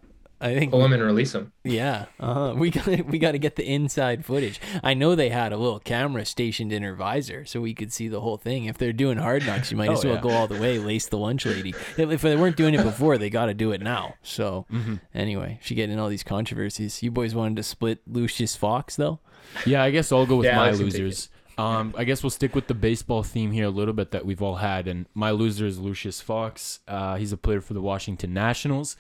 [0.43, 0.71] I think.
[0.71, 1.53] Pull them and release them.
[1.63, 2.05] Yeah.
[2.19, 2.53] Uh-huh.
[2.57, 4.59] We got we got to get the inside footage.
[4.83, 8.07] I know they had a little camera stationed in her visor so we could see
[8.09, 8.65] the whole thing.
[8.65, 10.21] If they're doing hard knocks, you might as Oh, well yeah.
[10.21, 11.73] go all the way, lace the lunch lady.
[11.97, 14.15] If they weren't doing it before, they got to do it now.
[14.21, 14.95] So Mm-hmm.
[15.15, 17.01] anyway, she getting in all these controversies.
[17.01, 19.19] You boys wanted to split Lucius Fox though.
[19.65, 21.29] Yeah, I guess I'll go with Yeah, my Alex can take losers.
[21.57, 24.41] Um, I guess we'll stick with the baseball theme here a little bit that we've
[24.41, 26.79] all had, and my loser is Lucius Fox.
[26.87, 28.97] Uh, he's a player for the Washington Nationals,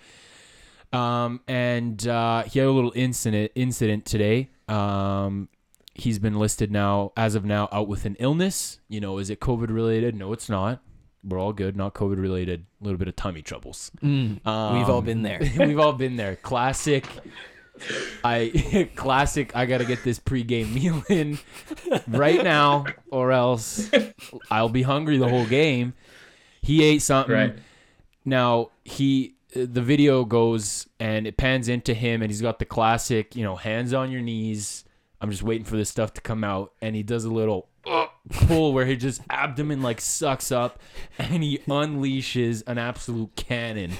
[0.93, 4.49] um, and uh, he had a little incident incident today.
[4.67, 5.49] Um,
[5.95, 8.79] he's been listed now, as of now, out with an illness.
[8.87, 10.15] You know, is it COVID related?
[10.15, 10.81] No, it's not.
[11.23, 12.65] We're all good, not COVID related.
[12.81, 13.91] A little bit of tummy troubles.
[14.01, 15.39] We've all Um, been there.
[15.57, 16.35] We've all been there.
[16.35, 17.05] Classic.
[18.23, 19.55] I classic.
[19.55, 21.39] I gotta get this pregame meal in
[22.07, 23.89] right now, or else
[24.51, 25.93] I'll be hungry the whole game.
[26.61, 27.33] He ate something.
[27.33, 27.55] Right.
[28.25, 33.35] Now he, the video goes and it pans into him, and he's got the classic,
[33.35, 34.83] you know, hands on your knees.
[35.21, 37.69] I'm just waiting for this stuff to come out, and he does a little
[38.29, 40.79] pull where he just abdomen like sucks up,
[41.17, 43.91] and he unleashes an absolute cannon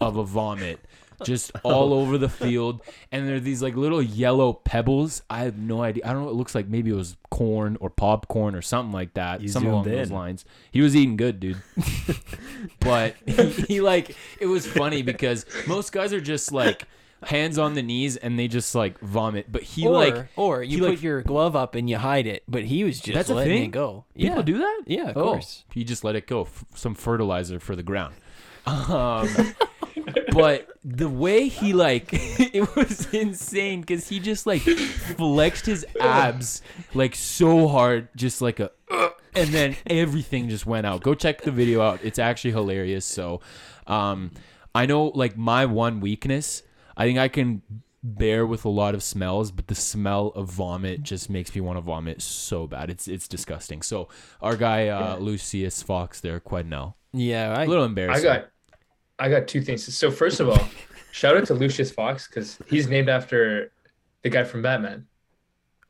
[0.00, 0.80] of a vomit.
[1.24, 1.70] Just oh.
[1.70, 2.80] all over the field,
[3.12, 5.22] and there are these like little yellow pebbles.
[5.28, 6.02] I have no idea.
[6.06, 6.30] I don't know.
[6.30, 9.40] It looks like maybe it was corn or popcorn or something like that.
[9.40, 10.44] You something along zoomed those lines.
[10.70, 11.62] He was eating good, dude.
[12.80, 16.86] but he, he like it was funny because most guys are just like
[17.22, 19.50] hands on the knees and they just like vomit.
[19.50, 22.42] But he or, like or you put like- your glove up and you hide it,
[22.48, 23.64] but he was just That's a letting thing?
[23.64, 24.04] it go.
[24.16, 24.42] people yeah.
[24.42, 24.82] do that.
[24.86, 25.64] Yeah, of Oh, course.
[25.72, 26.42] He just let it go.
[26.42, 28.14] F- some fertilizer for the ground.
[28.70, 29.54] Um,
[30.32, 36.62] but the way he like it was insane because he just like flexed his abs
[36.94, 38.70] like so hard, just like a.
[38.90, 41.02] "Ugh," and then everything just went out.
[41.02, 42.00] Go check the video out.
[42.02, 43.04] It's actually hilarious.
[43.04, 43.40] So,
[43.86, 44.30] um,
[44.74, 46.62] I know like my one weakness.
[46.96, 47.62] I think I can
[48.02, 51.76] bear with a lot of smells, but the smell of vomit just makes me want
[51.76, 52.88] to vomit so bad.
[52.90, 53.82] It's it's disgusting.
[53.82, 54.08] So
[54.40, 58.24] our guy uh, Lucius Fox there, Quednell, Yeah, I, a little I embarrassing.
[58.24, 58.48] got,
[59.20, 59.94] I got two things.
[59.94, 60.68] So first of all,
[61.12, 63.70] shout out to Lucius Fox because he's named after
[64.22, 65.06] the guy from Batman,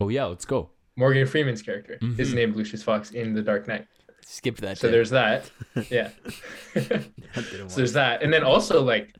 [0.01, 0.70] oh yeah, let's go.
[0.97, 1.98] Morgan Freeman's character.
[2.02, 2.20] Mm-hmm.
[2.20, 3.86] Is named Lucius Fox in The Dark Knight.
[4.23, 4.78] skip that.
[4.78, 4.93] So tip.
[4.93, 5.51] there's that.
[5.90, 6.11] Yeah.
[6.74, 8.23] so there's that.
[8.23, 9.15] And then also like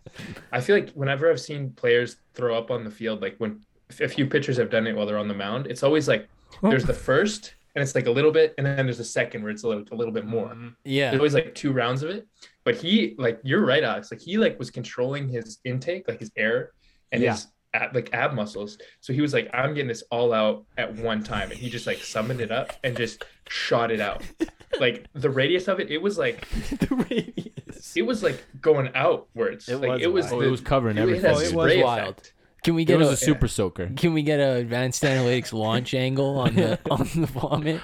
[0.53, 3.61] I feel like whenever I've seen players throw up on the field, like when
[4.01, 6.29] a few pitchers have done it while they're on the mound, it's always like
[6.63, 9.53] there's the first and it's like a little bit, and then there's a second where
[9.53, 10.49] it's a little a little bit more.
[10.49, 10.69] Mm-hmm.
[10.85, 11.11] Yeah.
[11.11, 12.27] There's always like two rounds of it.
[12.73, 14.11] But he like you're right, Alex.
[14.11, 16.71] Like he like was controlling his intake, like his air
[17.13, 17.33] and Yeah.
[17.33, 18.79] his ab, like ab muscles.
[19.01, 21.87] So he was like, I'm getting this all out at one time, and he just
[21.87, 24.23] like summoned it up and just shot it out.
[24.79, 26.49] Like the radius of it, it was like
[26.79, 27.97] the radius.
[27.97, 29.69] it was like going outwards.
[29.69, 30.31] It like was it was.
[30.31, 31.25] The, it was covering it everything.
[31.25, 32.01] had Oh, it was wild.
[32.11, 32.35] effect.
[32.63, 33.91] Can we It get was a, a super soaker.
[33.97, 37.81] Can we get a advanced analytics launch angle on the on the vomit?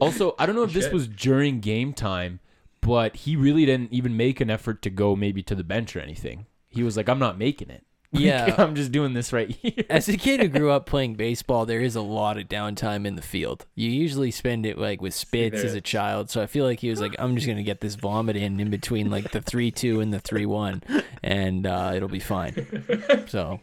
[0.00, 2.40] Also, I don't know if this was during game time,
[2.80, 6.00] but he really didn't even make an effort to go maybe to the bench or
[6.00, 6.46] anything.
[6.68, 7.84] He was like, "I'm not making it.
[8.12, 8.54] Like, Yeah.
[8.58, 11.80] I'm just doing this right here." As a kid who grew up playing baseball, there
[11.80, 13.66] is a lot of downtime in the field.
[13.76, 16.90] You usually spend it like with spits as a child, so I feel like he
[16.90, 20.00] was like, "I'm just gonna get this vomit in in between like the three two
[20.00, 20.82] and the three one,
[21.22, 22.54] and uh, it'll be fine."
[23.28, 23.60] So,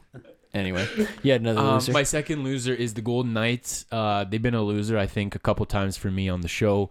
[0.54, 0.88] anyway,
[1.24, 1.92] yeah, had another Um, loser.
[1.92, 3.86] my second loser is the Golden Knights.
[3.92, 6.90] Uh, they've been a loser, I think, a couple times for me on the show.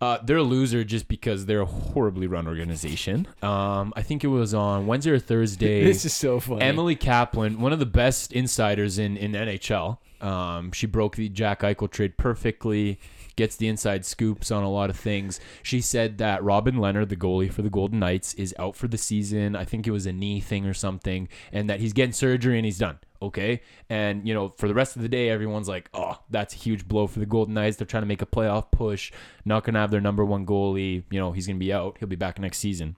[0.00, 3.28] Uh, they're a loser just because they're a horribly run organization.
[3.42, 5.84] Um, I think it was on Wednesday or Thursday.
[5.84, 6.62] this is so funny.
[6.62, 9.98] Emily Kaplan, one of the best insiders in, in NHL.
[10.22, 12.98] Um, she broke the Jack Eichel trade perfectly,
[13.36, 15.38] gets the inside scoops on a lot of things.
[15.62, 18.98] She said that Robin Lehner, the goalie for the Golden Knights, is out for the
[18.98, 19.54] season.
[19.54, 22.64] I think it was a knee thing or something, and that he's getting surgery and
[22.64, 22.98] he's done.
[23.22, 23.60] Okay.
[23.88, 26.88] And, you know, for the rest of the day, everyone's like, oh, that's a huge
[26.88, 27.76] blow for the Golden Knights.
[27.76, 29.12] They're trying to make a playoff push,
[29.44, 31.04] not going to have their number one goalie.
[31.10, 31.96] You know, he's going to be out.
[31.98, 32.96] He'll be back next season.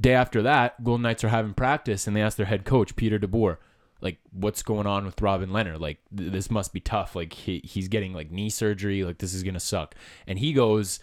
[0.00, 3.18] Day after that, Golden Knights are having practice, and they ask their head coach Peter
[3.18, 3.56] DeBoer,
[4.02, 5.80] like, "What's going on with Robin Lehner?
[5.80, 7.16] Like, th- this must be tough.
[7.16, 9.04] Like, he, he's getting like knee surgery.
[9.04, 9.94] Like, this is gonna suck."
[10.26, 11.00] And he goes,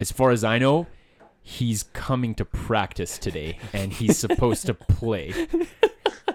[0.00, 0.86] "As far as I know,
[1.42, 5.34] he's coming to practice today, and he's supposed to play."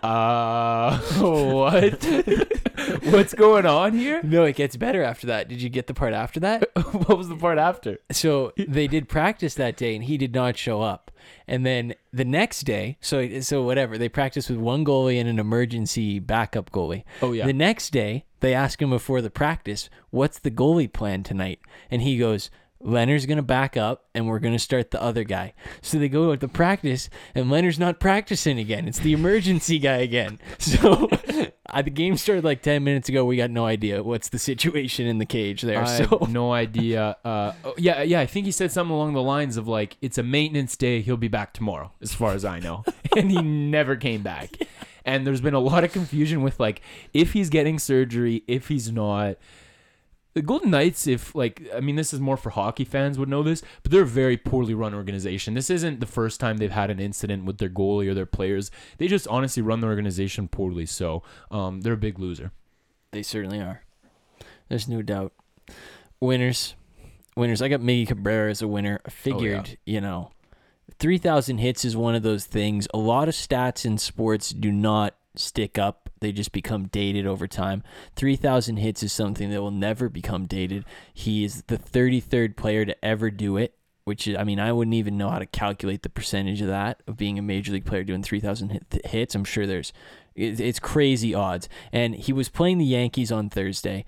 [0.03, 2.03] Uh, what?
[3.03, 4.21] What's going on here?
[4.23, 5.47] no, it gets better after that.
[5.47, 6.69] Did you get the part after that?
[6.91, 7.97] what was the part after?
[8.11, 11.11] so they did practice that day and he did not show up
[11.47, 15.39] and then the next day so so whatever they practiced with one goalie and an
[15.39, 17.45] emergency backup goalie Oh, yeah.
[17.45, 21.59] the next day they ask him before the practice what's the goalie plan tonight
[21.89, 22.51] and he goes
[22.85, 25.53] Lehner's gonna back up, and we're gonna start the other guy.
[25.81, 28.87] So they go to practice, and Lehner's not practicing again.
[28.87, 30.39] It's the emergency guy again.
[30.59, 31.07] So
[31.75, 33.25] the game started like ten minutes ago.
[33.25, 35.81] We got no idea what's the situation in the cage there.
[35.81, 37.17] I so have no idea.
[37.25, 38.19] Uh, oh, yeah, yeah.
[38.19, 41.01] I think he said something along the lines of like, "It's a maintenance day.
[41.01, 42.83] He'll be back tomorrow," as far as I know,
[43.17, 44.51] and he never came back.
[45.07, 46.81] And there's been a lot of confusion with like
[47.13, 49.37] if he's getting surgery, if he's not.
[50.35, 53.41] The Golden Knights, if like, I mean, this is more for hockey fans would know
[53.41, 55.53] this, but they're a very poorly run organization.
[55.53, 58.69] This isn't the first time they've had an incident with their goalie or their players.
[58.97, 60.85] They just honestly run the organization poorly.
[60.87, 62.51] So, um, they're a big loser.
[63.11, 63.83] They certainly are.
[64.67, 65.31] There's no doubt.
[66.19, 66.75] Winners.
[67.37, 67.61] Winners.
[67.61, 68.99] I got Miggy Cabrera as a winner.
[69.05, 70.31] I figured, you know,
[70.99, 72.89] 3,000 hits is one of those things.
[72.93, 77.47] A lot of stats in sports do not stick up, they just become dated over
[77.47, 77.83] time.
[78.15, 80.85] 3,000 hits is something that will never become dated.
[81.13, 83.75] He is the 33rd player to ever do it.
[84.05, 87.01] Which is, I mean, I wouldn't even know how to calculate the percentage of that
[87.07, 89.33] of being a major league player doing 3,000 hit, hits.
[89.33, 89.91] I'm sure there's
[90.35, 91.67] it- it's crazy odds.
[91.91, 94.05] And he was playing the Yankees on Thursday,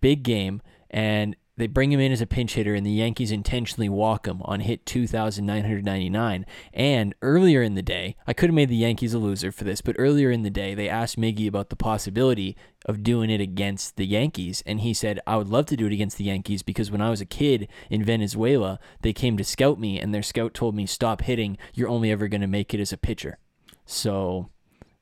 [0.00, 3.90] big game, and they bring him in as a pinch hitter, and the Yankees intentionally
[3.90, 6.46] walk him on hit 2,999.
[6.72, 9.82] And earlier in the day, I could have made the Yankees a loser for this,
[9.82, 12.56] but earlier in the day, they asked Miggy about the possibility
[12.86, 15.92] of doing it against the Yankees, and he said, I would love to do it
[15.92, 19.78] against the Yankees because when I was a kid in Venezuela, they came to scout
[19.78, 22.80] me, and their scout told me, Stop hitting, you're only ever going to make it
[22.80, 23.36] as a pitcher.
[23.84, 24.48] So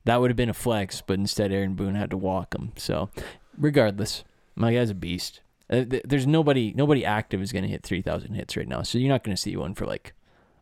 [0.05, 2.73] that would have been a flex, but instead Aaron Boone had to walk him.
[2.77, 3.11] So,
[3.57, 4.25] regardless,
[4.57, 5.41] my guy's a beast.
[5.71, 8.99] Uh, th- there's nobody nobody active is going to hit 3,000 hits right now, so
[8.99, 10.15] you're not going to see one for like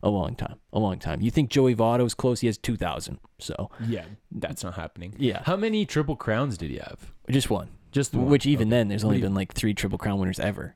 [0.03, 0.55] a long time.
[0.73, 1.21] A long time.
[1.21, 2.41] You think Joey Votto's close?
[2.41, 3.19] He has 2,000.
[3.39, 5.15] So Yeah, that's not happening.
[5.17, 5.41] Yeah.
[5.45, 7.11] How many triple crowns did he have?
[7.29, 7.69] just one.
[7.91, 8.25] Just one.
[8.27, 8.77] Which even Okay.
[8.77, 10.75] then, there's only you- been like three Triple Crown winners ever.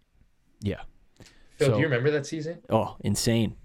[0.61, 0.81] Yeah.
[1.57, 2.59] Phil, So- do you remember that season?
[2.69, 3.55] Oh, insane!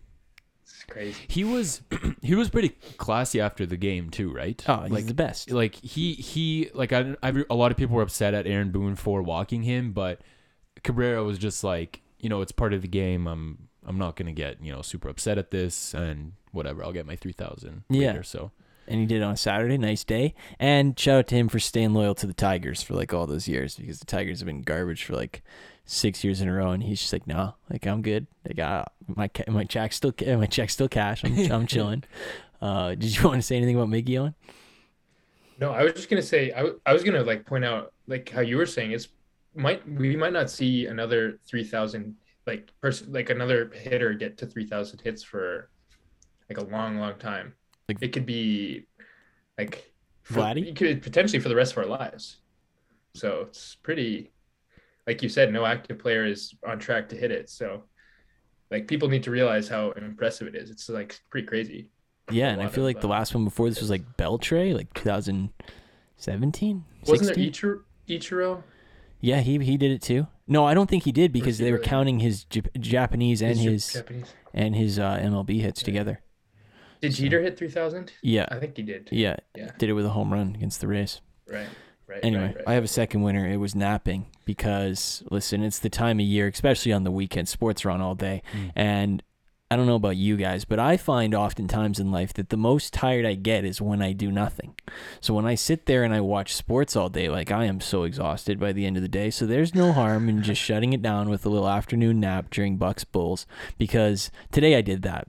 [0.62, 1.22] It's crazy.
[1.28, 1.80] He was
[2.22, 4.62] he was pretty classy after the game too, right?
[4.68, 5.50] Oh, he's like the best.
[5.52, 8.96] like he he like I, I a lot of people were upset at Aaron Boone
[8.96, 10.20] for walking him, but
[10.86, 13.26] Cabrera was just like, you know, it's part of the game.
[13.26, 16.82] I'm I'm not gonna get you know super upset at this and whatever.
[16.82, 18.08] I'll get my three thousand Yeah.
[18.08, 18.22] later.
[18.22, 18.50] So
[18.88, 19.76] and he did it on a Saturday.
[19.78, 20.34] Nice day.
[20.60, 23.48] And shout out to him for staying loyal to the Tigers for like all those
[23.48, 25.42] years because the Tigers have been garbage for like
[25.84, 26.70] six years in a row.
[26.70, 28.26] And he's just like, no, like I'm good.
[28.46, 31.24] Like uh, my ca- my check still ca- my check still cash.
[31.24, 32.04] I'm I'm chilling.
[32.62, 34.34] Uh, did you want to say anything about Miggy on?
[35.60, 38.28] No, I was just gonna say I, w- I was gonna like point out like
[38.30, 39.08] how you were saying it's
[39.56, 42.16] might we might not see another three thousand
[42.46, 45.70] like person like another hitter get to three thousand hits for
[46.48, 47.54] like a long, long time.
[47.88, 48.86] Like- it could be
[49.58, 49.92] like
[50.28, 50.68] Vladdy?
[50.68, 52.38] it could potentially for the rest of our lives.
[53.14, 54.32] So it's pretty
[55.06, 57.48] like you said, no active player is on track to hit it.
[57.48, 57.84] So
[58.70, 60.70] like people need to realize how impressive it is.
[60.70, 61.90] It's like pretty crazy.
[62.30, 64.74] Yeah, and I feel of, like the uh, last one before this was like Beltre,
[64.74, 66.84] like 2017.
[67.06, 68.64] Wasn't there Ichiro, Ichiro?
[69.20, 70.26] Yeah, he he did it too.
[70.46, 71.88] No, I don't think he did because they were really?
[71.88, 74.32] counting his Jap- Japanese and Is his Japanese.
[74.54, 76.20] and his uh, MLB hits together.
[77.00, 78.12] Did Jeter hit three thousand?
[78.22, 79.08] Yeah, I think he did.
[79.12, 79.70] yeah, Yeah.
[79.78, 81.20] did it with a home run against the Rays.
[81.48, 81.66] Right.
[82.06, 82.20] Right.
[82.22, 82.64] Anyway, right, right.
[82.68, 83.46] I have a second winner.
[83.48, 87.48] It was napping because listen, it's the time of year, especially on the weekend.
[87.48, 88.70] Sports are on all day, Mm.
[88.76, 89.22] and
[89.68, 92.92] I don't know about you guys, but I find oftentimes in life that the most
[92.92, 94.76] tired I get is when I do nothing.
[95.20, 98.04] So when I sit there and I watch sports all day, like I am so
[98.04, 99.28] exhausted by the end of the day.
[99.28, 102.76] So there's no harm in just shutting it down with a little afternoon nap during
[102.76, 103.44] Bucks Bulls
[103.76, 105.26] because today I did that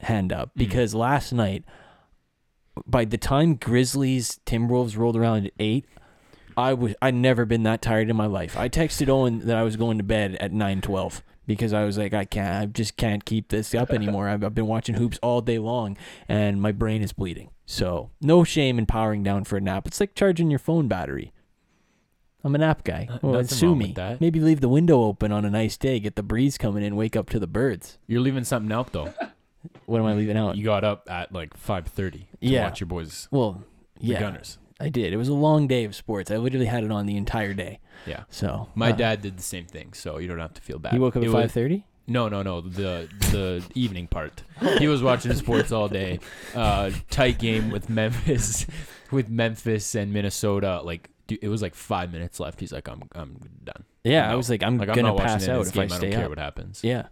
[0.00, 0.58] hand up mm-hmm.
[0.58, 1.64] because last night
[2.86, 5.86] by the time Grizzlies Timberwolves rolled around at 8,
[6.58, 8.56] I was I'd never been that tired in my life.
[8.58, 12.12] I texted Owen that I was going to bed at 9:12 because I was like
[12.14, 14.28] I can't I just can't keep this up anymore.
[14.28, 15.96] I've, I've been watching hoops all day long
[16.28, 17.50] and my brain is bleeding.
[17.64, 19.86] So, no shame in powering down for a nap.
[19.86, 21.32] It's like charging your phone battery.
[22.44, 23.08] I'm a nap guy.
[23.22, 23.94] Well, nothing sue me.
[24.20, 27.14] Maybe leave the window open on a nice day, get the breeze coming in, wake
[27.14, 27.98] up to the birds.
[28.08, 29.14] You're leaving something out though.
[29.86, 30.56] What am I leaving out?
[30.56, 32.64] You got up at like 5:30 to Yeah.
[32.64, 33.62] watch your boys, well,
[34.00, 34.58] the yeah, Gunners.
[34.82, 35.12] I did.
[35.12, 36.30] It was a long day of sports.
[36.30, 37.78] I literally had it on the entire day.
[38.06, 38.24] Yeah.
[38.30, 40.92] So My uh, dad did the same thing, so you don't have to feel bad.
[40.92, 41.84] He woke up It at five thirty.
[42.08, 42.60] No, no, no.
[42.60, 44.42] The the evening part.
[44.78, 46.18] He was watching sports all day.
[46.54, 48.66] Uh, tight game with Memphis,
[49.12, 50.80] with Memphis and Minnesota.
[50.82, 52.58] Like dude, it was like five minutes left.
[52.58, 53.84] He's like, I'm I'm done.
[54.02, 55.76] Yeah, I was like, I'm Like I'm gonna not watching pass the out if this
[55.76, 55.88] I game.
[55.90, 56.30] stay don't care up.
[56.30, 56.80] what happens.
[56.82, 57.06] Yeah,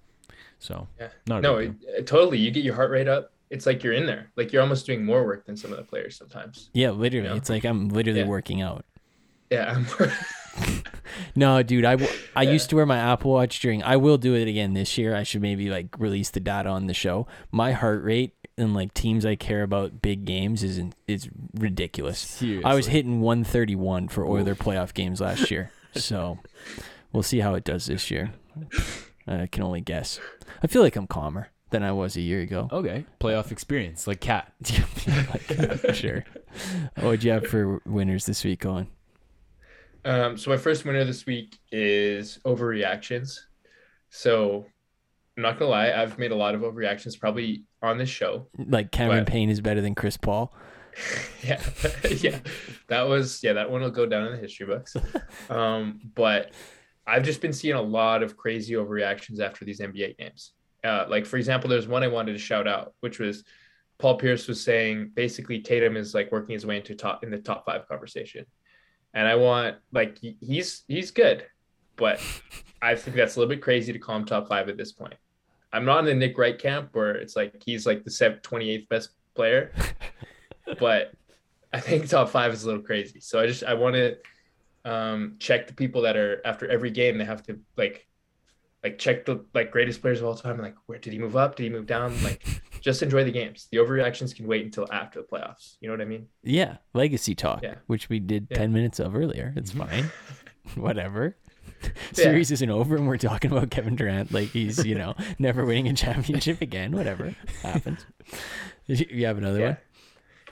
[0.59, 1.09] So Yeah.
[1.29, 1.91] not no, big it, deal.
[1.99, 2.39] it- totally.
[2.39, 3.33] You get your heart rate up.
[3.51, 4.31] It's like you're in there.
[4.37, 6.71] Like you're almost doing more work than some of the players sometimes.
[6.73, 7.29] yeah, literally.
[7.29, 7.35] Yeah.
[7.37, 8.27] It's like I'm literally Yeah.
[8.27, 8.85] working out.
[9.51, 9.83] Yeah.
[11.35, 12.53] No, dude, I, w- I Yeah.
[12.53, 13.83] used to wear my Apple Watch during.
[13.83, 15.15] I will do it again this year.
[15.15, 17.27] I should maybe like release the data on the show.
[17.51, 22.19] My heart rate and like teams I care about, big games, is in, is ridiculous.
[22.19, 22.65] Seriously.
[22.65, 25.71] I was hitting 131 for Oiler playoff games last year.
[25.93, 26.39] So
[27.13, 28.31] we'll see how it does this year.
[29.27, 30.21] I can only guess.
[30.63, 32.69] I feel like I'm calmer than I was a year ago.
[32.71, 33.07] Okay.
[33.21, 34.53] Playoff experience, like cat.
[35.07, 36.25] Like, sure.
[36.97, 38.89] What'd you have for winners this week, Owen?
[40.05, 43.39] Um, so my first winner this week is overreactions.
[44.09, 44.67] So
[45.37, 48.49] I'm not gonna lie, I've made a lot of overreactions probably on this show.
[48.59, 49.29] Like Cameron What?
[49.29, 50.55] Payne is better than Chris Paul.
[51.43, 51.63] yeah,
[52.11, 52.41] yeah,
[52.89, 54.97] that was yeah, that one will go down in the history books.
[55.49, 56.53] Um, but
[57.07, 60.53] I've just been seeing a lot of crazy overreactions after these NBA games.
[60.83, 63.45] Uh, like for example, there's one I wanted to shout out, which was
[63.99, 67.39] Paul Pierce was saying basically Tatum is like working his way into top in the
[67.39, 68.47] top five conversation,
[69.15, 71.45] and I want like he's he's good,
[71.97, 72.21] but
[72.83, 75.15] I think that's a little bit crazy to call him top five at this point.
[75.73, 79.11] I'm not in the Nick Wright camp where it's like he's like the 28th best
[79.35, 79.73] player,
[80.81, 81.13] but
[81.73, 83.21] I think top five is a little crazy.
[83.21, 84.17] So I just I want to
[84.85, 88.07] um, check the people that are after every game they have to like
[88.83, 90.59] like check the like greatest players of all time.
[90.59, 91.57] Like where did he move up?
[91.57, 92.21] Did he move down?
[92.23, 92.43] Like
[92.81, 93.69] just enjoy the games.
[93.71, 95.77] The overreactions can wait until after the playoffs.
[95.81, 96.29] You know what I mean?
[96.43, 97.75] Yeah, legacy talk, Yeah.
[97.87, 98.57] which we did Yeah.
[98.59, 99.53] 10 minutes of earlier.
[99.57, 100.11] It's fine.
[100.75, 101.37] Whatever.
[101.83, 101.89] Yeah.
[102.13, 105.89] Series isn't over and we're talking about Kevin Durant like he's, you know, never winning
[105.89, 106.93] a championship again.
[106.93, 107.35] Whatever.
[107.63, 108.05] Happens.
[108.87, 109.77] You you have another one?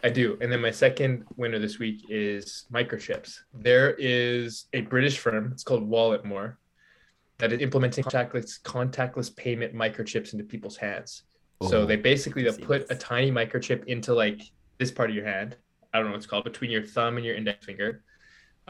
[0.05, 0.39] I do.
[0.41, 3.39] And then my second winner this week is microchips.
[3.53, 6.55] There is a British firm, it's called Walletmor,
[7.39, 11.23] that is implementing contactless contactless payment microchips into people's hands.
[11.63, 14.43] so Oh, they basically they'll seen put a tiny microchip into like
[14.79, 15.57] this part of your hand.
[15.93, 18.03] I don't know what it's called, between your thumb and your index finger.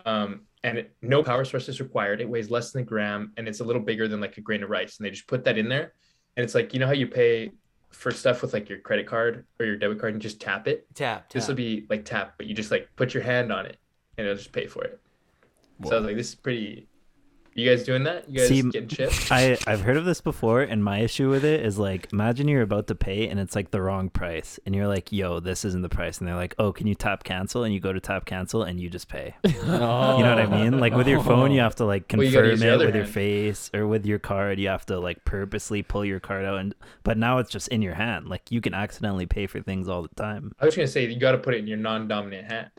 [0.06, 2.20] Um, and it, no power source is required.
[2.20, 4.62] It weighs less than a gram and it's a little bigger than like a grain
[4.62, 4.98] of rice.
[4.98, 5.92] And they just put that in there.
[6.36, 7.50] And it's like, you know how you pay
[7.90, 10.86] for stuff with like your credit card or your debit card and just tap it?
[10.94, 11.30] Tap.
[11.32, 13.76] This will be like tap, but you just like put your hand on it
[14.16, 15.00] and it'll just pay for it.
[15.84, 16.88] So I was like, this is pretty.
[17.58, 18.30] You guys doing that?
[18.30, 19.28] You guys See, getting chips?
[19.32, 22.62] I I've heard of this before, and my issue with it is like, imagine you're
[22.62, 25.82] about to pay and it's like the wrong price, and you're like, "Yo, this isn't
[25.82, 28.26] the price," and they're like, "Oh, can you tap cancel?" And you go to tap
[28.26, 29.34] cancel, and you just pay.
[29.44, 29.48] Oh.
[30.18, 30.78] You know what I mean?
[30.78, 32.74] Like with your phone, you have to like Well, you gotta confirm use your it
[32.74, 36.20] other with your face, or with your card, you have to like purposely pull your
[36.20, 38.28] card out, and but now it's just in your hand.
[38.28, 40.52] Like you can accidentally pay for things all the time.
[40.60, 42.70] I was gonna say you got to put it in your non-dominant hand.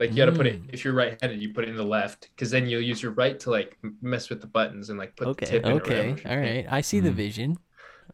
[0.00, 0.70] Like you got to put it Mm.
[0.72, 3.38] if you're right-handed, you put it in the left because then you'll use your right
[3.40, 6.16] to like mess with the buttons and like put Okay, the tip in or Okay,
[6.26, 6.66] all right.
[6.70, 7.14] I see the Mm.
[7.14, 7.58] vision.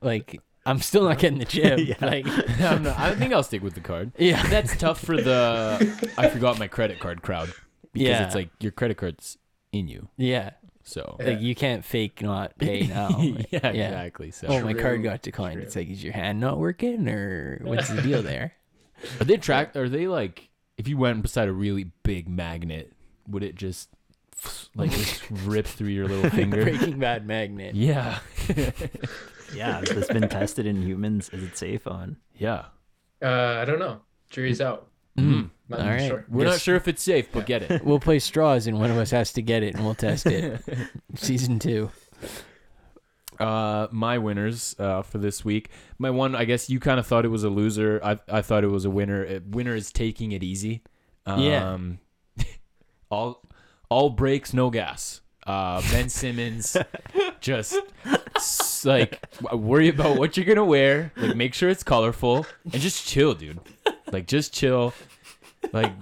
[0.03, 1.79] Like I'm still not getting the chip.
[1.87, 1.95] Yeah.
[2.01, 2.27] Like
[2.61, 4.11] I'm not- I think I'll stick with the card.
[4.19, 7.53] yeah, That's tough for the I forgot my credit card crowd
[7.93, 8.27] because Yeah.
[8.27, 9.39] it's like your credit card's
[9.73, 10.09] in you.
[10.17, 10.51] yeah.
[10.83, 13.11] So Like you can't fake not pay now.
[13.51, 14.31] yeah, exactly.
[14.33, 15.55] So Oh, my card got declined.
[15.55, 15.63] true.
[15.63, 18.53] It's like, is your hand not working, or what's the deal there?
[19.21, 19.75] are they track?
[19.77, 20.49] Are they like
[20.79, 22.93] if you went beside a really big magnet,
[23.29, 23.89] would it just
[24.75, 26.63] like just rip through your little finger?
[26.63, 27.75] Breaking Bad magnet.
[27.75, 28.19] Yeah,
[29.55, 31.29] Yeah, has this been tested in humans?
[31.31, 32.17] Is it safe on?
[32.37, 32.67] yeah.
[33.23, 34.01] Uh, I don't know.
[34.29, 34.89] Jury's out.
[35.17, 35.49] Mm.
[35.71, 36.27] Not All sure.
[36.29, 37.83] We're not sure if it's safe, but get it.
[37.83, 40.61] We'll play straws, and one of us has to get it, and we'll test it.
[41.15, 41.91] Season two.
[43.41, 45.71] Uh, my winners uh, for this week.
[45.99, 48.01] My one, I guess you kind of thought it was a loser.
[48.03, 49.27] I I thought it was a winner.
[49.27, 50.83] Uh, winner is taking it easy.
[51.27, 51.73] Yeah.
[51.73, 51.99] Um,
[53.11, 53.43] all
[53.89, 55.21] all brakes, no gas.
[55.47, 56.77] Uh, ben Simmons,
[57.41, 57.77] just
[58.85, 61.13] like worry about what you're gonna wear.
[61.17, 63.61] Like make sure it's colorful and just chill, dude.
[64.11, 64.93] Like just chill.
[65.73, 65.93] Like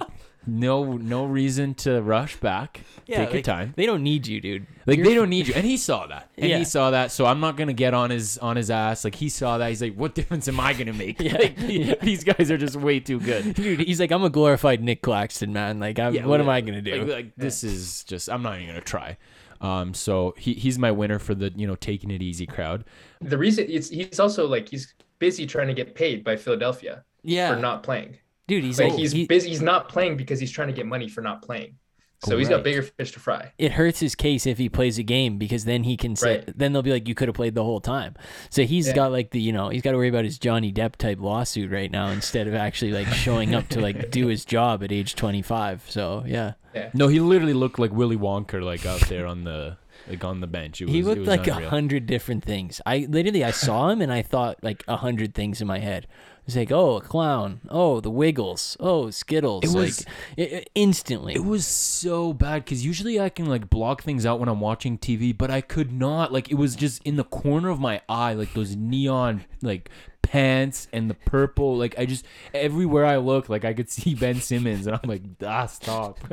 [0.47, 2.81] no no reason to rush back.
[3.07, 3.75] Take your like, time.
[3.77, 4.67] They don't need you, dude.
[4.87, 6.59] Like You're- they don't need you, and he saw that, and Yeah.
[6.59, 7.13] he saw that.
[7.13, 9.05] So I'm not gonna get on his on his ass.
[9.05, 9.69] Like he saw that.
[9.69, 11.33] He's like, "What difference am I gonna make?" Yeah.
[11.55, 13.55] Like, these guys are just way too good.
[13.55, 15.79] Dude, he's like, I'm a glorified Nic Claxton, man.
[15.81, 17.05] Like, I'm, Yeah, what am I gonna do?
[17.05, 18.29] Like, like, this is just.
[18.31, 19.17] I'm not even gonna try.
[19.61, 22.85] Um, so he he's my winner for the you know taking it easy crowd.
[23.21, 27.55] The reason it's he's also like he's busy trying to get paid by Philadelphia yeah,
[27.55, 28.19] for not playing.
[28.47, 29.49] Dude, he's Like like, he's he- busy.
[29.51, 31.77] He's not playing because he's trying to get money for not playing.
[32.25, 33.53] So he's got bigger fish to fry.
[33.59, 36.59] it hurts his case if he plays a game because then he can say, Right.
[36.59, 38.15] then they'll be like, you could have played the whole time.
[38.49, 38.95] So he's Yeah.
[38.95, 41.71] got like the, you know, he's got to worry about his Johnny Depp type lawsuit
[41.71, 45.17] right now instead of actually like showing up to like do his job at age
[45.17, 45.85] 25.
[45.91, 46.53] So yeah,
[46.95, 49.77] No, he literally looked like Willy Wonka, like out there on the
[50.09, 50.81] like on the bench.
[50.81, 52.81] It was, he it looked was like a hundred different things.
[52.87, 56.07] I literally I saw him and I thought like a hundred things in my head.
[56.45, 57.63] It was like, oh, a clown.
[57.71, 58.77] Oh, the Wiggles.
[58.79, 59.65] Oh, Skittles.
[59.65, 61.33] It was- like it, it- instantly.
[61.35, 64.99] It was so bad because usually I can like block things out when I'm watching
[64.99, 66.33] TV, but I could not.
[66.35, 69.89] Like it was just in the corner of my eye, like those neon like
[70.21, 71.79] pants and the purple.
[71.79, 75.23] Like I just everywhere I look, like I could see Ben Simmons, and I'm like,
[75.47, 76.19] ah, stop.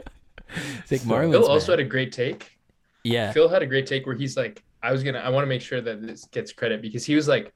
[0.80, 1.80] It's like Phil also man.
[1.80, 2.60] had a great take.
[3.06, 3.32] yeah.
[3.32, 5.62] Phil had a great take where he's like, I was gonna, I want to make
[5.62, 7.54] sure that this gets credit because he was like,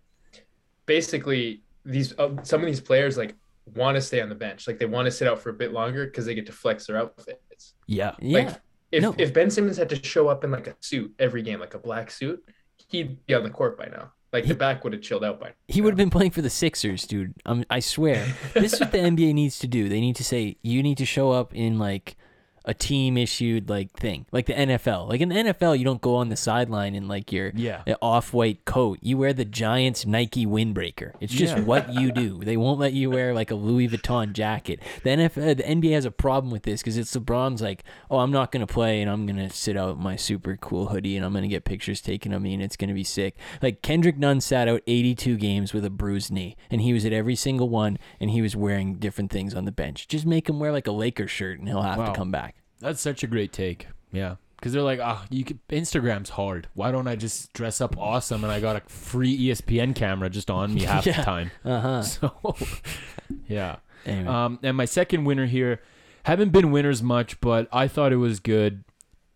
[0.85, 3.35] basically these uh, some of these players like
[3.75, 5.71] want to stay on the bench, like they want to sit out for a bit
[5.71, 7.73] longer because they get to flex their outfits.
[7.87, 8.39] Yeah, Yeah.
[8.45, 8.55] Like
[8.91, 9.15] if No.
[9.17, 11.79] if Ben Simmons had to show up in like a suit every game, like a
[11.79, 12.43] black suit,
[12.89, 14.11] he'd be on the court by now.
[14.33, 15.53] Like the back would have chilled out by.
[15.69, 17.33] He would have been playing for the Sixers, dude.
[17.45, 18.25] Um, I swear.
[18.53, 19.87] this is what the NBA needs to do.
[19.87, 22.17] They need to say you need to show up in like
[22.67, 25.07] a team issued like thing, like the NFL.
[25.07, 27.83] Like in the NFL, you don't go on the sideline in like your Yeah.
[27.87, 28.97] Uh, off white coat.
[29.01, 31.11] You wear the Giants Nike windbreaker.
[31.19, 31.63] It's just Yeah.
[31.63, 32.39] what you do.
[32.43, 34.79] They won't let you wear like a Louis Vuitton jacket.
[35.03, 38.31] The NFL, the NBA has a problem with this because it's LeBron's like, oh, I'm
[38.31, 41.47] not gonna play and I'm gonna sit out my super cool hoodie and I'm gonna
[41.47, 43.35] get pictures taken of me and it's gonna be sick.
[43.61, 47.13] Like Kendrick Nunn sat out 82 games with a bruised knee and he was at
[47.13, 50.07] every single one and he was wearing different things on the bench.
[50.07, 52.07] Just make him wear like a Lakers shirt and he'll have Wow.
[52.07, 52.54] to come back.
[52.85, 53.87] That's such a great take.
[54.11, 56.67] Yeah, because they're like, ah, you could, Instagram's hard.
[56.73, 60.49] Why don't I just dress up awesome and I got a free ESPN camera just
[60.49, 61.17] on me half Yeah.
[61.17, 61.51] the time?
[61.65, 62.01] Uh huh.
[62.03, 62.55] So,
[63.47, 63.77] yeah.
[64.05, 64.27] Anyway.
[64.27, 65.81] Um, and my second winner here
[66.23, 68.83] haven't been winners much, but I thought it was good.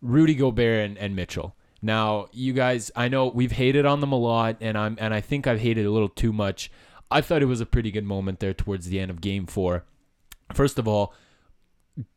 [0.02, 1.56] Rudy Gobert and, and Mitchell.
[1.82, 5.22] Now, you guys, I know we've hated on them a lot, and I'm and I
[5.22, 6.70] think I've hated a little too much.
[7.12, 9.86] I thought it was a pretty good moment there towards the end of Game Four.
[10.54, 11.14] First of all,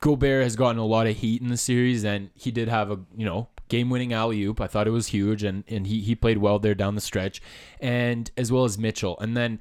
[0.01, 3.01] Gobert has gotten a lot of heat in the series, and he did have a
[3.17, 4.61] you know game-winning alley oop.
[4.61, 7.41] I thought it was huge, and and he he played well there down the stretch,
[7.81, 9.19] and as well as Mitchell.
[9.21, 9.59] And then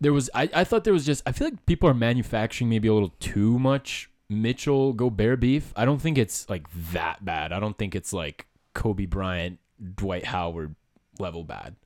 [0.00, 2.88] there was I, I thought there was just I feel like people are manufacturing maybe
[2.88, 5.72] a little too much Mitchell Gobert beef.
[5.76, 7.52] I don't think it's like that bad.
[7.52, 9.58] I don't think it's like Kobe Bryant,
[9.96, 10.74] Dwight Howard
[11.18, 11.76] level bad.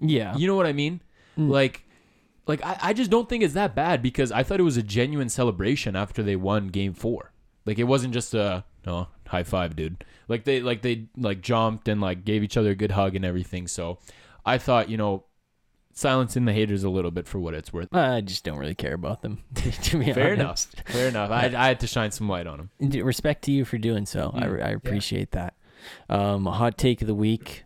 [0.00, 0.34] yeah.
[0.36, 1.02] You know what I mean?
[1.38, 1.50] Mm.
[1.50, 1.84] Like
[2.50, 4.82] like I, I just don't think it's that bad because I thought it was a
[4.82, 7.32] genuine celebration after they won game four.
[7.64, 10.04] Like it wasn't just a no high five, dude.
[10.28, 13.24] Like they like they like jumped and like gave each other a good hug and
[13.24, 13.66] everything.
[13.68, 13.98] So
[14.44, 15.24] I thought, you know,
[15.92, 17.94] silencing the haters a little bit for what it's worth.
[17.94, 19.42] I just don't really care about them.
[19.54, 20.74] to be Fair honest.
[20.74, 20.86] enough.
[20.88, 21.30] Fair enough.
[21.30, 23.04] I, I had to shine some light on them.
[23.04, 24.30] Respect to you for doing so.
[24.34, 25.54] I, Mm, I appreciate that.
[26.08, 27.64] Um, hot take of the week: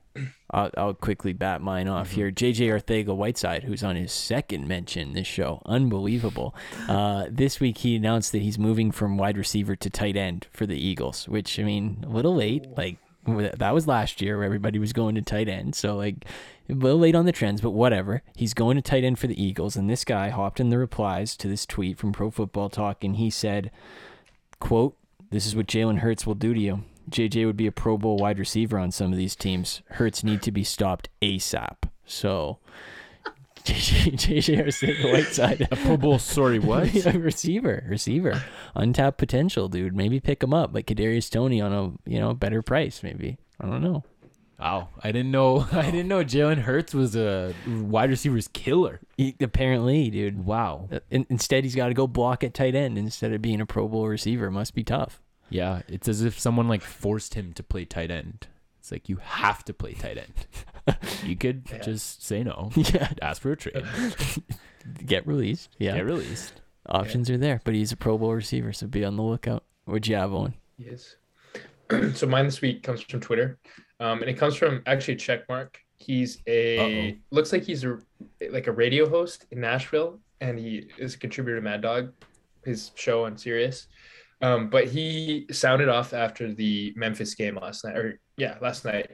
[0.54, 2.14] I'll, I'll quickly bat mine off Mm-hmm.
[2.16, 2.30] here.
[2.30, 6.54] JJ Arcega Whiteside, who's on his second mention this show, unbelievable.
[6.88, 10.64] Uh, this week he announced that he's moving from wide receiver to tight end for
[10.66, 12.66] the Eagles, which I mean, a little late.
[12.76, 16.24] Like that was last year where everybody was going to tight end, so like
[16.68, 18.22] a little late on the trends, but whatever.
[18.36, 21.36] He's going to tight end for the Eagles, and this guy hopped in the replies
[21.38, 23.70] to this tweet from Pro Football Talk, and he said,
[24.60, 24.96] "quote
[25.30, 28.16] This is what Jalen Hurts will do to you." JJ would be a Pro Bowl
[28.16, 29.82] wide receiver on some of these teams.
[29.90, 31.88] Hurts need to be stopped ASAP.
[32.06, 32.58] So,
[33.64, 35.68] JJ, JJ Arcega Whiteside.
[35.70, 36.92] A Pro Bowl, sorry, what?
[37.14, 38.42] Receiver, receiver,
[38.74, 39.96] untapped potential, dude.
[39.96, 43.02] Maybe pick him up, like Kadarius Toney on a you know better price.
[43.02, 44.04] Maybe I don't know.
[44.58, 45.66] Wow, I didn't know.
[45.72, 49.00] I didn't know Jalen Hurts was a wide receiver's killer.
[49.16, 50.44] He, apparently, dude.
[50.44, 50.88] Wow.
[50.92, 53.66] Uh, in, instead, he's got to go block at tight end instead of being a
[53.66, 54.50] Pro Bowl receiver.
[54.50, 55.20] Must be tough.
[55.50, 58.46] Yeah, it's as if someone like forced him to play tight end.
[58.80, 60.96] It's like you have to play tight end.
[61.24, 61.78] You could Yeah.
[61.78, 62.70] just say no.
[62.76, 63.82] Yeah, Ask for a trade.
[65.06, 65.70] get released.
[65.78, 66.60] Yeah, Get released.
[66.86, 69.64] options are there, but he's a Pro Bowl receiver, so be on the lookout.
[69.86, 70.52] What'd you have, one?
[70.76, 71.16] Yes.
[72.14, 73.58] so mine this week comes from Twitter,
[74.00, 75.76] um, and it comes from actually Checkmark.
[75.96, 76.78] He's a
[77.12, 77.16] Uh-oh.
[77.30, 77.98] looks like he's a
[78.50, 82.12] like a radio host in Nashville, and he is a contributor to Mad Dog,
[82.64, 83.86] his show on Sirius.
[84.44, 89.08] Um, but he sounded off after the Memphis game last night, or yeah, last night,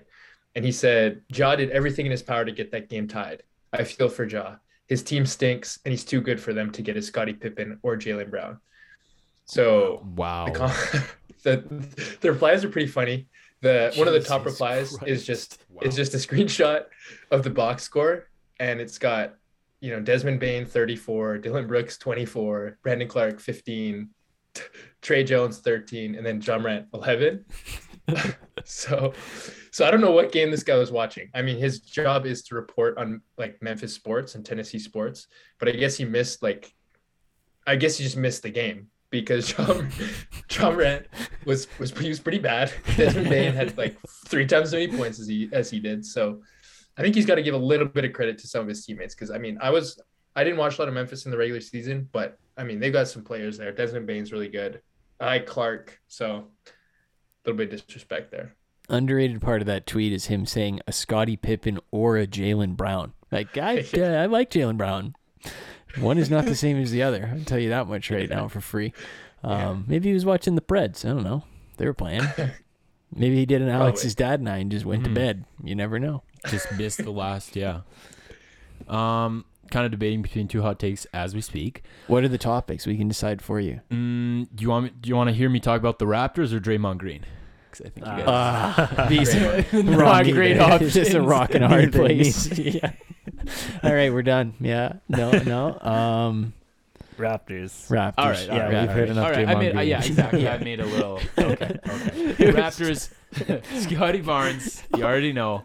[0.57, 3.44] and he said Ja did everything in his power to get that game tied.
[3.73, 4.57] I feel for Ja.
[4.89, 7.97] His team stinks, and he's too good for them to get a Scottie Pippen or
[7.97, 8.59] Jaylen Brown.
[9.44, 10.47] So Wow.
[10.47, 11.02] the, com-
[11.44, 13.28] the the replies are pretty funny.
[13.61, 15.82] The one of the top Jesus replies is just Wow.
[15.85, 16.86] is just a screenshot
[17.31, 18.28] of the box score,
[18.59, 19.36] and it's got
[19.81, 24.09] you know Desmond Bane 34, Dillon Brooks 24, Brandon Clarke 15,
[24.55, 24.62] T-
[25.03, 27.45] Trey Jones 13, and then Ja Morant 11.
[28.65, 29.13] so
[29.71, 31.31] so I don't know what game this guy was watching.
[31.35, 35.27] I mean, his job is to report on like Memphis sports and Tennessee sports,
[35.59, 36.73] but I guess he missed like
[37.67, 39.83] I guess he just missed the game because Ja
[40.51, 41.07] Ja Morant
[41.45, 42.73] was was he was pretty bad.
[42.97, 43.97] Desmond Bane had like
[44.27, 46.05] three times as many points as he as he did.
[46.05, 46.43] So
[46.97, 48.85] I think he's got to give a little bit of credit to some of his
[48.85, 50.01] teammates because I mean I was
[50.35, 52.93] I didn't watch a lot of Memphis in the regular season, but I mean they've
[52.93, 53.73] got some players there.
[53.73, 54.81] Desmond Bane's really good.
[55.21, 56.71] I Clarke, so a
[57.45, 58.55] little bit of disrespect there.
[58.89, 63.13] Underrated part of that tweet is him saying a Scottie Pippen or a Jaylen Brown.
[63.31, 65.15] Like I, uh, I like Jaylen Brown.
[65.99, 67.31] One is not the same as the other.
[67.33, 68.93] I'll tell you that much right now for free.
[69.45, 71.05] Um, Maybe he was watching the Preds.
[71.05, 71.45] I don't know.
[71.77, 72.23] They were playing.
[73.15, 75.15] Maybe he did an Alex's dad and I and just went to Mhm.
[75.15, 75.45] bed.
[75.65, 76.23] You never know.
[76.49, 77.57] Just missed the last.
[77.57, 77.81] Yeah.
[78.89, 81.83] Um, kind of debating between two hot takes as we speak.
[82.07, 82.87] What are the topics?
[82.87, 83.81] We can decide for you.
[83.91, 86.53] Mm, do you want me, do you want to hear me talk about the Raptors
[86.53, 87.25] or Draymond Green?
[87.71, 88.27] Because I think you guys.
[88.29, 89.73] Uh, these Great.
[89.85, 90.97] not great options.
[90.97, 92.59] It's just a rock and hard place.
[92.59, 92.93] yeah.
[93.83, 94.55] All right, we're done.
[94.61, 94.95] Yeah.
[95.09, 95.31] No.
[95.31, 95.79] No.
[95.81, 96.53] Um.
[97.17, 97.87] Raptors.
[97.89, 98.15] Raptors.
[98.17, 99.09] All right, all Yeah, right, we've all heard right.
[99.11, 100.49] enough All right, I made, uh, yeah, exactly.
[100.49, 101.21] I made a little.
[101.39, 101.53] Okay,
[101.87, 102.53] okay.
[102.53, 103.11] Raptors,
[103.87, 104.83] Scottie Barnes.
[104.97, 105.65] You already know.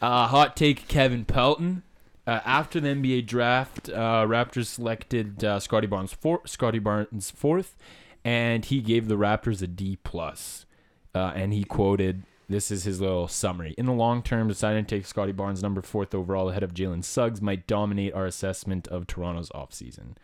[0.00, 1.82] Uh, hot take: Kevin Pelton.
[2.26, 7.76] Uh, after the NBA draft, uh, Raptors selected uh, Scottie Barnes for Scottie Barnes fourth,
[8.24, 10.66] and he gave the Raptors a D plus.
[11.14, 13.74] Uh, and he quoted, "This is his little summary.
[13.76, 17.02] In the long term, deciding to take Scottie Barnes number fourth overall ahead of Jalen
[17.02, 20.14] Suggs might dominate our assessment of Toronto's offseason.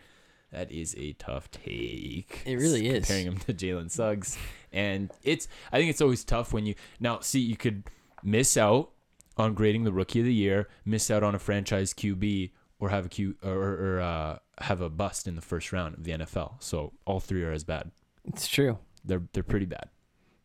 [0.53, 2.43] That is a tough take.
[2.47, 3.05] It really is.
[3.05, 4.39] comparing him to Jalen Suggs,
[4.73, 5.49] and it's.
[5.73, 7.83] I think it's always tough when you now see you could
[8.23, 8.91] miss out
[9.39, 12.51] on grading the rookie of the year, miss out on a franchise QB,
[12.81, 13.51] or have a Q or,
[13.97, 16.55] or uh, have a bust in the first round of the NFL.
[16.63, 17.91] So all three are as bad.
[18.25, 18.79] It's true.
[19.05, 19.89] They're they're pretty bad.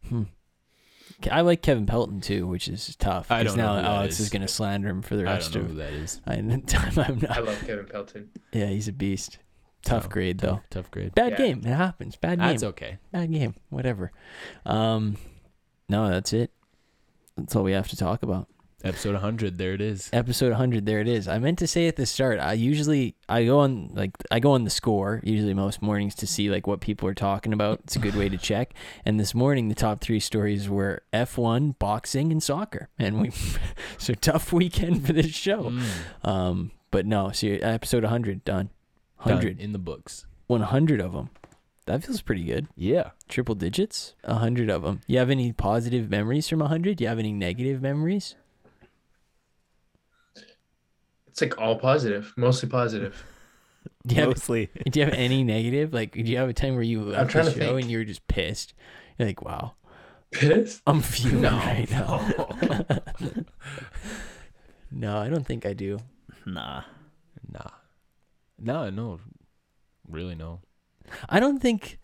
[0.07, 0.23] Hmm.
[1.31, 3.31] I like Kevin Pelton too, which is tough.
[3.31, 4.19] I 'cause don't know now who that Alex is.
[4.21, 5.71] is, going to slander him for the I rest don't know of.
[5.73, 6.21] who that is.
[6.25, 7.29] I, I'm not.
[7.37, 8.29] I love Kevin Pelton.
[8.51, 9.37] Yeah, he's a beast.
[9.85, 10.55] Tough So, grade though.
[10.55, 11.13] Tough, tough grade.
[11.13, 11.37] Bad Yeah.
[11.37, 11.59] game.
[11.59, 12.15] It happens.
[12.15, 12.47] Bad game.
[12.47, 12.97] That's okay.
[13.11, 13.55] Bad game.
[13.69, 14.11] Whatever.
[14.65, 15.17] Um,
[15.89, 16.51] no, that's it.
[17.37, 18.47] That's all we have to talk about.
[18.83, 19.57] Episode 100.
[19.57, 20.09] There it is.
[20.11, 20.85] Episode 100.
[20.85, 21.27] There it is.
[21.27, 22.39] I meant to say at the start.
[22.39, 26.27] I usually I go on like I go on the score usually most mornings to
[26.27, 27.79] see like what people are talking about.
[27.85, 28.73] It's a good way to check.
[29.05, 32.89] And this morning the top three stories were F1, boxing, and soccer.
[32.99, 33.31] And we
[33.97, 35.71] so tough weekend for this show.
[35.71, 36.27] Mm.
[36.27, 37.31] Um, but no.
[37.31, 38.69] So episode 100 done.
[39.25, 39.61] Done 100.
[39.61, 40.25] in the books.
[40.47, 41.29] 100 of them.
[41.85, 42.67] That feels pretty good.
[42.75, 43.11] Yeah.
[43.27, 44.13] Triple digits?
[44.25, 45.01] 100 of them.
[45.07, 46.97] You have any positive memories from 100?
[46.97, 48.35] Do you have any negative memories?
[51.33, 53.25] It's like all positive, mostly positive.
[54.05, 54.69] Do you have, Mostly.
[54.91, 55.93] do you have any negative?
[55.93, 57.81] Like, do you have a time where you I'm left trying the to show think.
[57.81, 58.73] and you were just pissed?
[59.17, 59.73] You're like, wow.
[60.31, 60.81] Piss?
[60.85, 62.19] I'm fuming right now.
[64.91, 65.97] no, I don't think I do.
[66.45, 66.83] Nah.
[67.51, 67.69] Nah.
[68.59, 69.19] Nah, no.
[70.07, 70.59] Really, no.
[71.27, 71.97] I don't think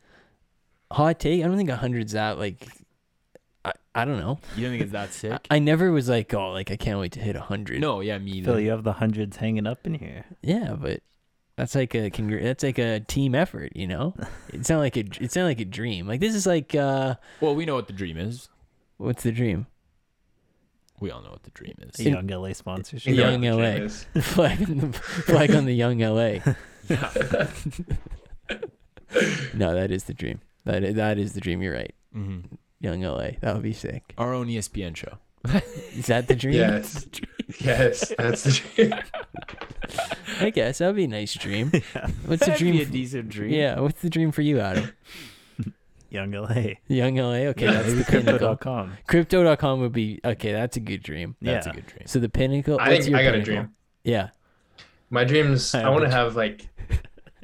[0.91, 1.43] hot take.
[1.43, 2.67] I don't think a hundred's that like.
[3.65, 4.39] I, I don't know.
[4.55, 5.31] You don't think it's that sick?
[5.49, 7.81] I, I never was like, oh, like I can't wait to hit a hundred.
[7.81, 10.25] no, yeah, me Phil, you have the hundreds hanging up in here.
[10.41, 11.01] Yeah, but
[11.57, 14.15] that's like a congr- that's like a team effort, you know.
[14.53, 16.07] It's not like a it's not like a dream.
[16.07, 18.49] Like this is like uh, Well, we know what the dream is.
[18.97, 19.67] what's the dream?
[21.01, 21.99] We all know what the dream is.
[21.99, 23.13] A young LA sponsorship.
[23.13, 23.31] Yeah.
[23.31, 24.21] You Young what the LA.
[24.21, 26.39] flag on the flag on the young LA.
[29.53, 30.39] no, that is the dream.
[30.65, 31.61] That is, that is the dream.
[31.61, 31.93] You're right.
[32.13, 32.39] hmm
[32.79, 33.31] Young LA.
[33.41, 34.13] That would be sick.
[34.17, 35.17] Our own ESPN show.
[35.95, 36.55] Is that the dream?
[36.55, 37.07] Yes.
[37.59, 38.93] yes, that's the dream.
[40.41, 41.71] I guess that would be a nice dream.
[42.25, 42.79] What's the dream?
[42.81, 43.51] f- decent dream.
[43.51, 43.79] yeah.
[43.79, 44.91] What's the dream for you, Adam?
[46.09, 46.63] Young LA.
[46.87, 47.49] Young LA.
[47.51, 48.39] Okay, that's the pinnacle.
[48.55, 48.97] Crypto.com.
[49.07, 50.51] Crypto.com would be okay.
[50.53, 51.35] That's a good dream.
[51.41, 51.71] That's Yeah.
[51.71, 52.03] a good dream.
[52.07, 52.79] So the pinnacle.
[52.79, 53.53] I what's think your I got a pinnacle?
[53.55, 53.75] dream.
[54.03, 54.29] Yeah.
[55.11, 55.73] My dreams.
[55.75, 56.67] I I, have want a to have like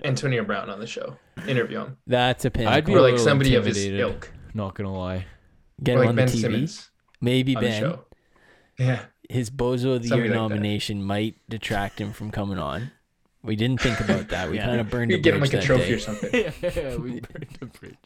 [0.03, 1.16] Antonio Brown on the show,
[1.48, 2.76] interview him, That's a pinnacle.
[2.76, 3.99] I'd be or a like little somebody of his intimidated.
[4.16, 5.26] ilk, Not gonna lie.
[5.84, 6.41] Get or him like on Ben the TV.
[6.41, 6.90] Simmons
[7.22, 7.82] Maybe on the Ben.
[7.82, 8.06] show.
[8.80, 10.56] Yeah, His Bozo of the Somebody Year like that.
[10.56, 12.91] nomination might detract him from coming on.
[13.44, 14.49] We didn't think about that.
[14.49, 14.65] We Yeah.
[14.65, 15.94] kind of burned you a get him bridge like a that trophy day.
[15.94, 16.32] or something.
[16.64, 17.98] yeah, we burned the bridge.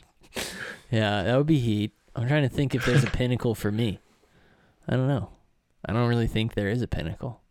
[0.91, 1.93] Yeah, that would be heat.
[2.15, 3.99] I'm trying to think if there's a pinnacle for me.
[4.87, 5.29] I don't know.
[5.85, 7.41] I don't really think there is a pinnacle.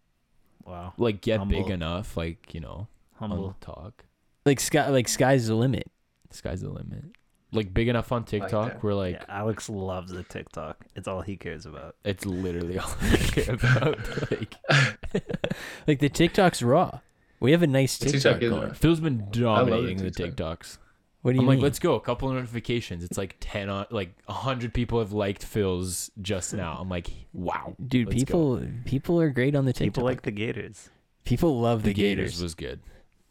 [0.64, 0.92] Wow.
[0.98, 1.72] Like get big Humble.
[1.72, 3.46] enough, like you know, Humble.
[3.46, 4.04] on talk.
[4.44, 5.90] Like sky, like sky's the limit.
[6.30, 7.04] Sky's the limit.
[7.50, 8.82] Like big enough on TikTok, that.
[8.82, 10.84] where like yeah, Alex loves the TikTok.
[10.94, 11.96] It's all he cares about.
[12.04, 13.98] it's literally all I care about.
[14.30, 14.54] Like
[15.86, 17.00] Like the TikTok's raw.
[17.40, 18.74] We have a nice The TikTok TikTok is going.
[18.74, 20.60] Phil's been dominating the TikTok.
[20.64, 20.78] TikToks.
[21.22, 21.48] What do you mean?
[21.48, 21.58] I'm mean?
[21.60, 21.94] like, let's go.
[21.94, 23.02] A couple of notifications.
[23.02, 26.76] It's like ten on, like hundred people have liked Phil's just now.
[26.80, 28.26] I'm like, wow, Dude, let's go.
[28.58, 29.94] people people are great on the TikTok.
[29.94, 30.90] People like the Gators.
[31.24, 32.30] people love the, the Gators.
[32.32, 32.42] Gators.
[32.42, 32.80] was good.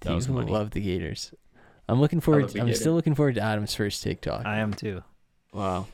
[0.01, 0.51] That People money.
[0.51, 1.33] love the Gators.
[1.89, 2.43] I'm looking forward.
[2.43, 2.79] love the I'm Gator.
[2.79, 4.45] still looking forward to Adam's first TikTok.
[4.45, 5.03] I am too.
[5.53, 5.87] Wow,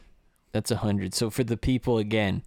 [0.51, 1.13] that's a hundred.
[1.13, 2.43] So for the people again,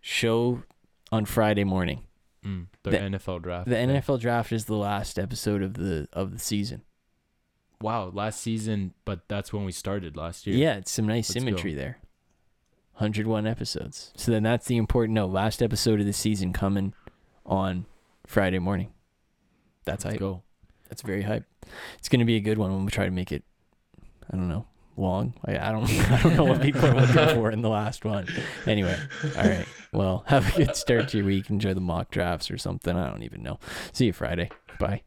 [0.00, 0.62] show
[1.10, 2.00] on Friday morning.
[2.44, 3.68] Mm, the, The- NFL draft.
[3.68, 3.86] The yeah.
[4.00, 6.82] NFL draft is the last episode of the of the season.
[7.80, 10.56] Wow, last season, but that's when we started last year.
[10.56, 11.40] Yeah, it's some nice Let's go.
[11.50, 11.98] symmetry there.
[12.98, 14.12] 101 episodes.
[14.16, 16.94] So then that's the important no, last episode of the season coming
[17.44, 17.86] on
[18.26, 18.92] Friday morning.
[19.84, 20.20] That's let's hype.
[20.20, 20.42] go.
[20.94, 21.44] That's very hype.
[21.98, 23.42] It's going to be a good one when we try to make it
[24.32, 24.64] I don't know,
[24.96, 25.34] long.
[25.44, 28.28] I, I don't I don't know what people are looking for in the last one.
[28.64, 28.96] Anyway,
[29.36, 29.66] all right.
[29.92, 31.50] Well, have a good start to your week.
[31.50, 32.96] Enjoy the mock drafts or something.
[32.96, 33.58] I don't even know.
[33.92, 34.50] See you Friday.
[34.78, 35.02] Bye.